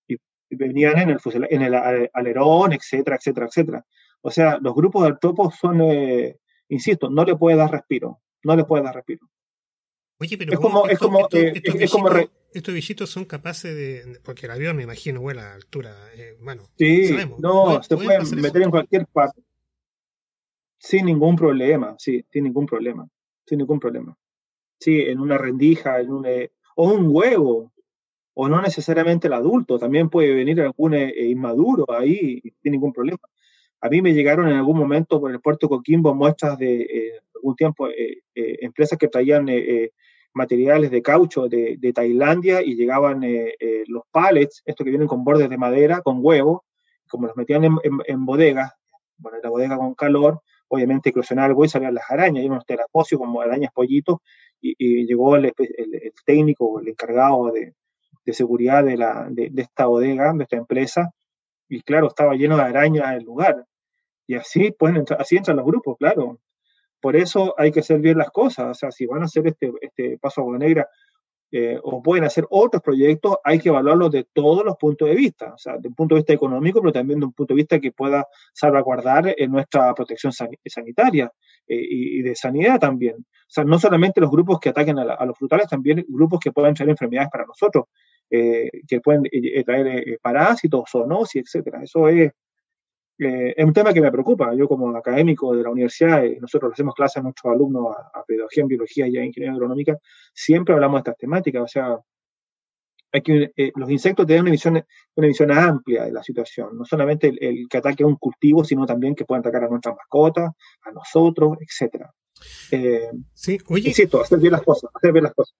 Y, 0.07 0.17
venían 0.49 0.97
en 0.97 1.11
el, 1.11 1.19
en 1.51 1.61
el 1.61 1.75
alerón, 2.13 2.73
etcétera, 2.73 3.17
etcétera, 3.17 3.45
etcétera. 3.45 3.85
O 4.21 4.31
sea, 4.31 4.57
los 4.59 4.73
grupos 4.73 5.03
de 5.03 5.09
artrópodos 5.09 5.55
son, 5.55 5.81
eh, 5.81 6.37
insisto, 6.67 7.11
no 7.11 7.25
le 7.25 7.35
puede 7.35 7.57
dar 7.57 7.69
respiro, 7.69 8.21
no 8.43 8.55
le 8.55 8.65
puede 8.65 8.83
dar 8.83 8.95
respiro. 8.95 9.27
Oye, 10.21 10.37
pero 10.37 10.53
es 10.53 10.59
como, 10.59 10.87
es 10.87 10.99
como, 10.99 11.27
es 11.31 11.91
como 11.91 12.09
estos 12.53 12.73
bichitos 12.75 13.09
son 13.09 13.25
capaces 13.25 13.75
de. 13.75 14.19
Porque 14.23 14.45
el 14.45 14.51
avión, 14.51 14.77
me 14.77 14.83
imagino, 14.83 15.19
vuela 15.19 15.51
a 15.51 15.55
altura. 15.55 15.95
Eh, 16.15 16.37
bueno, 16.39 16.69
sí, 16.77 17.09
no, 17.39 17.81
se 17.81 17.97
pueden 17.97 18.23
meter 18.39 18.61
en 18.61 18.69
cualquier 18.69 19.07
parte. 19.07 19.41
Sin 20.77 21.07
ningún 21.07 21.35
problema, 21.35 21.95
sí, 21.97 22.23
sin 22.31 22.43
ningún 22.43 22.67
problema. 22.67 23.07
Sin 23.47 23.57
ningún 23.57 23.79
problema. 23.79 24.15
Sí, 24.79 25.01
en 25.01 25.19
una 25.19 25.39
rendija, 25.39 25.99
en 25.99 26.11
un, 26.11 26.25
eh, 26.27 26.51
o 26.75 26.91
un 26.91 27.07
huevo, 27.09 27.71
o 28.35 28.47
no 28.47 28.61
necesariamente 28.61 29.25
el 29.25 29.33
adulto, 29.33 29.79
también 29.79 30.09
puede 30.09 30.35
venir 30.35 30.61
algún 30.61 30.93
eh, 30.93 31.13
inmaduro 31.29 31.91
ahí, 31.91 32.41
sin 32.61 32.71
ningún 32.71 32.93
problema. 32.93 33.21
A 33.79 33.89
mí 33.89 34.03
me 34.03 34.13
llegaron 34.13 34.47
en 34.47 34.57
algún 34.57 34.77
momento 34.77 35.19
por 35.19 35.31
el 35.31 35.41
puerto 35.41 35.67
Coquimbo 35.67 36.13
muestras 36.13 36.59
de 36.59 37.21
algún 37.33 37.55
tiempo, 37.55 37.87
empresas 38.35 38.99
que 38.99 39.07
traían 39.07 39.47
materiales 40.33 40.91
de 40.91 41.01
caucho 41.01 41.47
de, 41.47 41.91
Tailandia 41.93 42.61
y 42.61 42.75
llegaban 42.75 43.23
eh, 43.23 43.53
eh, 43.59 43.83
los 43.87 44.03
pallets, 44.11 44.61
estos 44.65 44.83
que 44.83 44.91
vienen 44.91 45.07
con 45.07 45.23
bordes 45.23 45.49
de 45.49 45.57
madera, 45.57 46.01
con 46.01 46.19
huevo, 46.21 46.65
como 47.09 47.27
los 47.27 47.35
metían 47.35 47.65
en, 47.65 47.77
en, 48.05 48.25
bodegas, 48.25 48.71
bueno, 49.17 49.37
la 49.43 49.49
bodega 49.49 49.77
con 49.77 49.93
calor, 49.93 50.41
obviamente 50.69 51.09
eclosionaba 51.09 51.47
el 51.47 51.53
huevo 51.53 51.65
y 51.65 51.69
salían 51.69 51.93
las 51.93 52.09
arañas, 52.09 52.43
y 52.43 52.47
unos 52.47 52.65
terapocios 52.65 53.19
como 53.19 53.41
arañas 53.41 53.71
pollitos, 53.73 54.17
y, 54.61 55.05
llegó 55.05 55.35
el, 55.35 55.45
el, 55.45 56.13
técnico, 56.25 56.79
el 56.79 56.87
encargado 56.87 57.51
de, 57.51 57.73
de 58.25 58.33
seguridad 58.33 58.83
de, 58.83 58.97
la, 58.97 59.27
de, 59.29 59.51
esta 59.57 59.87
bodega, 59.87 60.33
de 60.33 60.43
esta 60.43 60.57
empresa, 60.57 61.11
y 61.67 61.81
claro, 61.81 62.07
estaba 62.07 62.35
lleno 62.35 62.57
de 62.57 62.63
arañas 62.63 63.15
el 63.15 63.23
lugar. 63.23 63.65
Y 64.27 64.35
así, 64.35 64.71
pueden 64.71 64.97
entrar, 64.97 65.21
así 65.21 65.37
entran 65.37 65.57
los 65.57 65.65
grupos, 65.65 65.97
claro. 65.97 66.39
Por 67.01 67.15
eso 67.15 67.55
hay 67.57 67.71
que 67.71 67.79
hacer 67.79 67.99
bien 67.99 68.17
las 68.17 68.29
cosas. 68.29 68.67
O 68.69 68.73
sea, 68.73 68.91
si 68.91 69.05
van 69.05 69.23
a 69.23 69.25
hacer 69.25 69.47
este, 69.47 69.71
este 69.81 70.17
paso 70.19 70.41
a 70.41 70.43
Agua 70.43 70.57
Negra 70.57 70.87
eh, 71.53 71.77
o 71.83 72.01
pueden 72.01 72.23
hacer 72.23 72.45
otros 72.49 72.81
proyectos, 72.81 73.35
hay 73.43 73.59
que 73.59 73.69
evaluarlos 73.69 74.09
de 74.11 74.25
todos 74.31 74.63
los 74.63 74.77
puntos 74.77 75.09
de 75.09 75.15
vista. 75.15 75.53
O 75.53 75.57
sea, 75.57 75.77
de 75.77 75.89
un 75.89 75.95
punto 75.95 76.15
de 76.15 76.19
vista 76.19 76.33
económico, 76.33 76.79
pero 76.79 76.93
también 76.93 77.19
de 77.19 77.25
un 77.25 77.33
punto 77.33 77.53
de 77.53 77.57
vista 77.57 77.79
que 77.79 77.91
pueda 77.91 78.25
salvaguardar 78.53 79.33
en 79.35 79.51
nuestra 79.51 79.93
protección 79.93 80.31
sanitaria 80.31 81.31
eh, 81.67 81.75
y, 81.75 82.21
de 82.21 82.35
sanidad 82.35 82.79
también. 82.79 83.15
O 83.17 83.53
sea, 83.53 83.65
no 83.65 83.79
solamente 83.79 84.21
los 84.21 84.31
grupos 84.31 84.59
que 84.59 84.69
ataquen 84.69 84.99
a, 84.99 85.25
los 85.25 85.37
frutales, 85.37 85.67
también 85.67 86.05
grupos 86.07 86.39
que 86.39 86.51
puedan 86.53 86.73
traer 86.73 86.91
enfermedades 86.91 87.29
para 87.29 87.45
nosotros, 87.45 87.85
eh, 88.29 88.69
que 88.87 89.01
pueden 89.01 89.23
traer 89.65 90.19
parásitos, 90.21 90.83
zoonosis, 90.89 91.43
etcétera. 91.43 91.83
Eso 91.83 92.07
es 92.07 92.31
eh, 93.23 93.53
es 93.55 93.65
un 93.65 93.71
tema 93.71 93.93
que 93.93 94.01
me 94.01 94.11
preocupa. 94.11 94.51
Yo 94.55 94.67
como 94.67 94.89
académico 94.97 95.55
de 95.55 95.61
la 95.61 95.69
universidad, 95.69 96.25
eh, 96.25 96.39
nosotros 96.41 96.73
hacemos 96.73 96.95
clases 96.95 97.17
a 97.17 97.21
nuestros 97.21 97.53
alumnos 97.53 97.95
a, 97.95 98.23
pedagogía 98.23 98.63
en 98.63 98.67
biología 98.67 99.07
y 99.07 99.15
a 99.17 99.23
ingeniería 99.23 99.53
agronómica, 99.53 99.95
siempre 100.33 100.73
hablamos 100.73 100.97
de 100.97 100.99
estas 101.01 101.17
temáticas. 101.17 101.61
O 101.61 101.67
sea, 101.67 101.99
hay 103.11 103.21
que, 103.21 103.51
eh, 103.55 103.71
los 103.75 103.91
insectos 103.91 104.25
tienen 104.25 104.41
una 104.41 104.51
visión, 104.51 104.83
una 105.15 105.27
visión 105.27 105.51
amplia 105.51 106.05
de 106.05 106.11
la 106.11 106.23
situación, 106.23 106.75
no 106.75 106.83
solamente 106.83 107.27
el, 107.27 107.67
que 107.69 107.77
ataque 107.77 108.03
a 108.03 108.07
un 108.07 108.15
cultivo, 108.15 108.63
sino 108.63 108.87
también 108.87 109.13
que 109.13 109.25
pueden 109.25 109.41
atacar 109.41 109.65
a 109.65 109.69
nuestras 109.69 109.95
mascotas, 109.95 110.49
a 110.81 110.91
nosotros, 110.91 111.57
etc. 111.59 112.05
sí, 113.33 113.59
oye. 113.67 113.89
Insisto, 113.89 114.21
hacer 114.21 114.39
bien 114.39 114.53
las 114.53 114.63
cosas, 114.63 114.89
hacer 114.95 115.11
bien 115.11 115.25
las 115.25 115.35
cosas. 115.35 115.55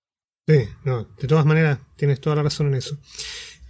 Sí, 0.48 0.68
no, 0.84 1.04
de 1.04 1.28
todas 1.28 1.46
maneras, 1.46 1.78
tienes 1.96 2.20
toda 2.20 2.38
la 2.38 2.44
razón 2.44 2.70
en 2.70 2.74
eso. 2.74 2.98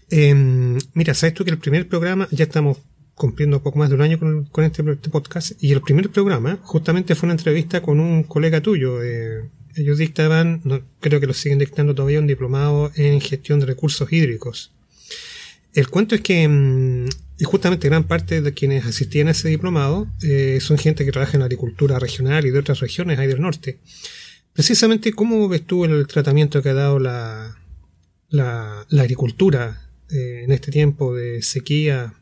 Em, 0.09 0.77
mira, 0.93 1.13
sabes 1.13 1.33
tú 1.33 1.43
que 1.43 1.51
el 1.51 1.59
primer 1.59 1.89
programa, 1.89 2.29
ya 2.31 2.45
estamos 2.45 2.77
cumpliendo 3.21 3.61
poco 3.61 3.77
más 3.77 3.89
de 3.89 3.95
un 3.95 4.01
año 4.01 4.17
con, 4.19 4.63
este, 4.63 4.81
este, 4.91 5.11
podcast. 5.11 5.51
Y 5.61 5.71
el 5.73 5.81
primer 5.81 6.09
programa 6.09 6.57
justamente 6.63 7.13
fue 7.13 7.27
una 7.27 7.35
entrevista 7.35 7.79
con 7.79 7.99
un 7.99 8.23
colega 8.23 8.61
tuyo. 8.61 9.03
Eh, 9.03 9.47
ellos 9.75 9.99
dictaban, 9.99 10.63
creo 10.99 11.19
que 11.19 11.27
lo 11.27 11.33
siguen 11.35 11.59
dictando 11.59 11.93
todavía, 11.93 12.19
un 12.19 12.25
diplomado 12.25 12.91
en 12.95 13.21
gestión 13.21 13.59
de 13.59 13.67
recursos 13.67 14.11
hídricos. 14.11 14.71
El 15.75 15.87
cuento 15.89 16.15
es 16.15 16.21
que 16.21 16.47
mm, 16.47 17.09
y 17.37 17.43
justamente 17.43 17.89
gran 17.89 18.05
parte 18.05 18.41
de 18.41 18.53
quienes 18.55 18.87
asistían 18.87 19.27
a 19.27 19.31
ese 19.31 19.49
diplomado 19.49 20.07
eh, 20.23 20.57
son 20.59 20.79
gente 20.79 21.05
que 21.05 21.11
trabaja 21.11 21.37
en 21.37 21.43
agricultura 21.43 21.99
regional 21.99 22.43
y 22.47 22.49
de 22.49 22.57
otras 22.57 22.79
regiones 22.79 23.19
ahí 23.19 23.27
del 23.27 23.39
norte. 23.39 23.77
Precisamente, 24.53 25.13
¿cómo 25.13 25.47
ves 25.47 25.61
tú 25.67 25.85
el 25.85 26.07
tratamiento 26.07 26.63
que 26.63 26.69
ha 26.69 26.73
dado 26.73 26.97
la, 26.97 27.55
la, 28.29 28.87
agricultura 28.99 29.91
eh, 30.09 30.41
en 30.43 30.51
este 30.51 30.71
tiempo 30.71 31.15
de 31.15 31.43
sequía? 31.43 32.15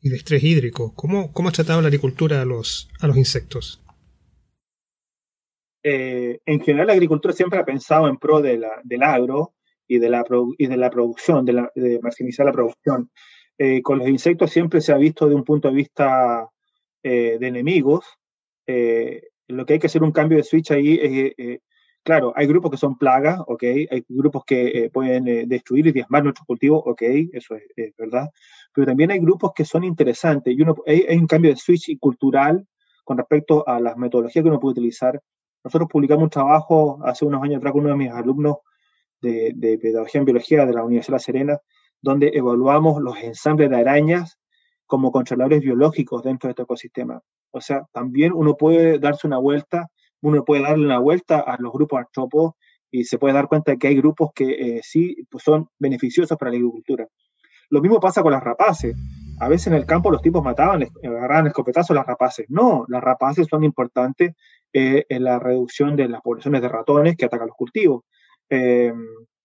Y 0.00 0.10
de 0.10 0.16
estrés 0.16 0.42
hídrico. 0.42 0.94
¿Cómo, 0.94 1.32
cómo 1.32 1.48
ha 1.48 1.52
tratado 1.52 1.80
la 1.80 1.88
agricultura 1.88 2.42
a 2.42 2.44
los, 2.44 2.88
a 3.00 3.06
los 3.06 3.16
insectos? 3.16 3.82
Eh, 5.82 6.40
en 6.44 6.60
general, 6.60 6.88
la 6.88 6.92
agricultura 6.92 7.34
siempre 7.34 7.58
ha 7.58 7.64
pensado 7.64 8.08
en 8.08 8.16
pro 8.16 8.40
de 8.40 8.58
la, 8.58 8.80
del 8.84 9.02
agro 9.02 9.54
y 9.86 9.98
de 9.98 10.10
la, 10.10 10.24
y 10.58 10.66
de 10.66 10.76
la 10.76 10.90
producción, 10.90 11.44
de, 11.44 11.52
la, 11.52 11.72
de 11.74 11.98
maximizar 12.00 12.46
la 12.46 12.52
producción. 12.52 13.10
Eh, 13.56 13.82
con 13.82 13.98
los 13.98 14.08
insectos 14.08 14.50
siempre 14.50 14.80
se 14.80 14.92
ha 14.92 14.96
visto 14.96 15.28
de 15.28 15.34
un 15.34 15.44
punto 15.44 15.68
de 15.68 15.74
vista 15.74 16.48
de 17.02 17.38
enemigos. 17.40 18.04
lo 18.66 19.64
que 19.64 19.72
hay 19.72 19.78
que 19.78 19.86
hacer 19.86 20.02
un 20.02 20.12
cambio 20.12 20.36
de 20.36 20.44
switch 20.44 20.72
ahí 20.72 20.98
es 21.00 21.60
claro, 22.08 22.32
hay 22.34 22.46
grupos 22.46 22.70
que 22.70 22.78
son 22.78 22.96
plagas, 22.96 23.38
ok, 23.46 23.62
hay 23.62 24.02
grupos 24.08 24.42
que 24.46 24.88
pueden 24.90 25.46
destruir 25.46 25.88
y 25.88 25.92
diezmar 25.92 26.24
nuestros 26.24 26.46
cultivos, 26.46 26.82
ok, 26.86 27.02
eso 27.34 27.54
es, 27.54 27.94
verdad, 27.98 28.30
pero 28.72 28.86
también 28.86 29.10
hay 29.10 29.18
grupos 29.18 29.52
que 29.54 29.66
son 29.66 29.84
interesantes 29.84 30.56
y 30.56 30.62
uno, 30.62 30.74
hay, 30.86 31.04
un 31.18 31.26
cambio 31.26 31.50
de 31.50 31.58
switch 31.58 31.98
cultural 32.00 32.66
con 33.04 33.18
respecto 33.18 33.62
a 33.68 33.78
las 33.78 33.98
metodologías 33.98 34.42
que 34.42 34.48
uno 34.48 34.58
puede 34.58 34.72
utilizar. 34.72 35.20
Nosotros 35.62 35.86
publicamos 35.92 36.22
un 36.22 36.30
trabajo 36.30 36.98
hace 37.04 37.26
unos 37.26 37.42
años 37.42 37.58
atrás 37.58 37.74
con 37.74 37.82
uno 37.82 37.90
de 37.90 37.96
mis 37.96 38.10
alumnos 38.10 38.56
de, 39.20 39.78
Pedagogía 39.78 40.20
en 40.20 40.24
Biología 40.24 40.64
de 40.64 40.72
la 40.72 40.84
Universidad 40.84 41.12
de 41.12 41.16
La 41.16 41.18
Serena, 41.18 41.58
donde 42.00 42.30
evaluamos 42.32 43.02
los 43.02 43.18
ensambles 43.18 43.68
de 43.68 43.76
arañas 43.76 44.38
como 44.86 45.12
controladores 45.12 45.60
biológicos 45.60 46.22
dentro 46.22 46.48
de 46.48 46.52
este 46.52 46.62
ecosistema. 46.62 47.20
O 47.50 47.60
sea, 47.60 47.86
también 47.92 48.32
uno 48.32 48.56
puede 48.56 48.98
darse 48.98 49.26
una 49.26 49.36
vuelta, 49.36 49.90
uno 50.22 50.44
puede 50.44 50.62
darle 50.62 50.84
una 50.84 50.98
vuelta 50.98 51.40
a 51.40 51.56
los 51.58 51.72
grupos 51.72 52.00
artrópodos 52.00 52.54
y 52.90 53.04
se 53.04 53.18
puede 53.18 53.34
dar 53.34 53.48
cuenta 53.48 53.72
de 53.72 53.78
que 53.78 53.88
hay 53.88 53.96
grupos 53.96 54.30
que 54.34 54.50
eh, 54.50 54.80
sí 54.82 55.16
pues 55.30 55.44
son 55.44 55.68
beneficiosos 55.78 56.36
para 56.38 56.50
la 56.50 56.56
agricultura. 56.56 57.06
Lo 57.70 57.80
mismo 57.80 58.00
pasa 58.00 58.22
con 58.22 58.32
las 58.32 58.42
rapaces. 58.42 58.96
a 59.40 59.48
veces 59.48 59.68
en 59.68 59.74
el 59.74 59.86
campo 59.86 60.10
los 60.10 60.22
tipos 60.22 60.42
mataban, 60.42 60.84
agarraban 61.04 61.46
escopetazos 61.48 61.94
las 61.94 62.06
rapaces. 62.06 62.46
No, 62.48 62.84
las 62.88 63.02
rapaces 63.02 63.46
son 63.48 63.62
importantes 63.62 64.34
eh, 64.72 65.04
en 65.08 65.24
la 65.24 65.38
reducción 65.38 65.96
de 65.96 66.08
las 66.08 66.22
poblaciones 66.22 66.62
de 66.62 66.68
ratones 66.68 67.16
que 67.16 67.26
atacan 67.26 67.48
los 67.48 67.56
cultivos. 67.56 68.04
Eh, 68.50 68.92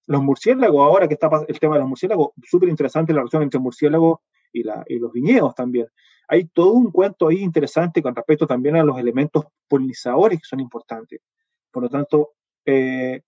los 0.08 0.22
murciélagos, 0.22 0.82
ahora 0.82 1.08
que 1.08 1.14
está 1.14 1.30
el 1.48 1.60
tema 1.60 1.76
de 1.76 1.82
los 1.82 1.90
murciélagos, 1.90 2.30
súper 2.44 2.70
interesante 2.70 3.14
la 3.14 3.20
relación 3.20 3.44
entre 3.44 3.60
murciélagos 3.60 4.20
y, 4.52 4.64
y 4.88 5.00
los 5.00 5.12
viñedos 5.12 5.54
también. 5.56 5.88
Hay 6.34 6.46
todo 6.46 6.74
un 6.74 6.90
cuento 6.90 7.28
ahí 7.28 7.42
interesante 7.42 8.02
con 8.02 8.16
respecto 8.16 8.48
también 8.48 8.76
a 8.76 8.84
los 8.84 8.98
elementos 8.98 9.46
polinizadores 9.68 10.40
que 10.40 10.48
son 10.48 10.62
importantes. 10.62 11.22
Por 11.70 11.84
lo 11.84 11.90
tanto, 11.90 12.32
eh, 12.66 13.22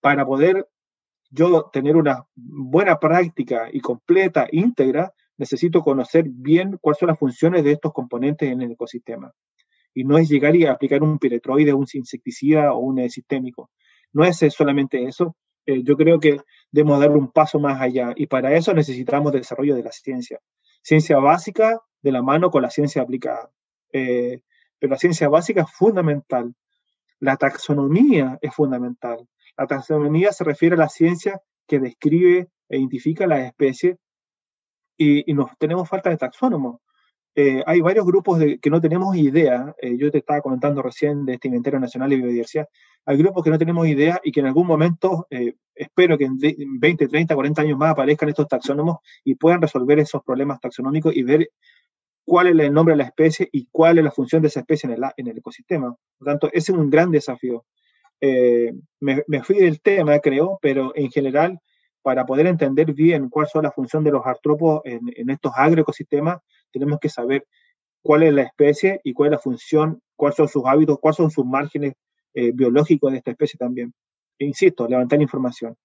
para 0.00 0.24
poder 0.24 0.68
yo 1.28 1.70
tener 1.72 1.96
una 1.96 2.24
buena 2.36 3.00
práctica 3.00 3.68
y 3.72 3.80
completa, 3.80 4.46
íntegra, 4.52 5.12
necesito 5.38 5.82
conocer 5.82 6.26
bien 6.28 6.78
cuáles 6.80 7.00
son 7.00 7.08
las 7.08 7.18
funciones 7.18 7.64
de 7.64 7.72
estos 7.72 7.92
componentes 7.92 8.48
en 8.48 8.62
el 8.62 8.70
ecosistema. 8.70 9.32
Y 9.92 10.04
no 10.04 10.16
es 10.16 10.28
llegar 10.28 10.54
y 10.54 10.64
aplicar 10.64 11.02
un 11.02 11.18
piretroide, 11.18 11.74
un 11.74 11.88
insecticida 11.92 12.74
o 12.74 12.78
un 12.78 13.10
sistémico. 13.10 13.70
No 14.12 14.22
es 14.24 14.36
solamente 14.50 15.02
eso. 15.02 15.34
Eh, 15.66 15.82
yo 15.82 15.96
creo 15.96 16.20
que 16.20 16.38
debemos 16.70 17.00
dar 17.00 17.10
un 17.10 17.32
paso 17.32 17.58
más 17.58 17.80
allá 17.80 18.12
y 18.14 18.28
para 18.28 18.54
eso 18.54 18.72
necesitamos 18.72 19.32
desarrollo 19.32 19.74
de 19.74 19.82
la 19.82 19.90
ciencia. 19.90 20.38
Ciencia 20.80 21.18
básica 21.18 21.80
de 22.02 22.12
la 22.12 22.22
mano 22.22 22.50
con 22.50 22.62
la 22.62 22.70
ciencia 22.70 23.02
aplicada. 23.02 23.50
Eh, 23.92 24.42
pero 24.78 24.90
la 24.90 24.98
ciencia 24.98 25.28
básica 25.28 25.62
es 25.62 25.70
fundamental. 25.70 26.54
La 27.20 27.36
taxonomía 27.36 28.38
es 28.42 28.54
fundamental. 28.54 29.28
La 29.56 29.66
taxonomía 29.66 30.32
se 30.32 30.44
refiere 30.44 30.74
a 30.74 30.78
la 30.78 30.88
ciencia 30.88 31.40
que 31.66 31.78
describe 31.78 32.48
e 32.68 32.78
identifica 32.78 33.26
las 33.26 33.40
especies 33.40 33.96
y, 34.96 35.30
y 35.30 35.34
nos 35.34 35.56
tenemos 35.58 35.88
falta 35.88 36.10
de 36.10 36.16
taxónomos. 36.16 36.80
Eh, 37.34 37.62
hay 37.64 37.80
varios 37.80 38.04
grupos 38.04 38.38
de, 38.38 38.58
que 38.58 38.68
no 38.68 38.80
tenemos 38.80 39.16
idea, 39.16 39.74
eh, 39.80 39.96
yo 39.96 40.10
te 40.10 40.18
estaba 40.18 40.42
comentando 40.42 40.82
recién 40.82 41.24
de 41.24 41.34
este 41.34 41.48
inventario 41.48 41.80
nacional 41.80 42.10
de 42.10 42.16
biodiversidad, 42.16 42.68
hay 43.06 43.16
grupos 43.16 43.42
que 43.42 43.48
no 43.48 43.58
tenemos 43.58 43.88
idea 43.88 44.20
y 44.22 44.32
que 44.32 44.40
en 44.40 44.46
algún 44.46 44.66
momento, 44.66 45.26
eh, 45.30 45.54
espero 45.74 46.18
que 46.18 46.24
en 46.26 46.36
20, 46.38 47.08
30, 47.08 47.34
40 47.34 47.62
años 47.62 47.78
más 47.78 47.92
aparezcan 47.92 48.28
estos 48.28 48.48
taxónomos 48.48 48.98
y 49.24 49.36
puedan 49.36 49.62
resolver 49.62 49.98
esos 49.98 50.22
problemas 50.22 50.60
taxonómicos 50.60 51.16
y 51.16 51.22
ver 51.22 51.48
cuál 52.24 52.48
es 52.48 52.66
el 52.66 52.72
nombre 52.72 52.94
de 52.94 52.98
la 52.98 53.04
especie 53.04 53.48
y 53.52 53.66
cuál 53.70 53.98
es 53.98 54.04
la 54.04 54.10
función 54.10 54.42
de 54.42 54.48
esa 54.48 54.60
especie 54.60 54.88
en 54.88 54.94
el, 54.94 55.10
en 55.16 55.28
el 55.28 55.38
ecosistema. 55.38 55.94
Por 56.18 56.26
tanto, 56.26 56.48
ese 56.48 56.72
es 56.72 56.78
un 56.78 56.90
gran 56.90 57.10
desafío. 57.10 57.64
Me, 58.20 59.24
me, 59.26 59.42
fui 59.42 59.56
del 59.56 59.80
tema, 59.80 60.18
creo, 60.20 60.58
pero 60.62 60.92
en 60.94 61.10
general, 61.10 61.58
para 62.02 62.24
poder 62.24 62.46
entender 62.46 62.92
bien 62.92 63.28
cuál 63.28 63.46
es 63.46 63.62
la 63.62 63.72
función 63.72 64.04
de 64.04 64.12
los 64.12 64.24
artrópodos 64.24 64.82
en, 64.84 65.00
en 65.16 65.30
estos 65.30 65.52
agroecosistemas, 65.56 66.38
tenemos 66.70 67.00
que 67.00 67.08
saber 67.08 67.46
cuál 68.02 68.24
es 68.24 68.32
la 68.32 68.42
especie 68.42 69.00
y 69.04 69.12
cuál 69.12 69.28
es 69.28 69.32
la 69.32 69.38
función, 69.38 70.00
cuáles 70.16 70.36
son 70.36 70.48
sus 70.48 70.64
hábitos, 70.66 70.98
cuáles 70.98 71.16
son 71.16 71.30
sus 71.30 71.46
márgenes 71.46 71.94
eh, 72.34 72.50
biológicos 72.52 73.12
de 73.12 73.18
esta 73.18 73.30
especie 73.30 73.56
también. 73.58 73.94
E 74.38 74.44
insisto, 74.44 74.88
levantar 74.88 75.22
información. 75.22 75.76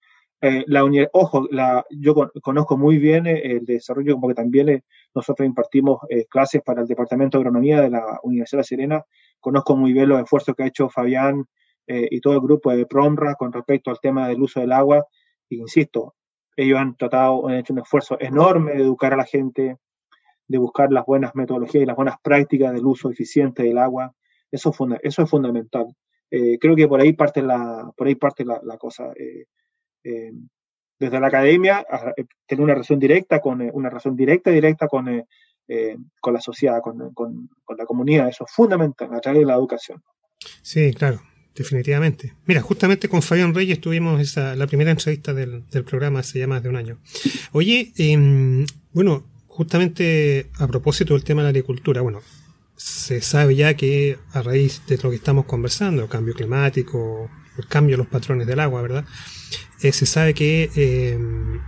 Eh, 0.42 0.64
la 0.68 0.84
ojo, 1.14 1.48
la, 1.52 1.86
yo 1.90 2.14
conozco 2.42 2.78
muy 2.78 2.98
bien 2.98 3.28
eh, 3.28 3.42
el 3.44 3.66
desarrollo, 3.66 4.20
porque 4.20 4.36
también 4.36 4.84
nosotros 5.16 5.46
impartimos 5.46 6.00
clases 6.30 6.62
para 6.62 6.82
el 6.82 6.88
Departamento 6.88 7.38
de 7.38 7.42
Agronomía 7.42 7.82
de 7.82 7.90
la 7.90 8.20
Universidad 8.24 8.62
de 8.62 8.66
Serena. 8.66 9.04
Conozco 9.40 9.76
muy 9.76 9.94
bien 9.94 10.10
los 10.10 10.22
esfuerzos 10.22 10.56
que 10.56 10.64
ha 10.64 10.68
hecho 10.68 10.90
Fabián 10.90 11.46
y 11.88 12.20
todo 12.22 12.34
el 12.34 12.42
grupo 12.42 12.72
de 12.72 12.86
PROMRA 12.86 13.36
con 13.36 13.52
respecto 13.52 13.90
al 13.90 14.00
tema 14.00 14.28
del 14.28 14.42
uso 14.42 14.60
del 14.60 14.74
agua. 14.74 15.06
E 15.50 15.56
insisto, 15.56 16.16
ellos 16.58 16.80
han 16.80 16.98
tratado, 16.98 17.48
han 17.48 17.56
hecho 17.56 17.74
un 17.74 17.80
esfuerzo 17.80 18.18
enorme 18.20 18.74
de 18.74 18.82
educar 18.82 19.14
a 19.14 19.18
la 19.18 19.26
gente, 19.26 19.78
de 20.48 20.58
buscar 20.58 20.92
las 20.92 21.06
buenas 21.06 21.36
metodologías 21.36 21.84
y 21.84 21.86
las 21.86 21.96
buenas 21.96 22.16
prácticas 22.22 22.74
del 22.74 22.86
uso 22.86 23.10
eficiente 23.10 23.64
del 23.64 23.78
agua. 23.78 24.14
Eso, 24.52 24.74
eso 25.04 25.22
es 25.22 25.30
fundamental. 25.30 25.96
Eh, 26.32 26.58
creo 26.60 26.76
que 26.76 26.88
por 26.88 27.00
ahí 27.00 27.14
parte 27.14 27.42
la, 27.42 27.92
por 27.96 28.08
ahí 28.08 28.16
parte 28.16 28.44
la, 28.44 28.78
cosa. 28.78 29.12
Eh, 29.16 29.46
eh, 30.04 30.32
desde 31.00 31.20
la 31.20 31.28
academia, 31.28 31.86
tener 32.46 32.64
una 32.64 32.74
relación 32.74 33.00
directa 33.00 33.40
con 33.40 33.62
una 33.74 33.90
relación 33.90 34.16
directa 34.16 34.50
directa 34.52 34.88
con, 34.88 35.26
con 36.20 36.34
la 36.34 36.42
sociedad, 36.42 36.82
con, 36.82 37.14
con, 37.14 37.50
la 37.78 37.86
comunidad. 37.86 38.30
Eso 38.30 38.46
es 38.46 38.52
fundamental 38.52 39.14
a 39.14 39.20
través 39.20 39.42
de 39.42 39.46
la 39.46 39.56
educación. 39.56 40.02
Sí, 40.62 40.94
claro, 40.94 41.22
definitivamente. 41.56 42.34
Mira, 42.46 42.62
justamente 42.62 43.10
con 43.10 43.22
Fabián 43.22 43.54
Reyes 43.54 43.80
tuvimos 43.80 44.20
esa, 44.22 44.56
la 44.56 44.68
primera 44.68 44.92
entrevista 44.92 45.34
del, 45.34 45.68
del 45.70 45.84
programa 45.84 46.20
hace 46.20 46.40
ya 46.40 46.48
más 46.48 46.64
de 46.64 46.70
un 46.70 46.78
año. 46.78 46.98
Oye, 47.52 47.92
em, 47.98 48.66
bueno, 48.94 49.24
justamente 49.48 50.52
a 50.60 50.68
propósito 50.68 51.14
del 51.14 51.24
tema 51.24 51.42
de 51.42 51.46
la 51.46 51.50
agricultura, 51.50 52.02
bueno, 52.02 52.22
se 52.76 53.22
sabe 53.22 53.56
ya 53.56 53.74
que 53.76 54.20
a 54.32 54.44
raíz 54.44 54.84
de 54.88 54.98
lo 54.98 55.10
que 55.10 55.16
estamos 55.16 55.46
conversando, 55.46 56.08
cambio 56.08 56.36
climático, 56.36 57.30
el 57.58 57.68
cambio 57.68 57.94
de 57.94 57.98
los 57.98 58.08
patrones 58.08 58.48
del 58.48 58.60
agua, 58.60 58.82
¿verdad? 58.82 59.06
Eh, 59.82 59.92
se 59.92 60.06
sabe 60.06 60.34
que 60.34 60.70
eh, 60.76 61.18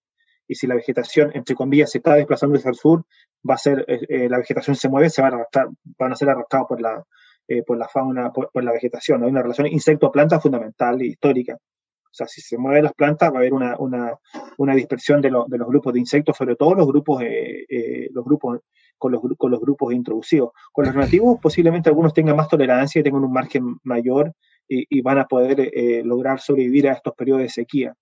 y 0.48 0.56
si 0.56 0.68
la 0.68 0.76
vegetación, 0.76 1.32
entre 1.34 1.56
comillas, 1.56 1.92
se 1.92 2.00
está 2.00 2.16
desplazando 2.16 2.58
hacia 2.58 2.70
el 2.70 2.76
sur, 2.76 3.06
va 3.48 3.56
a 3.56 3.58
ser, 3.58 3.86
eh, 3.88 4.00
eh, 4.10 4.30
la 4.30 4.38
vegetación 4.38 4.76
se 4.76 4.90
mueve, 4.90 5.10
se 5.10 5.22
van 5.22 5.34
a 5.34 5.36
arrastrar, 5.38 5.70
van 5.98 6.12
a 6.12 6.16
ser 6.16 6.30
arrastrados 6.30 6.68
por 6.68 6.82
la, 6.82 7.04
eh, 7.48 7.64
por 7.64 7.78
la 7.78 7.88
fauna, 7.88 8.32
por, 8.32 8.64
la 8.64 8.72
vegetación. 8.72 9.24
Hay 9.24 9.30
una 9.30 9.42
relación 9.42 9.68
insecto-planta 9.68 10.40
fundamental 10.40 11.02
e 11.02 11.08
histórica. 11.08 11.56
O 11.56 12.18
sea, 12.18 12.28
si 12.28 12.42
se 12.42 12.58
mueven 12.58 12.86
las 12.86 12.94
plantas, 12.94 13.30
va 13.30 13.36
a 13.36 13.40
haber 13.40 13.54
una, 13.54 13.76
una, 13.78 14.14
una 14.58 14.74
dispersión 14.74 15.22
de, 15.22 15.30
de, 15.30 15.58
los 15.58 15.68
grupos 15.68 15.94
de 15.94 16.00
insectos, 16.00 16.38
sobre 16.38 16.56
todo 16.56 16.74
los 16.74 16.88
grupos, 16.88 17.22
los 17.22 18.24
grupos 18.24 18.60
con 18.98 19.12
los, 19.12 19.22
con 19.38 19.52
los 19.52 19.60
grupos 19.60 19.94
introducidos. 19.94 20.52
Con 20.72 20.86
los 20.86 20.96
nativos, 20.96 21.40
posiblemente 21.42 21.90
algunos 21.90 22.14
tengan 22.14 22.38
más 22.38 22.48
tolerancia 22.48 23.02
y 23.02 23.04
tengan 23.04 23.24
un 23.24 23.34
margen 23.34 23.78
mayor 23.84 24.32
y, 24.66 24.86
y 24.90 25.02
van 25.02 25.18
a 25.18 25.26
poder 25.26 25.70
lograr 26.06 26.40
sobrevivir 26.40 26.88
a 26.88 26.94
estos 26.94 27.14
periodos 27.16 27.44
de 27.44 27.50
sequía. 27.50 27.96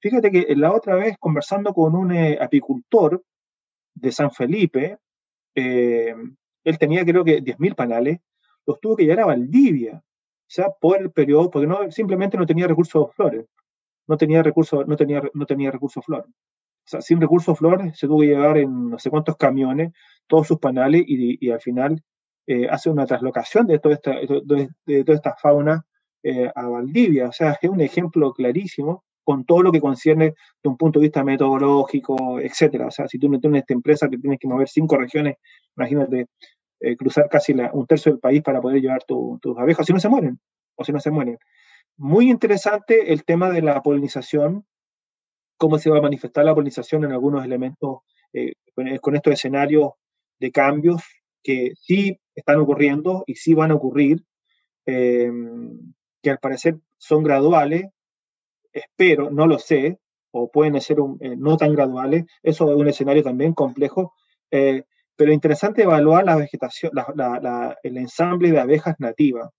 Fíjate 0.00 0.30
que 0.30 0.54
la 0.56 0.72
otra 0.72 0.94
vez 0.94 1.16
conversando 1.18 1.72
con 1.72 1.94
un 1.94 2.12
eh, 2.12 2.38
apicultor 2.40 3.22
de 3.94 4.12
San 4.12 4.30
Felipe, 4.30 4.98
eh, 5.54 6.14
él 6.64 6.78
tenía 6.78 7.04
creo 7.04 7.24
que 7.24 7.42
10.000 7.42 7.74
panales, 7.74 8.18
los 8.66 8.80
tuvo 8.80 8.96
que 8.96 9.04
llevar 9.04 9.20
a 9.20 9.26
Valdivia, 9.26 10.02
sea, 10.46 10.70
por 10.80 11.00
el 11.00 11.10
periodo, 11.10 11.50
porque 11.50 11.66
no, 11.66 11.90
simplemente 11.90 12.36
no 12.36 12.46
tenía 12.46 12.66
recursos 12.66 13.14
flores, 13.14 13.46
no 14.06 14.16
tenía 14.16 14.42
recursos, 14.42 14.86
no 14.86 14.96
tenía, 14.96 15.22
no 15.34 15.46
tenía 15.46 15.70
recursos 15.70 16.04
flores. 16.04 16.30
O 16.30 16.88
sea, 16.88 17.00
sin 17.00 17.20
recursos 17.20 17.58
flores 17.58 17.98
se 17.98 18.06
tuvo 18.06 18.20
que 18.20 18.28
llevar 18.28 18.58
en 18.58 18.90
no 18.90 18.98
sé 18.98 19.10
cuántos 19.10 19.36
camiones 19.36 19.92
todos 20.28 20.46
sus 20.46 20.58
panales 20.58 21.02
y, 21.06 21.50
al 21.50 21.60
final 21.60 22.02
eh, 22.46 22.68
hace 22.68 22.90
una 22.90 23.06
traslocación 23.06 23.66
de 23.66 23.80
toda 23.80 23.96
esta, 23.96 24.12
de, 24.12 25.04
toda 25.04 25.16
esta 25.16 25.34
fauna 25.36 25.84
a 26.54 26.68
Valdivia. 26.68 27.28
O 27.28 27.32
sea, 27.32 27.56
es 27.60 27.70
un 27.70 27.80
ejemplo 27.80 28.32
clarísimo 28.32 29.04
con 29.24 29.44
todo 29.44 29.62
lo 29.62 29.72
que 29.72 29.80
concierne 29.80 30.34
de 30.62 30.68
un 30.68 30.76
punto 30.76 31.00
de 31.00 31.06
vista 31.06 31.24
metodológico, 31.24 32.40
etcétera. 32.40 32.86
O 32.86 32.90
sea, 32.90 33.08
si 33.08 33.18
tú 33.18 33.28
no 33.28 33.40
tienes 33.40 33.62
esta 33.62 33.74
empresa 33.74 34.08
que 34.08 34.18
tienes 34.18 34.38
que 34.38 34.48
mover 34.48 34.68
cinco 34.68 34.96
regiones, 34.96 35.36
imagínate 35.76 36.26
eh, 36.80 36.96
cruzar 36.96 37.28
casi 37.30 37.54
un 37.72 37.86
tercio 37.86 38.12
del 38.12 38.20
país 38.20 38.42
para 38.42 38.60
poder 38.60 38.82
llevar 38.82 39.02
tus 39.04 39.58
abejas, 39.58 39.86
si 39.86 39.92
no 39.92 40.00
se 40.00 40.08
mueren, 40.08 40.38
o 40.74 40.84
si 40.84 40.92
no 40.92 41.00
se 41.00 41.10
mueren. 41.10 41.38
Muy 41.96 42.30
interesante 42.30 43.12
el 43.12 43.24
tema 43.24 43.50
de 43.50 43.62
la 43.62 43.82
polinización, 43.82 44.66
cómo 45.56 45.78
se 45.78 45.88
va 45.88 45.98
a 45.98 46.02
manifestar 46.02 46.44
la 46.44 46.54
polinización 46.54 47.04
en 47.04 47.12
algunos 47.12 47.44
elementos, 47.44 48.00
eh, 48.34 48.52
con, 49.00 49.16
estos 49.16 49.32
escenarios 49.32 49.92
de 50.38 50.52
cambios 50.52 51.02
que 51.42 51.72
sí 51.80 52.20
están 52.34 52.60
ocurriendo 52.60 53.24
y 53.26 53.36
sí 53.36 53.54
van 53.54 53.70
a 53.70 53.76
ocurrir, 53.76 54.22
eh, 54.84 55.32
que 56.22 56.30
al 56.30 56.38
parecer 56.38 56.78
son 56.98 57.22
graduales, 57.22 57.86
espero, 58.70 59.30
no 59.30 59.46
lo 59.46 59.58
sé, 59.58 59.98
o 60.30 60.50
pueden 60.50 60.78
ser 60.82 60.98
no 60.98 61.56
tan 61.56 61.72
graduales. 61.72 62.26
Eso 62.42 62.70
es 62.70 62.76
un 62.76 62.88
escenario 62.88 63.22
también 63.22 63.54
complejo, 63.54 64.12
pero 65.16 65.32
interesante 65.32 65.82
evaluar 65.82 66.24
la 66.24 66.36
vegetación, 66.36 66.92
el 67.82 67.96
ensamble 67.96 68.52
de 68.52 68.60
abejas 68.60 68.96
nativas. 68.98 69.50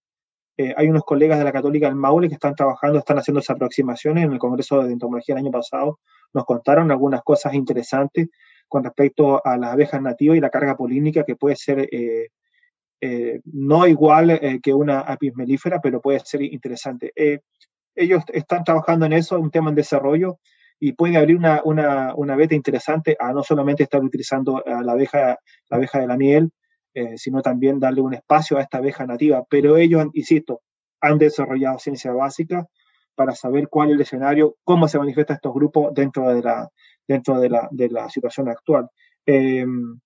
Eh, 0.60 0.74
hay 0.76 0.88
unos 0.88 1.04
colegas 1.04 1.38
de 1.38 1.46
la 1.46 1.52
Católica 1.52 1.88
del 1.88 1.96
Maule 1.96 2.28
que 2.28 2.36
están 2.36 2.56
trabajando, 2.56 3.00
están 3.00 3.20
haciendo 3.20 3.40
esas 3.40 3.56
aproximaciones 3.56 4.24
en 4.24 4.34
el 4.34 4.40
Congreso 4.40 4.82
de 4.84 4.92
Entomología 4.92 5.34
el 5.36 5.40
año 5.40 5.52
pasado. 5.52 6.00
Nos 6.34 6.46
contaron 6.46 6.92
algunas 6.92 7.22
cosas 7.22 7.54
interesantes 7.54 8.30
con 8.68 8.84
respecto 8.84 9.46
a 9.46 9.58
las 9.58 9.74
abejas 9.74 10.02
nativas 10.02 10.38
y 10.38 10.42
la 10.42 10.50
carga 10.50 10.76
polínica 10.76 11.24
que 11.24 11.36
puede 11.36 11.56
ser 11.56 11.88
eh, 11.92 12.30
eh, 13.02 13.42
no 13.46 13.86
igual 13.86 14.60
que 14.62 14.74
una 14.74 15.02
apis 15.02 15.36
melífera, 15.36 15.80
pero 15.80 16.02
puede 16.02 16.20
ser 16.22 16.42
interesante. 16.42 17.14
ellos 17.96 18.24
están 18.34 18.64
trabajando 18.64 19.06
en 19.06 19.14
eso, 19.14 19.40
un 19.40 19.52
tema 19.52 19.70
en 19.70 19.76
desarrollo, 19.76 20.40
y 20.80 20.94
puede 20.94 21.18
abrir 21.18 21.38
una, 21.38 21.62
una, 21.64 22.14
una 22.16 22.36
beta 22.36 22.56
interesante 22.56 23.16
a 23.20 23.34
no 23.34 23.44
solamente 23.44 23.84
estar 23.84 24.04
utilizando 24.04 24.64
a 24.66 24.84
la 24.84 24.92
abeja, 24.92 25.38
la 25.70 25.78
abeja 25.78 26.00
de 26.00 26.08
la 26.08 26.18
miel, 26.18 26.52
eh, 26.94 27.18
sino 27.18 27.42
también 27.42 27.80
darle 27.80 28.02
un 28.02 28.14
espacio 28.14 28.58
a 28.58 28.62
esta 28.62 28.78
abeja 28.80 29.06
nativa. 29.06 29.44
Pero 29.50 29.78
ellos, 29.78 30.06
insisto, 30.14 30.62
han 31.02 31.18
desarrollado 31.18 31.80
ciencia 31.80 32.12
básica 32.12 32.68
para 33.16 33.34
saber 33.34 33.68
cuál 33.70 33.90
es 33.90 33.96
el 33.96 34.02
escenario, 34.02 34.56
cómo 34.64 34.88
se 34.88 35.00
manifiestan 35.00 35.36
estos 35.36 35.54
grupos 35.54 35.94
dentro 35.94 36.30
de 36.30 36.42
la, 36.42 36.70
dentro 37.08 37.40
de 37.40 37.50
la, 37.50 37.68
de 37.72 37.90
la 37.90 38.10
situación 38.10 38.50
actual. 38.50 38.90
Em, 39.26 40.00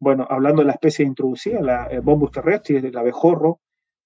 bueno, 0.00 0.26
hablando 0.28 0.62
de 0.62 0.66
la 0.66 0.72
especie 0.72 1.04
introducida, 1.04 1.60
la, 1.60 1.86
el 1.86 2.00
Bombus 2.00 2.30
terrestre, 2.32 2.78
el 2.78 2.96
abejorro, 2.96 3.60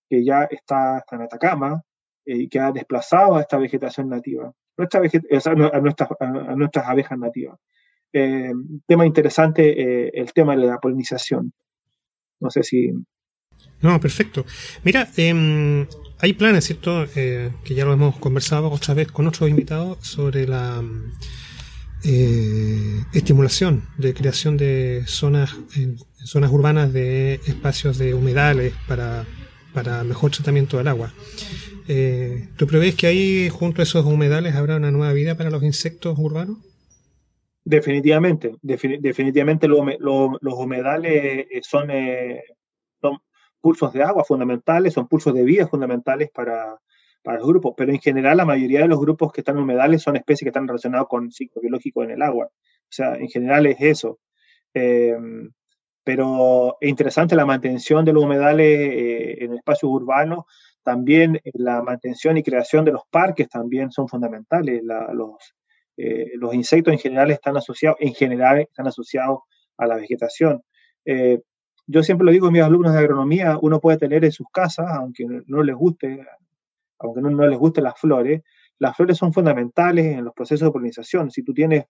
que 0.08 0.24
ya 0.24 0.44
está, 0.44 1.04
en 1.10 1.22
Atacama 1.22 1.82
eh, 2.24 2.36
y 2.36 2.48
que 2.48 2.60
ha 2.60 2.72
desplazado 2.72 3.36
a 3.36 3.40
esta 3.42 3.58
vegetación 3.58 4.08
nativa, 4.08 4.52
nuestra 4.78 5.00
a, 5.00 5.80
nuestras, 5.80 6.08
a, 6.20 6.54
nuestras 6.54 6.86
abejas 6.86 7.18
nativas. 7.18 7.58
Em, 8.12 8.80
tema 8.86 9.04
interesante, 9.04 9.62
eh, 10.06 10.10
el 10.14 10.32
tema 10.32 10.56
de 10.56 10.66
la 10.66 10.78
polinización. 10.78 11.52
No 12.40 12.50
sé 12.50 12.62
si... 12.62 12.92
No, 13.82 14.00
perfecto. 14.00 14.46
Mira, 14.84 15.08
em, 15.16 15.86
hay 16.20 16.32
planes, 16.32 16.64
¿cierto? 16.64 17.04
Eh, 17.16 17.50
que 17.64 17.74
ya 17.74 17.84
lo 17.84 17.92
hemos 17.92 18.16
conversado 18.18 18.70
otra 18.70 18.94
vez 18.94 19.10
con 19.12 19.26
otros 19.26 19.50
invitados 19.50 19.98
sobre 20.00 20.46
la 20.46 20.82
eh, 22.04 23.04
estimulación 23.12 23.88
de 23.98 24.14
creación 24.14 24.56
de 24.56 25.02
zonas, 25.06 25.56
zonas 26.24 26.50
urbanas 26.50 26.92
de 26.92 27.34
espacios 27.46 27.98
de 27.98 28.14
humedales 28.14 28.72
para, 28.86 29.26
para 29.74 30.04
mejor 30.04 30.30
tratamiento 30.30 30.78
del 30.78 30.88
agua. 30.88 31.12
Eh, 31.88 32.48
¿Tú 32.58 32.66
prevés 32.66 32.94
que 32.94 33.06
ahí, 33.06 33.48
junto 33.48 33.80
a 33.80 33.84
esos 33.84 34.04
humedales, 34.04 34.54
habrá 34.54 34.76
una 34.76 34.90
nueva 34.90 35.14
vida 35.14 35.36
para 35.36 35.50
los 35.50 35.62
insectos 35.62 36.18
urbanos? 36.18 36.58
Definitivamente, 37.64 38.56
definitivamente 38.62 39.68
los 39.68 40.54
humedales 40.54 41.46
eh, 41.50 41.60
son, 41.62 41.90
eh, 41.90 42.42
son, 43.00 43.18
pulsos 43.60 43.92
de 43.92 44.02
agua 44.02 44.24
fundamentales, 44.24 44.94
son 44.94 45.08
pulsos 45.08 45.34
de 45.34 45.44
vida 45.44 45.66
fundamentales 45.66 46.30
para, 46.30 46.78
los 47.24 47.46
grupos, 47.46 47.74
pero 47.76 47.92
en 47.92 48.00
general 48.00 48.38
la 48.38 48.46
mayoría 48.46 48.80
de 48.80 48.88
los 48.88 49.00
grupos 49.00 49.32
que 49.32 49.42
están 49.42 49.56
en 49.56 49.64
humedales 49.64 50.00
son 50.00 50.16
especies 50.16 50.46
que 50.46 50.48
están 50.48 50.66
relacionados 50.66 51.08
con 51.08 51.30
ciclo 51.30 51.60
biológico 51.60 52.02
en 52.02 52.12
el 52.12 52.22
agua. 52.22 52.46
O 52.46 52.88
sea, 52.88 53.16
en 53.16 53.28
general 53.28 53.66
es 53.66 53.76
eso. 53.80 54.18
Em, 54.72 55.50
pero 56.04 56.78
es 56.80 56.88
interesante 56.88 57.36
la 57.36 57.44
mantención 57.44 58.02
de 58.02 58.14
los 58.14 58.24
humedales 58.24 58.66
eh, 58.66 59.44
en 59.44 59.52
espacios 59.52 59.92
urbanos, 59.92 60.46
también 60.88 61.38
la 61.52 61.82
mantención 61.82 62.38
y 62.38 62.42
creación 62.42 62.82
de 62.82 62.92
los 62.92 63.02
parques 63.10 63.46
también 63.50 63.90
son 63.90 64.08
fundamentales. 64.08 64.80
los, 64.82 65.54
eh, 65.98 66.30
los 66.36 66.54
insectos 66.54 66.94
en 66.94 66.98
general 66.98 67.30
están 67.30 67.58
asociados, 67.58 67.98
en 68.00 68.14
general 68.14 68.60
están 68.60 68.86
asociados 68.86 69.40
a 69.76 69.86
la 69.86 69.96
vegetación. 69.96 70.62
Eh, 71.04 71.42
yo 71.86 72.02
siempre 72.02 72.24
lo 72.24 72.32
digo 72.32 72.46
a 72.46 72.50
mis 72.50 72.62
alumnos 72.62 72.94
de 72.94 73.00
agronomía, 73.00 73.58
uno 73.60 73.80
puede 73.80 73.98
tener 73.98 74.24
en 74.24 74.32
sus 74.32 74.46
casas, 74.50 74.86
aunque 74.94 75.26
no 75.26 75.62
les 75.62 75.76
guste, 75.76 76.24
aunque 77.00 77.20
no, 77.20 77.46
les 77.46 77.58
gusten 77.58 77.84
las 77.84 78.00
flores, 78.00 78.40
las 78.78 78.96
flores 78.96 79.18
son 79.18 79.34
fundamentales 79.34 80.06
en 80.06 80.24
los 80.24 80.32
procesos 80.32 80.68
de 80.68 80.72
polinización. 80.72 81.30
Si 81.30 81.42
tú 81.42 81.52
tienes, 81.52 81.84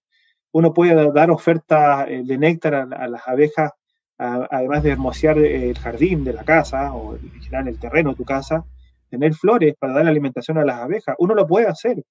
uno 0.51 0.74
puede 0.74 1.12
dar 1.12 1.30
oferta 1.30 2.05
eh, 2.09 2.24
de 2.24 2.36
néctar 2.36 2.74
a, 2.74 3.07
las 3.07 3.28
abejas, 3.28 3.70
además 4.18 4.82
de 4.82 4.90
hermosear 4.90 5.38
el 5.38 5.78
jardín 5.78 6.24
de 6.24 6.32
la 6.32 6.42
casa 6.42 6.92
o 6.92 7.14
en 7.14 7.40
general 7.40 7.68
el 7.68 7.78
terreno 7.78 8.11
de 8.11 8.16
tu 8.16 8.24
casa, 8.24 8.64
tener 9.09 9.35
flores 9.35 9.75
para 9.79 9.95
dar 9.95 10.07
alimentación 10.07 10.59
a 10.59 10.65
las 10.65 10.81
abejas. 10.81 11.17
Uno 11.19 11.35
lo 11.35 11.47
puede 11.47 11.67
hacer 11.67 12.03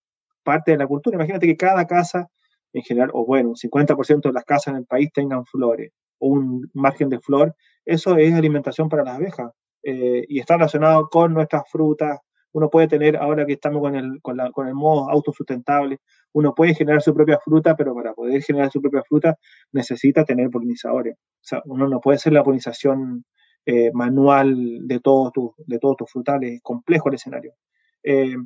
parte 0.43 0.71
de 0.71 0.77
la 0.77 0.87
cultura. 0.87 1.15
Imagínate 1.15 1.47
que 1.47 1.57
cada 1.57 1.85
casa, 1.85 2.27
en 2.73 2.81
general, 2.83 3.09
o 3.13 3.25
bueno, 3.25 3.49
un 3.49 3.55
50% 3.55 4.21
de 4.21 4.33
las 4.33 4.45
casas 4.45 4.67
en 4.73 4.77
el 4.77 4.85
país 4.85 5.09
tengan 5.13 5.45
flores 5.45 5.91
o 6.19 6.27
un 6.29 6.69
margen 6.73 7.09
de 7.09 7.19
flor, 7.19 7.53
eso 7.85 8.17
es 8.17 8.33
alimentación 8.33 8.89
para 8.89 9.03
las 9.03 9.15
abejas 9.15 9.51
eh, 9.83 10.25
y 10.27 10.39
está 10.39 10.55
relacionado 10.55 11.07
con 11.09 11.33
nuestras 11.33 11.63
frutas. 11.71 12.19
Uno 12.53 12.69
puede 12.69 12.87
tener, 12.87 13.17
ahora 13.17 13.45
que 13.45 13.53
estamos 13.53 13.81
con 13.81 13.95
el, 13.95 14.19
con, 14.21 14.37
la, 14.37 14.51
con 14.51 14.67
el 14.67 14.73
modo 14.73 15.09
autosustentable, 15.09 15.99
uno 16.33 16.53
puede 16.55 16.73
generar 16.75 17.01
su 17.01 17.13
propia 17.13 17.39
fruta, 17.43 17.75
pero 17.75 17.93
para 17.93 18.13
poder 18.13 18.41
generar 18.41 18.71
su 18.71 18.81
propia 18.81 19.03
fruta 19.07 19.35
necesita 19.71 20.25
tener 20.25 20.49
polinizadores. 20.49 21.15
O 21.15 21.41
sea, 21.41 21.61
uno 21.65 21.87
no 21.87 21.99
puede 21.99 22.15
hacer 22.15 22.33
la 22.33 22.43
polinización 22.43 23.25
eh, 23.69 23.91
manual 23.91 24.87
de 24.87 25.01
todos 25.01 25.33
tus 25.33 25.51
de 25.57 25.77
todos 25.77 25.97
tus 25.97 26.09
frutales, 26.09 26.53
es 26.53 26.61
complejo 26.61 27.09
el 27.09 27.15
escenario. 27.15 27.53
Eh, 28.01 28.37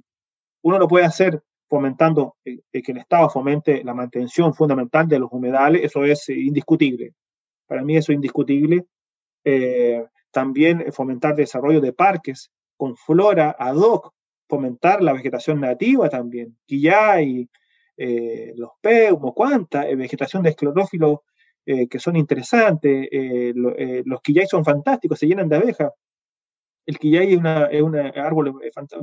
uno 0.63 0.79
lo 0.79 0.87
puede 0.87 1.05
hacer 1.05 1.43
fomentando 1.69 2.37
eh, 2.43 2.81
que 2.81 2.91
el 2.91 2.97
Estado 2.97 3.29
fomente 3.29 3.83
la 3.83 3.93
mantención 3.93 4.51
fundamental 4.55 5.07
de 5.07 5.19
los 5.19 5.31
humedales, 5.31 5.83
eso 5.83 6.05
es 6.05 6.27
indiscutible. 6.29 7.13
Para 7.67 7.83
mí 7.83 7.95
eso 7.97 8.11
es 8.11 8.15
indiscutible. 8.15 8.87
también 10.31 10.91
fomentar 10.91 11.35
desarrollo 11.35 11.81
de 11.81 11.93
parques 11.93 12.51
con 12.75 12.95
flora 12.97 13.55
ad 13.59 13.75
hoc, 13.75 14.13
fomentar 14.49 15.03
la 15.03 15.13
vegetación 15.13 15.59
nativa 15.61 16.09
también. 16.09 16.57
Quillay, 16.65 17.47
los 18.55 18.71
peumos, 18.81 19.33
cuánta 19.35 19.85
vegetación 19.95 20.41
de 20.41 20.49
esclerófilos 20.49 21.19
que 21.65 21.99
son 21.99 22.15
interesantes. 22.15 23.09
los 23.53 24.21
quillay 24.21 24.47
son 24.47 24.65
fantásticos, 24.65 25.19
se 25.19 25.27
llenan 25.27 25.49
de 25.49 25.57
abejas. 25.57 25.91
El 26.85 26.97
quillay 26.97 27.33
es, 27.33 27.37
un 27.81 27.95
árbol 27.97 28.53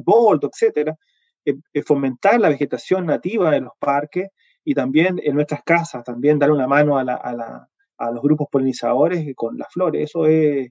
boldo, 0.04 0.50
etcétera 0.52 0.96
eh, 1.72 1.82
fomentar 1.82 2.38
la 2.40 2.50
vegetación 2.50 3.06
nativa 3.06 3.56
en 3.56 3.64
los 3.64 3.72
parques 3.78 4.28
y 4.64 4.74
también 4.74 5.18
en 5.22 5.34
nuestras 5.34 5.62
casas, 5.62 6.04
también 6.04 6.38
dar 6.38 6.50
una 6.50 6.66
mano 6.66 6.98
a, 6.98 8.12
los 8.12 8.22
grupos 8.22 8.48
polinizadores 8.50 9.34
con 9.34 9.56
las 9.56 9.72
flores. 9.72 10.10
Eso 10.10 10.26
es, 10.26 10.68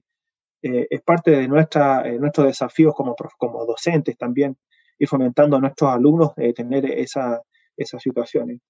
eh, 0.62 0.86
es 0.88 1.02
parte 1.02 1.32
de 1.32 1.48
nuestra, 1.48 2.06
eh, 2.06 2.18
nuestros 2.18 2.46
desafíos 2.46 2.94
como, 2.94 3.16
como 3.38 3.64
docentes 3.64 4.16
también, 4.16 4.56
ir 4.98 5.08
fomentando 5.08 5.56
a 5.56 5.60
nuestros 5.60 5.90
alumnos 5.90 6.34
tener 6.54 6.86
esa, 6.86 7.42
esas 7.76 8.00
situaciones, 8.00 8.60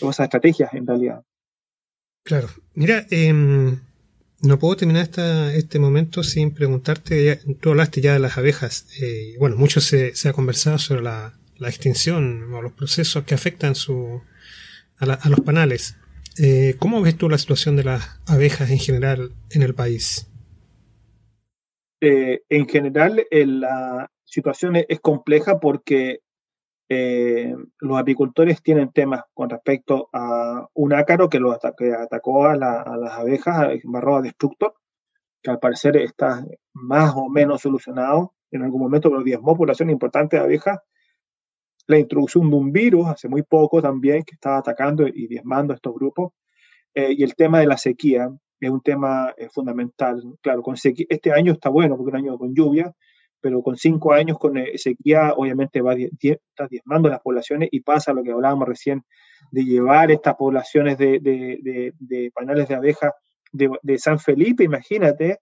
esas 0.00 0.20
estrategias 0.20 0.72
en 0.74 0.86
realidad. 0.86 1.22
Claro, 2.30 2.46
mira, 2.74 3.08
em, 3.10 3.80
no 4.40 4.58
puedo 4.60 4.76
terminar 4.76 5.10
este 5.52 5.80
momento 5.80 6.22
sin 6.22 6.54
preguntarte, 6.54 7.40
tú 7.60 7.70
hablaste 7.70 8.00
ya 8.00 8.12
de 8.12 8.20
las 8.20 8.38
abejas, 8.38 8.86
bueno, 9.40 9.56
mucho 9.56 9.80
se, 9.80 10.12
ha 10.28 10.32
conversado 10.32 10.78
sobre 10.78 11.02
la, 11.02 11.34
extinción 11.62 12.54
o 12.54 12.62
los 12.62 12.70
procesos 12.70 13.24
que 13.24 13.34
afectan 13.34 13.72
a, 15.00 15.28
los 15.28 15.40
panales. 15.40 15.96
Eh, 16.38 16.76
¿Cómo 16.78 17.02
ves 17.02 17.16
tú 17.16 17.28
la 17.28 17.36
situación 17.36 17.74
de 17.74 17.82
las 17.82 18.20
abejas 18.28 18.70
en 18.70 18.78
general 18.78 19.32
en 19.50 19.62
el 19.62 19.74
país? 19.74 20.28
Eh, 22.00 22.42
en 22.48 22.68
general, 22.68 23.26
eh, 23.28 23.44
la 23.44 24.08
situación 24.24 24.76
es, 24.76 25.00
compleja 25.00 25.58
porque 25.58 26.20
los 26.90 27.98
apicultores 27.98 28.62
tienen 28.62 28.90
temas 28.90 29.22
con 29.32 29.48
respecto 29.48 30.08
a 30.12 30.66
un 30.74 30.92
ácaro 30.92 31.28
que, 31.28 31.38
lo 31.38 31.56
que 31.78 31.92
atacó 31.94 32.46
a, 32.46 32.56
las 32.56 33.12
abejas, 33.12 33.68
Barroa 33.84 34.22
destructor, 34.22 34.74
que 35.40 35.50
al 35.50 35.60
parecer 35.60 35.96
está 35.98 36.44
más 36.72 37.12
o 37.14 37.28
menos 37.28 37.62
solucionado 37.62 38.34
en 38.50 38.62
algún 38.62 38.80
momento, 38.80 39.08
pero 39.08 39.22
diezmó 39.22 39.56
población 39.56 39.90
importante 39.90 40.36
de 40.36 40.42
abejas 40.42 40.80
la 41.90 41.98
introducción 41.98 42.48
de 42.48 42.56
un 42.56 42.72
virus 42.72 43.08
hace 43.08 43.28
muy 43.28 43.42
poco 43.42 43.82
también 43.82 44.22
que 44.22 44.34
estaba 44.34 44.58
atacando 44.58 45.06
y 45.08 45.26
diezmando 45.26 45.72
a 45.72 45.76
estos 45.76 45.92
grupos. 45.92 46.32
Eh, 46.94 47.14
y 47.16 47.22
el 47.24 47.34
tema 47.34 47.58
de 47.58 47.66
la 47.66 47.76
sequía 47.76 48.30
es 48.60 48.70
un 48.70 48.80
tema 48.80 49.34
eh, 49.36 49.48
fundamental. 49.50 50.22
Claro, 50.40 50.62
con 50.62 50.76
este 50.76 51.32
año 51.32 51.52
está 51.52 51.68
bueno 51.68 51.96
porque 51.96 52.10
es 52.10 52.14
un 52.14 52.28
año 52.28 52.38
con 52.38 52.54
lluvia, 52.54 52.94
pero 53.40 53.62
con 53.62 53.76
cinco 53.76 54.12
años 54.12 54.38
con 54.38 54.56
eh, 54.58 54.76
sequía 54.76 55.34
obviamente 55.36 55.80
va 55.80 55.94
diezmando 55.94 57.08
las 57.08 57.20
poblaciones 57.20 57.68
y 57.72 57.80
pasa 57.80 58.12
lo 58.12 58.22
que 58.22 58.32
hablábamos 58.32 58.68
recién 58.68 59.04
de 59.50 59.64
llevar 59.64 60.10
estas 60.10 60.34
poblaciones 60.36 60.98
de, 60.98 61.18
de, 61.20 61.92
de, 61.98 62.30
panales 62.34 62.68
de 62.68 62.74
abeja 62.74 63.12
de, 63.52 63.98
San 63.98 64.18
Felipe, 64.18 64.62
imagínate, 64.62 65.40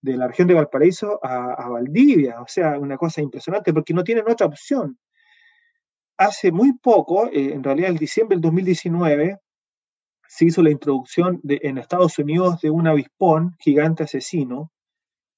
de 0.00 0.16
la 0.16 0.26
región 0.26 0.48
de 0.48 0.54
Valparaíso 0.54 1.20
a, 1.22 1.52
a 1.52 1.68
Valdivia. 1.68 2.40
O 2.40 2.48
sea, 2.48 2.78
una 2.78 2.96
cosa 2.96 3.20
impresionante 3.20 3.72
porque 3.72 3.94
no 3.94 4.02
tienen 4.02 4.28
otra 4.28 4.46
opción 4.46 4.98
hace 6.16 6.50
muy 6.52 6.72
poco, 6.74 7.26
eh, 7.26 7.52
en 7.52 7.62
realidad 7.62 7.90
el 7.90 7.98
diciembre 7.98 8.36
del 8.36 8.42
2019, 8.42 9.38
se 10.28 10.44
hizo 10.46 10.62
la 10.62 10.70
introducción 10.70 11.40
en 11.44 11.78
Estados 11.78 12.18
Unidos 12.18 12.60
de 12.60 12.70
un 12.70 12.86
avispón 12.86 13.54
gigante 13.60 14.04
asesino 14.04 14.72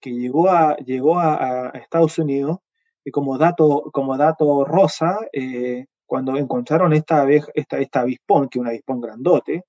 que 0.00 0.10
llegó 0.10 0.50
a, 0.50 0.76
llegó 0.76 1.18
a, 1.18 1.70
Estados 1.74 2.18
Unidos 2.18 2.58
y 3.04 3.10
como 3.10 3.38
dato, 3.38 3.90
como 3.92 4.16
dato 4.16 4.64
rosa, 4.64 5.18
eh, 5.32 5.86
cuando 6.06 6.36
encontraron 6.36 6.92
esta, 6.92 7.22
abeja, 7.22 7.48
esta, 7.54 7.78
esta 7.78 8.00
avispón, 8.00 8.48
que 8.48 8.58
es 8.58 8.60
un 8.60 8.68
avispón 8.68 9.00
grandote, 9.00 9.64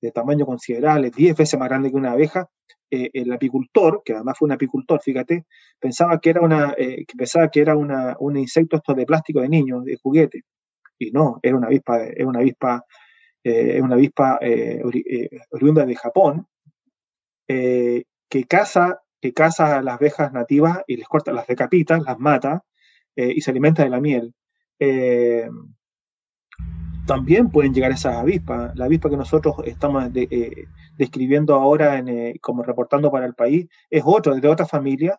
de 0.00 0.10
tamaño 0.12 0.44
considerable, 0.44 1.10
10 1.10 1.36
veces 1.36 1.58
más 1.58 1.68
grande 1.68 1.90
que 1.90 1.96
una 1.96 2.12
abeja, 2.12 2.48
eh, 2.90 3.10
el 3.12 3.32
apicultor, 3.32 4.02
que 4.04 4.12
además 4.12 4.36
fue 4.38 4.46
un 4.46 4.52
apicultor, 4.52 5.00
fíjate, 5.02 5.46
pensaba 5.80 6.18
que 6.20 6.30
era, 6.30 6.42
una, 6.42 6.74
eh, 6.76 7.04
pensaba 7.16 7.48
que 7.48 7.60
era 7.60 7.76
una, 7.76 8.16
un 8.20 8.36
insecto 8.36 8.76
esto 8.76 8.94
de 8.94 9.06
plástico 9.06 9.40
de 9.40 9.48
niños, 9.48 9.84
de 9.84 9.96
juguete. 10.02 10.42
Y 10.98 11.10
no, 11.10 11.40
era 11.42 11.56
una 11.56 11.66
avispa, 11.68 12.04
es 12.04 12.24
una 12.24 12.40
avispa, 12.40 12.84
una 13.44 13.94
avispa 13.94 14.38
oriunda 15.50 15.84
de 15.84 15.96
Japón, 15.96 16.46
que 17.46 18.44
caza 18.48 19.03
que 19.24 19.32
caza 19.32 19.78
a 19.78 19.82
las 19.82 19.94
abejas 19.94 20.34
nativas 20.34 20.82
y 20.86 20.98
les 20.98 21.08
corta, 21.08 21.32
las 21.32 21.46
decapita, 21.46 21.98
las 21.98 22.18
mata 22.18 22.62
eh, 23.16 23.32
y 23.34 23.40
se 23.40 23.52
alimenta 23.52 23.82
de 23.82 23.88
la 23.88 23.98
miel. 23.98 24.34
Eh, 24.78 25.48
también 27.06 27.50
pueden 27.50 27.72
llegar 27.72 27.90
esas 27.90 28.16
avispas. 28.16 28.76
La 28.76 28.84
avispa 28.84 29.08
que 29.08 29.16
nosotros 29.16 29.56
estamos 29.64 30.10
eh, 30.14 30.66
describiendo 30.98 31.54
ahora 31.54 32.04
como 32.42 32.62
reportando 32.64 33.10
para 33.10 33.24
el 33.24 33.32
país 33.32 33.66
es 33.88 34.02
otro, 34.04 34.34
de 34.34 34.46
otra 34.46 34.66
familia, 34.66 35.18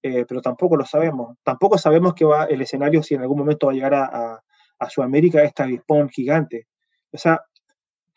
pero 0.00 0.40
tampoco 0.40 0.78
lo 0.78 0.86
sabemos. 0.86 1.36
Tampoco 1.42 1.76
sabemos 1.76 2.14
que 2.14 2.24
va 2.24 2.44
el 2.44 2.62
escenario 2.62 3.02
si 3.02 3.16
en 3.16 3.20
algún 3.20 3.36
momento 3.36 3.66
va 3.66 3.72
a 3.72 3.74
llegar 3.74 3.94
a, 3.94 4.42
a, 4.78 4.88
Sudamérica 4.88 5.42
este 5.42 5.62
avispón 5.62 6.08
gigante. 6.08 6.68
O 7.12 7.18
sea, 7.18 7.42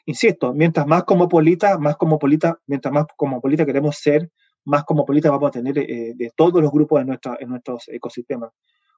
insisto, 0.06 0.54
mientras 0.54 0.88
más 0.88 1.04
cosmopolita, 1.04 1.78
más 1.78 1.98
cosmopolita, 1.98 2.58
mientras 2.68 2.94
más 2.94 3.06
cosmopolita 3.18 3.66
queremos 3.66 3.98
ser, 3.98 4.32
más 4.66 4.84
como 4.84 5.06
política 5.06 5.32
vamos 5.32 5.50
a 5.50 5.52
tener 5.52 5.78
eh, 5.78 6.14
de 6.16 6.32
todos 6.36 6.62
los 6.62 6.72
grupos 6.72 7.02
en, 7.02 7.08
nuestra, 7.08 7.38
en 7.40 7.50
nuestros 7.50 7.88
ecosistemas. 7.88 8.52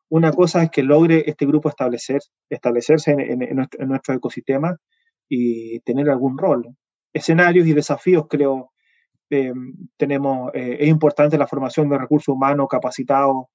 Una 0.10 0.32
cosa 0.32 0.64
es 0.64 0.72
que 0.72 0.84
logre 0.84 1.24
este 1.28 1.46
grupo 1.46 1.70
establecer, 1.70 2.22
establecerse 2.50 3.12
en, 3.12 3.88
nuestro, 3.88 4.16
ecosistema 4.16 4.78
y 5.28 5.82
tener 5.82 6.10
algún 6.10 6.38
rol. 6.38 6.66
Escenarios 7.12 7.68
y 7.68 7.74
desafíos, 7.74 8.26
creo, 8.30 8.72
eh, 9.30 9.52
tenemos, 9.98 10.52
eh, 10.54 10.78
es 10.80 10.88
importante 10.88 11.38
la 11.38 11.48
formación 11.48 11.90
de 11.90 11.98
recursos 11.98 12.34
humanos 12.34 12.68
capacitados 12.70 13.48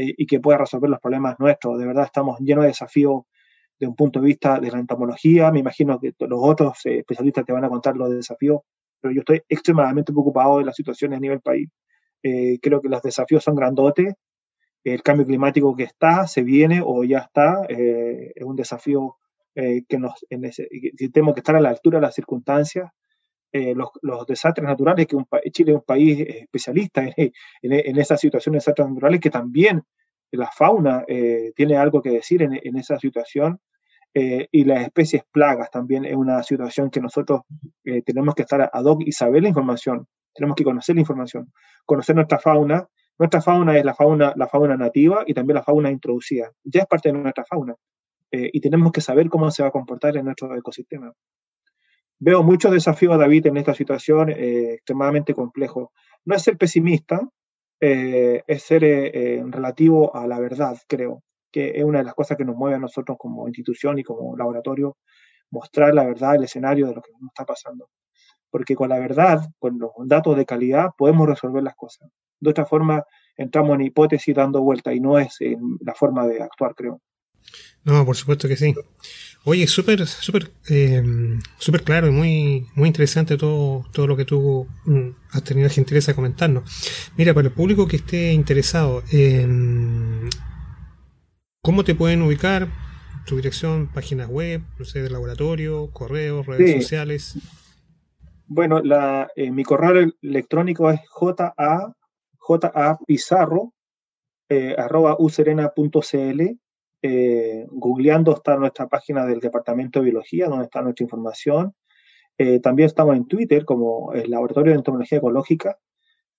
y 0.00 0.26
que 0.26 0.38
pueda 0.38 0.58
resolver 0.58 0.88
los 0.88 1.00
problemas 1.00 1.34
nuestros. 1.40 1.76
De 1.76 1.84
verdad, 1.84 2.04
estamos 2.04 2.38
llenos 2.38 2.62
de 2.62 2.68
desafíos 2.68 3.22
de 3.80 3.86
un 3.88 3.96
punto 3.96 4.20
de 4.20 4.26
vista 4.26 4.60
de 4.60 4.70
la 4.70 4.78
entomología. 4.78 5.50
Me 5.50 5.58
imagino 5.58 5.98
que 5.98 6.14
los 6.20 6.38
otros 6.40 6.78
especialistas 6.84 7.44
te 7.44 7.52
van 7.52 7.64
a 7.64 7.68
contar 7.68 7.96
los 7.96 8.08
desafíos 8.08 8.60
pero 9.00 9.14
yo 9.14 9.20
estoy 9.20 9.42
extremadamente 9.48 10.12
preocupado 10.12 10.58
de 10.58 10.64
las 10.64 10.76
situaciones 10.76 11.16
a 11.16 11.20
nivel 11.20 11.40
país. 11.40 11.68
Eh, 12.22 12.58
creo 12.60 12.80
que 12.80 12.88
los 12.88 13.02
desafíos 13.02 13.44
son 13.44 13.54
grandotes. 13.54 14.14
El 14.84 15.02
cambio 15.02 15.26
climático 15.26 15.74
que 15.76 15.84
está, 15.84 16.26
se 16.26 16.42
viene 16.42 16.80
o 16.84 17.04
ya 17.04 17.18
está, 17.18 17.64
eh, 17.68 18.32
es 18.34 18.44
un 18.44 18.56
desafío 18.56 19.16
eh, 19.54 19.82
que, 19.88 19.98
nos, 19.98 20.24
en 20.30 20.44
ese, 20.44 20.68
que 20.68 21.08
tenemos 21.10 21.34
que 21.34 21.40
estar 21.40 21.56
a 21.56 21.60
la 21.60 21.70
altura 21.70 21.98
de 21.98 22.02
las 22.02 22.14
circunstancias. 22.14 22.90
Los, 23.50 23.88
los, 24.02 24.26
desastres 24.26 24.68
naturales, 24.68 25.06
que 25.06 25.16
un, 25.16 25.26
Chile 25.50 25.72
es 25.72 25.76
un 25.76 25.82
país 25.82 26.20
especialista 26.20 27.02
en, 27.16 27.32
en, 27.62 27.98
esas 27.98 28.20
situaciones 28.20 28.58
de 28.58 28.70
desastres 28.70 28.88
naturales, 28.88 29.20
que 29.20 29.30
también 29.30 29.82
la 30.30 30.50
fauna 30.50 31.06
tiene 31.56 31.76
algo 31.78 32.02
que 32.02 32.10
decir 32.10 32.42
en, 32.42 32.60
en 32.62 32.76
esa 32.76 32.98
situación. 32.98 33.58
Eh, 34.14 34.48
y 34.50 34.64
las 34.64 34.82
especies 34.82 35.22
plagas 35.30 35.70
también 35.70 36.04
es 36.04 36.16
una 36.16 36.42
situación 36.42 36.90
que 36.90 37.00
nosotros 37.00 37.42
eh, 37.84 38.02
tenemos 38.02 38.34
que 38.34 38.42
estar 38.42 38.70
ad 38.72 38.84
hoc 38.84 39.02
y 39.04 39.12
saber 39.12 39.42
la 39.42 39.48
información, 39.48 40.06
tenemos 40.34 40.56
que 40.56 40.64
conocer 40.64 40.94
la 40.94 41.02
información, 41.02 41.52
conocer 41.84 42.16
nuestra 42.16 42.38
fauna. 42.38 42.88
Nuestra 43.18 43.42
fauna 43.42 43.76
es 43.76 43.84
la 43.84 43.94
fauna, 43.94 44.32
la 44.36 44.46
fauna 44.46 44.76
nativa 44.76 45.24
y 45.26 45.34
también 45.34 45.56
la 45.56 45.64
fauna 45.64 45.90
introducida. 45.90 46.52
Ya 46.62 46.82
es 46.82 46.86
parte 46.86 47.10
de 47.10 47.18
nuestra 47.18 47.44
fauna 47.44 47.74
eh, 48.30 48.48
y 48.52 48.60
tenemos 48.60 48.92
que 48.92 49.00
saber 49.00 49.28
cómo 49.28 49.50
se 49.50 49.62
va 49.62 49.70
a 49.70 49.72
comportar 49.72 50.16
en 50.16 50.24
nuestro 50.24 50.54
ecosistema. 50.56 51.12
Veo 52.20 52.42
muchos 52.44 52.72
desafíos, 52.72 53.18
David, 53.18 53.46
en 53.46 53.56
esta 53.56 53.74
situación 53.74 54.30
extremadamente 54.30 55.34
complejo. 55.34 55.92
No 56.24 56.34
es 56.34 56.42
ser 56.42 56.56
pesimista, 56.56 57.20
es 57.80 58.62
ser 58.62 58.82
relativo 58.82 60.14
a 60.16 60.26
la 60.26 60.40
verdad, 60.40 60.76
creo 60.88 61.22
que 61.50 61.72
es 61.76 61.84
una 61.84 61.98
de 61.98 62.04
las 62.04 62.14
cosas 62.14 62.36
que 62.36 62.44
nos 62.44 62.56
mueve 62.56 62.76
a 62.76 62.78
nosotros 62.78 63.16
como 63.18 63.46
institución 63.46 63.98
y 63.98 64.04
como 64.04 64.36
laboratorio, 64.36 64.96
mostrar 65.50 65.94
la 65.94 66.04
verdad, 66.04 66.36
el 66.36 66.44
escenario 66.44 66.86
de 66.86 66.94
lo 66.94 67.02
que 67.02 67.12
nos 67.12 67.30
está 67.30 67.44
pasando. 67.44 67.88
Porque 68.50 68.74
con 68.74 68.88
la 68.88 68.98
verdad, 68.98 69.40
con 69.58 69.78
los 69.78 69.90
datos 70.06 70.36
de 70.36 70.46
calidad, 70.46 70.90
podemos 70.96 71.28
resolver 71.28 71.62
las 71.62 71.74
cosas. 71.74 72.08
De 72.40 72.50
otra 72.50 72.66
forma, 72.66 73.04
entramos 73.36 73.74
en 73.74 73.82
hipótesis 73.82 74.34
dando 74.34 74.62
vuelta 74.62 74.92
y 74.92 75.00
no 75.00 75.18
es 75.18 75.38
la 75.80 75.94
forma 75.94 76.26
de 76.26 76.42
actuar, 76.42 76.74
creo. 76.74 77.00
No, 77.84 78.04
por 78.04 78.16
supuesto 78.16 78.48
que 78.48 78.56
sí. 78.56 78.74
Oye, 79.44 79.66
súper, 79.66 80.06
súper, 80.06 80.50
eh, 80.68 81.02
súper 81.58 81.82
claro 81.82 82.08
y 82.08 82.10
muy, 82.10 82.66
muy 82.74 82.88
interesante 82.88 83.38
todo, 83.38 83.86
todo 83.92 84.06
lo 84.06 84.16
que 84.16 84.26
tú 84.26 84.66
mm, 84.84 85.08
has 85.30 85.44
tenido 85.44 85.70
gentileza 85.70 86.12
de 86.12 86.16
comentarnos. 86.16 87.10
Mira, 87.16 87.32
para 87.32 87.48
el 87.48 87.54
público 87.54 87.88
que 87.88 87.96
esté 87.96 88.32
interesado, 88.32 89.02
eh, 89.10 89.46
¿Cómo 91.68 91.84
te 91.84 91.94
pueden 91.94 92.22
ubicar? 92.22 92.68
Tu 93.26 93.36
dirección, 93.36 93.92
páginas 93.92 94.30
web, 94.30 94.62
de 94.94 95.10
laboratorio, 95.10 95.90
correos, 95.92 96.46
redes 96.46 96.82
sociales. 96.82 97.38
Bueno, 98.46 98.80
la, 98.80 99.28
eh, 99.36 99.50
mi 99.50 99.64
correo 99.64 100.10
electrónico 100.22 100.90
es 100.90 101.00
ja, 101.10 101.94
japizarro 102.38 103.74
eh, 104.48 104.76
arroba 104.78 105.16
userena.cl. 105.18 106.40
Eh, 107.02 107.66
googleando 107.68 108.36
está 108.36 108.56
nuestra 108.56 108.88
página 108.88 109.26
del 109.26 109.40
Departamento 109.40 109.98
de 109.98 110.06
Biología, 110.06 110.48
donde 110.48 110.64
está 110.64 110.80
nuestra 110.80 111.04
información. 111.04 111.74
Eh, 112.38 112.60
también 112.60 112.86
estamos 112.86 113.14
en 113.14 113.28
Twitter 113.28 113.66
como 113.66 114.14
el 114.14 114.30
Laboratorio 114.30 114.72
de 114.72 114.78
Entomología 114.78 115.18
Ecológica. 115.18 115.76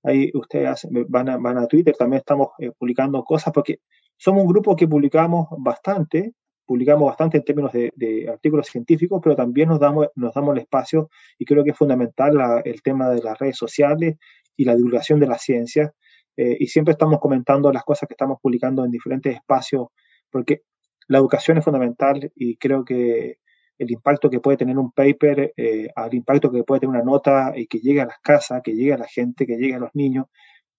Ahí 0.01 0.31
ustedes 0.33 0.87
van 1.07 1.29
a, 1.29 1.37
van 1.37 1.59
a 1.59 1.67
Twitter, 1.67 1.95
también 1.95 2.21
estamos 2.21 2.47
publicando 2.79 3.23
cosas 3.23 3.53
porque 3.53 3.81
somos 4.19 4.43
un 4.43 4.49
grupo 4.49 4.75
que 4.75 4.87
publicamos 4.87 5.47
bastante, 5.57 6.33
publicamos 6.65 7.07
bastante 7.07 7.37
en 7.37 7.43
términos 7.45 7.71
de, 7.71 8.27
artículos 8.29 8.67
científicos, 8.67 9.21
pero 9.23 9.35
también 9.35 9.69
nos 9.69 9.79
damos, 9.79 10.07
nos 10.15 10.33
damos 10.33 10.55
el 10.55 10.61
espacio 10.61 11.09
y 11.37 11.45
creo 11.45 11.63
que 11.63 11.71
es 11.71 11.77
fundamental 11.77 12.61
el 12.65 12.81
tema 12.81 13.09
de 13.09 13.23
las 13.23 13.39
redes 13.39 13.57
sociales 13.57 14.17
y 14.57 14.65
la 14.65 14.75
divulgación 14.75 15.21
de 15.21 15.27
la 15.27 15.37
ciencia. 15.37 15.93
Eh, 16.35 16.57
y 16.59 16.67
siempre 16.67 16.91
estamos 16.91 17.19
comentando 17.19 17.71
las 17.71 17.83
cosas 17.83 18.07
que 18.07 18.13
estamos 18.13 18.39
publicando 18.41 18.83
en 18.83 18.91
diferentes 18.91 19.33
espacios, 19.33 19.87
porque 20.29 20.63
la 21.07 21.17
educación 21.17 21.57
es 21.57 21.63
fundamental 21.63 22.31
y 22.35 22.57
creo 22.57 22.83
que 22.83 23.37
el 23.77 23.89
impacto 23.89 24.29
que 24.29 24.41
puede 24.41 24.57
tener 24.57 24.77
un 24.77 24.91
paper, 24.91 25.53
eh, 25.55 25.87
al 25.95 26.13
impacto 26.13 26.51
que 26.51 26.65
puede 26.65 26.81
tener 26.81 26.95
una 26.95 27.05
nota 27.05 27.53
y 27.55 27.67
que 27.67 27.79
llegue 27.79 28.01
a 28.01 28.05
las 28.05 28.19
casas, 28.19 28.61
que 28.61 28.75
llegue 28.75 28.93
a 28.93 28.97
la 28.97 29.07
gente, 29.07 29.47
que 29.47 29.55
llegue 29.55 29.75
a 29.75 29.79
los 29.79 29.95
niños, 29.95 30.25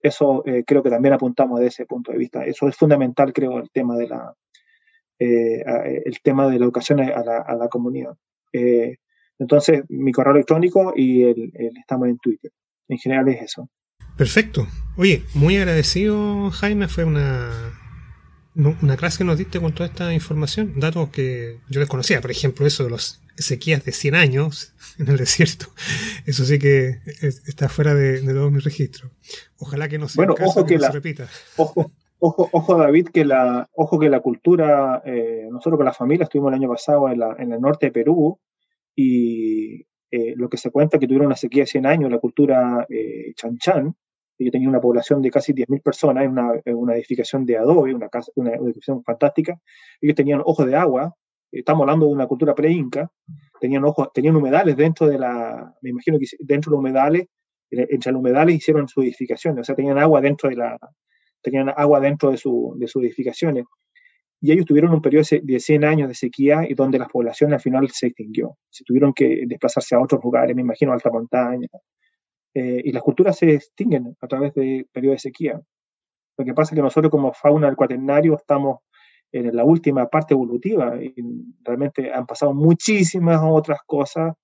eso 0.03 0.42
eh, 0.46 0.64
creo 0.66 0.82
que 0.82 0.90
también 0.90 1.14
apuntamos 1.14 1.61
de 1.61 1.66
ese 1.66 1.86
punto 1.86 2.12
de 2.12 2.18
vista. 2.18 2.44
Eso 2.44 2.68
es 2.68 2.76
fundamental, 2.76 3.32
creo, 3.32 3.59
el 3.59 3.70
tema 3.70 3.96
de 3.96 4.09
la, 4.09 4.34
eh, 5.18 5.62
el 6.05 6.20
tema 6.22 6.48
de 6.48 6.59
la 6.59 6.64
educación 6.64 7.01
a 7.01 7.22
la, 7.22 7.38
a 7.38 7.55
la 7.55 7.68
comunidad. 7.68 8.14
Eh, 8.53 8.96
entonces, 9.38 9.82
mi 9.88 10.12
correo 10.12 10.34
electrónico 10.34 10.92
y 10.94 11.24
el, 11.24 11.53
estamos 11.78 12.09
en 12.09 12.18
Twitter. 12.18 12.51
En 12.88 12.98
general 12.98 13.28
es 13.28 13.42
eso. 13.42 13.68
Perfecto. 14.16 14.66
Oye, 14.96 15.22
muy 15.34 15.57
agradecido, 15.57 16.51
Jaime. 16.51 16.88
Fue 16.88 17.05
una, 17.05 17.51
una 18.55 18.96
clase 18.96 19.18
que 19.18 19.24
nos 19.24 19.38
diste 19.38 19.61
con 19.61 19.72
toda 19.72 19.88
esta 19.88 20.12
información, 20.12 20.78
datos 20.78 21.11
que 21.11 21.59
yo 21.68 21.80
desconocía, 21.80 22.20
por 22.20 22.30
ejemplo, 22.30 22.66
eso 22.66 22.84
de 22.84 22.90
los 22.90 23.22
sequías 23.36 23.84
de 23.84 23.92
100 23.92 24.14
años 24.14 24.74
en 24.98 25.09
el 25.09 25.16
desierto. 25.16 25.66
Eso 26.26 26.44
sí 26.44 26.59
que 26.59 26.98
está 27.46 27.68
fuera 27.68 27.94
de, 27.94 28.20
de 28.20 28.34
todos 28.34 28.53
mis 28.53 28.64
registros. 28.64 29.12
Ojalá 29.59 29.88
que 29.88 29.98
no 29.98 30.09
se, 30.09 30.16
bueno, 30.16 30.34
ojo 30.44 30.64
que, 30.64 30.78
la, 30.78 30.90
repita. 30.90 31.28
Ojo, 31.57 31.92
ojo, 32.18 32.48
ojo, 32.53 32.78
David, 32.78 33.09
que 33.12 33.24
la, 33.24 33.68
ojo 33.74 33.98
que 33.98 34.09
la 34.09 34.20
cultura, 34.20 35.03
eh, 35.05 35.48
nosotros 35.51 35.78
con 35.78 35.86
la 35.86 35.92
familia 35.92 36.24
estuvimos 36.24 36.51
el 36.51 36.59
año 36.61 36.68
pasado 36.68 37.09
en, 37.09 37.18
la, 37.20 37.36
en 37.38 37.53
el 37.53 37.61
norte 37.61 37.86
de 37.86 37.92
Perú 37.92 38.40
y 38.94 39.86
eh, 40.11 40.34
lo 40.36 40.48
que 40.48 40.57
se 40.57 40.70
cuenta 40.70 40.98
que 40.98 41.07
tuvieron 41.07 41.26
una 41.26 41.36
sequía 41.36 41.62
de 41.62 41.68
100 41.68 41.86
años, 41.86 42.11
la 42.11 42.18
cultura 42.18 42.86
eh, 42.88 43.32
Chan 43.36 43.59
Chan, 43.59 43.94
yo 44.45 44.51
tenía 44.51 44.68
una 44.68 44.80
población 44.80 45.20
de 45.22 45.30
casi 45.30 45.53
10.000 45.53 45.82
personas 45.82 46.24
en 46.24 46.76
una, 46.76 46.95
edificación 46.97 47.45
de 47.45 47.59
adobe, 47.59 47.95
una, 47.95 48.09
casa, 48.09 48.32
una 48.36 48.55
edificación 48.55 49.03
fantástica. 49.05 49.61
Ellos 50.01 50.16
tenían 50.16 50.41
ojos 50.45 50.66
de 50.66 50.76
agua, 50.76 51.14
estamos 51.53 51.82
hablando 51.82 52.07
de 52.07 52.12
una 52.12 52.26
cultura 52.26 52.55
pre-inca, 52.55 53.11
tenían 53.61 53.84
ojos, 53.84 54.09
tenían 54.14 54.36
humedales 54.36 54.76
dentro 54.76 55.07
de 55.07 55.18
la, 55.18 55.74
me 55.82 55.91
imagino 55.91 56.18
que 56.18 56.26
dentro 56.38 56.70
de 56.70 56.74
los 56.74 56.80
humedales, 56.80 57.26
eh, 57.70 57.86
entre 57.91 58.12
los 58.12 58.20
humedales 58.20 58.57
hicieron 58.57 58.88
sus 58.88 59.05
edificaciones, 59.05 59.61
o 59.61 59.64
sea, 59.64 59.74
tenían 59.74 59.99
agua 59.99 60.20
dentro 60.20 60.49
de 60.49 60.57
la, 60.57 60.78
tenían 61.43 61.72
agua 61.76 62.01
dentro 62.01 62.30
de, 62.30 62.36
su, 62.36 62.74
de 62.78 62.88
sus 62.88 63.03
edificaciones. 63.03 63.64
y 64.41 64.53
ellos 64.53 64.64
tuvieron 64.66 64.93
un 64.93 65.03
periodo 65.03 65.24
de 65.43 65.61
100 65.61 65.84
años 65.84 66.09
de 66.09 66.14
sequía 66.14 66.64
y 66.68 66.74
donde 66.74 66.99
la 66.99 67.07
población 67.07 67.53
al 67.53 67.61
final 67.61 67.88
se 67.91 68.07
extinguió. 68.09 68.57
Se 68.70 68.84
tuvieron 68.84 69.12
que 69.12 69.45
desplazarse 69.47 69.95
a 69.95 70.01
otros 70.01 70.22
lugares, 70.24 70.57
me 70.57 70.62
imagino, 70.62 70.93
alta 70.93 71.11
montaña. 71.11 71.68
Eh, 72.55 72.82
y 72.84 72.92
las 72.92 73.03
culturas 73.03 73.38
se 73.38 73.55
extinguen 73.55 74.16
a 74.20 74.26
través 74.26 74.55
de 74.55 74.86
periodos 74.92 75.16
de 75.16 75.30
sequía. 75.30 75.61
Lo 76.36 76.44
que 76.44 76.55
pasa 76.55 76.74
es 76.74 76.78
que 76.78 76.82
nosotros 76.82 77.11
como 77.11 77.32
fauna 77.32 77.66
del 77.66 77.76
cuaternario 77.76 78.36
estamos 78.36 78.80
en 79.32 79.55
la 79.55 79.64
última 79.64 80.09
parte 80.09 80.34
evolutiva 80.34 80.96
y 81.01 81.14
realmente 81.62 82.12
han 82.12 82.26
pasado 82.26 82.53
muchísimas 82.53 83.40
otras 83.42 83.80
cosas, 83.86 84.34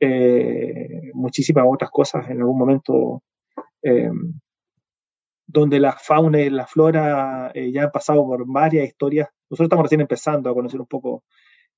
eh, 0.00 1.10
muchísimas 1.14 1.64
otras 1.66 1.90
cosas 1.90 2.28
en 2.28 2.40
algún 2.40 2.58
momento 2.58 3.22
eh, 3.82 4.10
donde 5.48 5.80
la 5.80 5.92
fauna 5.92 6.40
y 6.40 6.50
la 6.50 6.66
flora 6.66 7.50
eh, 7.54 7.72
ya 7.72 7.84
han 7.84 7.90
pasado 7.90 8.24
por 8.26 8.44
varias 8.46 8.86
historias. 8.86 9.28
Nosotros 9.48 9.66
estamos 9.66 9.84
recién 9.84 10.02
empezando 10.02 10.50
a 10.50 10.54
conocer 10.54 10.78
un 10.78 10.86
poco 10.86 11.24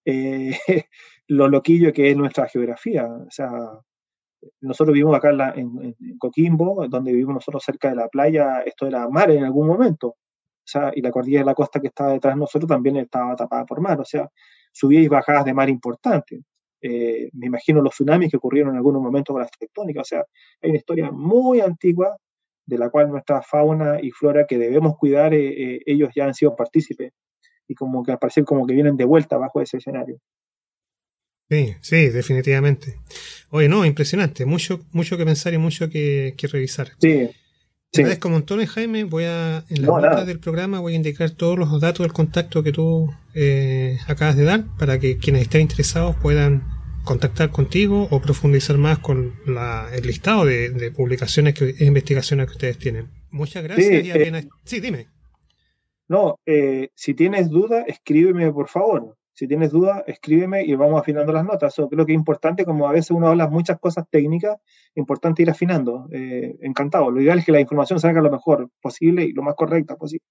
eh, 0.05 0.59
lo 1.29 1.49
loquillo 1.49 1.93
que 1.93 2.11
es 2.11 2.17
nuestra 2.17 2.49
geografía. 2.49 3.07
O 3.07 3.31
sea, 3.31 3.51
nosotros 4.61 4.95
vivimos 4.95 5.17
acá 5.17 5.31
en, 5.55 5.95
Coquimbo, 6.19 6.87
donde 6.89 7.13
vivimos 7.13 7.35
nosotros 7.35 7.63
cerca 7.65 7.91
de 7.91 7.97
la 7.97 8.09
playa, 8.09 8.61
esto 8.61 8.87
era 8.87 9.09
mar 9.09 9.31
en 9.31 9.45
algún 9.45 9.67
momento. 9.67 10.09
O 10.09 10.73
sea, 10.73 10.93
y 10.95 11.01
la 11.01 11.11
cordillera 11.11 11.43
de 11.43 11.47
la 11.47 11.55
costa 11.55 11.81
que 11.81 11.89
estaba 11.89 12.13
detrás 12.13 12.35
de 12.35 12.41
nosotros 12.41 12.69
también 12.69 12.97
estaba 12.97 13.35
tapada 13.37 13.65
por 13.65 13.81
mar. 13.81 14.01
O 14.01 14.05
sea, 14.05 14.29
subíais 14.73 15.07
y 15.07 15.09
bajadas 15.09 15.45
de 15.45 15.55
mar 15.55 15.69
importantes. 15.69 16.41
Eh, 16.83 17.29
me 17.35 17.47
imagino 17.47 17.83
los 17.83 17.95
tsunamis 17.95 18.31
que 18.31 18.37
ocurrieron 18.37 18.73
en 18.73 18.77
algunos 18.77 19.03
momentos 19.03 19.35
con 19.35 19.43
las 19.43 19.51
tectónicas. 19.51 20.03
O 20.03 20.05
sea, 20.05 20.25
hay 20.63 20.71
una 20.71 20.79
historia 20.79 21.11
muy 21.11 21.61
antigua 21.61 22.17
de 22.67 22.79
la 22.79 22.89
cual 22.89 23.11
nuestra 23.11 23.43
fauna 23.43 24.01
y 24.01 24.11
flora 24.13 24.47
que 24.47 24.59
debemos 24.59 24.97
cuidar, 24.97 25.35
eh, 25.35 25.75
eh, 25.75 25.81
ellos 25.87 26.11
ya 26.15 26.27
han 26.27 26.35
sido 26.35 26.55
partícipes 26.55 27.13
y 27.67 27.75
como 27.75 28.03
que 28.03 28.13
aparecen 28.13 28.45
como 28.45 28.67
que 28.67 28.75
vienen 28.75 28.97
de 28.97 29.05
vuelta 29.05 29.39
bajo 29.39 29.61
ese 29.61 29.79
escenario. 29.79 30.19
Sí, 31.51 31.75
sí, 31.81 32.09
definitivamente. 32.11 32.97
Oye, 33.51 33.69
no, 33.69 33.85
impresionante, 33.85 34.47
mucho, 34.47 34.81
mucho 34.93 35.19
que 35.19 35.25
pensar 35.25 35.53
y 35.53 35.59
mucho 35.59 35.91
que, 35.91 36.33
revisar. 36.53 36.93
Sí. 37.01 37.29
Te 37.91 38.03
agradezco 38.03 38.29
un 38.29 38.35
montón, 38.35 38.65
Jaime. 38.65 39.03
Voy 39.03 39.25
a, 39.25 39.65
en 39.69 39.83
la 39.83 39.89
nota 39.89 40.25
del 40.25 40.39
programa 40.39 40.79
voy 40.79 40.93
a 40.93 40.97
indicar 40.97 41.31
todos 41.31 41.59
los 41.59 41.81
datos 41.81 42.05
del 42.05 42.13
contacto 42.13 42.63
que 42.63 42.71
tú 42.71 43.13
eh, 43.35 43.99
acabas 44.07 44.37
de 44.37 44.45
dar 44.45 44.65
para 44.79 45.01
que 45.01 45.19
quienes 45.19 45.43
estén 45.43 45.63
interesados 45.63 46.15
puedan 46.23 46.63
contactar 47.03 47.51
contigo 47.51 48.07
o 48.13 48.21
profundizar 48.21 48.79
más 48.79 49.01
con 49.01 49.35
el 49.93 50.07
listado 50.07 50.45
de, 50.45 50.93
publicaciones 50.95 51.61
e 51.61 51.85
investigaciones 51.85 52.47
que 52.47 52.53
ustedes 52.53 52.79
tienen. 52.79 53.09
Muchas 53.33 53.65
gracias. 53.65 54.05
Sí, 54.05 54.11
eh, 54.15 54.49
sí 54.65 54.79
dime. 54.79 55.09
No, 56.07 56.39
eh, 56.47 56.91
si 56.95 57.15
tienes 57.15 57.51
duda, 57.51 57.83
escríbeme 57.89 58.53
por 58.53 58.69
favor. 58.69 59.17
Si 59.41 59.49
tienes 59.49 59.71
duda, 59.71 60.05
escríbeme 60.07 60.67
y 60.67 60.75
vamos 60.75 61.01
afinando 61.01 61.33
las 61.33 61.47
notas. 61.47 61.73
Eso 61.73 61.89
creo 61.89 62.05
que 62.05 62.13
es 62.13 62.19
importante, 62.19 62.67
como 62.67 62.87
a 62.87 62.93
veces 62.93 63.13
uno 63.13 63.29
habla 63.29 63.49
muchas 63.49 63.81
cosas 63.81 64.05
técnicas, 64.11 64.59
importante 64.95 65.41
ir 65.41 65.49
afinando. 65.49 66.11
Eh, 66.13 66.59
encantado. 66.61 67.11
Lo 67.11 67.23
ideal 67.23 67.39
es 67.39 67.47
que 67.47 67.53
la 67.53 67.61
información 67.61 67.99
salga 67.99 68.21
lo 68.21 68.31
mejor 68.31 68.69
posible 68.83 69.25
y 69.25 69.33
lo 69.33 69.43
más 69.43 69.55
correcta 69.55 69.97
posible. 69.97 70.27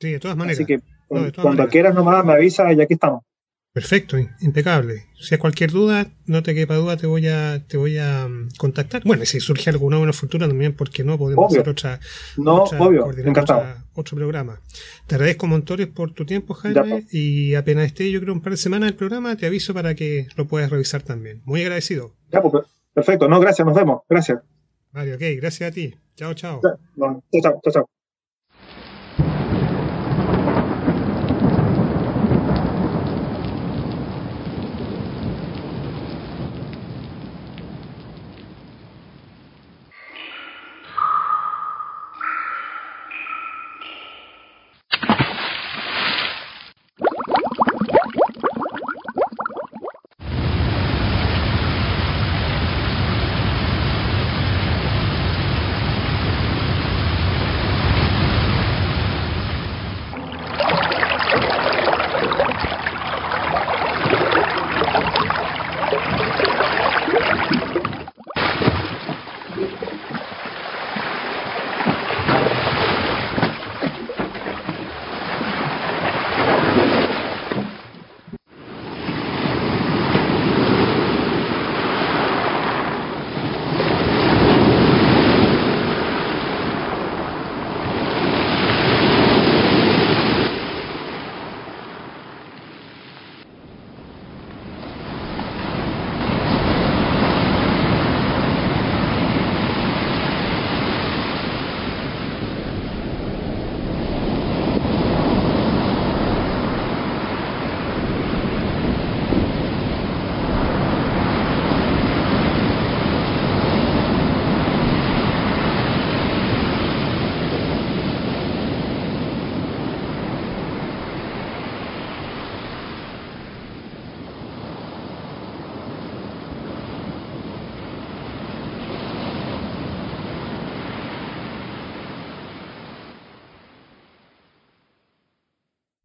Sí, 0.00 0.12
de 0.12 0.20
todas 0.20 0.38
maneras. 0.38 0.58
Así 0.58 0.64
que 0.64 0.80
cuando 1.06 1.68
quieras 1.68 1.94
nomás 1.94 2.24
me 2.24 2.32
avisa 2.32 2.72
y 2.72 2.80
aquí 2.80 2.94
estamos. 2.94 3.24
Perfecto, 3.72 4.16
impecable. 4.40 5.04
Si 5.20 5.34
hay 5.34 5.38
cualquier 5.38 5.70
duda, 5.70 6.06
no 6.26 6.42
te 6.42 6.54
quepa 6.54 6.74
duda, 6.74 6.96
te 6.96 7.06
voy 7.06 7.28
a, 7.28 7.64
te 7.66 7.76
voy 7.76 7.98
a 7.98 8.26
mm, 8.26 8.48
contactar. 8.56 9.02
Bueno, 9.04 9.24
si 9.24 9.40
surge 9.40 9.70
alguna 9.70 9.98
buena 9.98 10.12
fortuna 10.12 10.48
también, 10.48 10.74
porque 10.74 11.04
no 11.04 11.18
podemos 11.18 11.52
hacer 11.52 11.68
otra, 11.68 12.00
no, 12.38 12.64
obvio. 12.64 13.06
otro 13.94 14.16
programa. 14.16 14.60
Te 15.06 15.14
agradezco 15.14 15.46
montones 15.46 15.86
por 15.88 16.12
tu 16.12 16.24
tiempo, 16.24 16.54
Jaime, 16.54 17.06
y 17.10 17.54
apenas 17.54 17.86
esté, 17.86 18.10
yo 18.10 18.20
creo, 18.20 18.32
un 18.32 18.40
par 18.40 18.52
de 18.52 18.56
semanas 18.56 18.90
el 18.90 18.96
programa, 18.96 19.36
te 19.36 19.46
aviso 19.46 19.74
para 19.74 19.94
que 19.94 20.26
lo 20.36 20.46
puedas 20.46 20.70
revisar 20.70 21.02
también. 21.02 21.42
Muy 21.44 21.62
agradecido. 21.62 22.14
Ya, 22.32 22.40
pues, 22.42 22.64
perfecto, 22.94 23.28
no, 23.28 23.38
gracias, 23.38 23.66
nos 23.66 23.76
vemos, 23.76 24.00
gracias. 24.08 24.40
Vale, 24.92 25.14
ok, 25.14 25.22
gracias 25.36 25.70
a 25.70 25.74
ti. 25.74 25.94
Chao, 26.16 26.34
chao. 26.34 26.60
chao, 26.62 27.22
chao, 27.62 27.72
chao. 27.72 27.97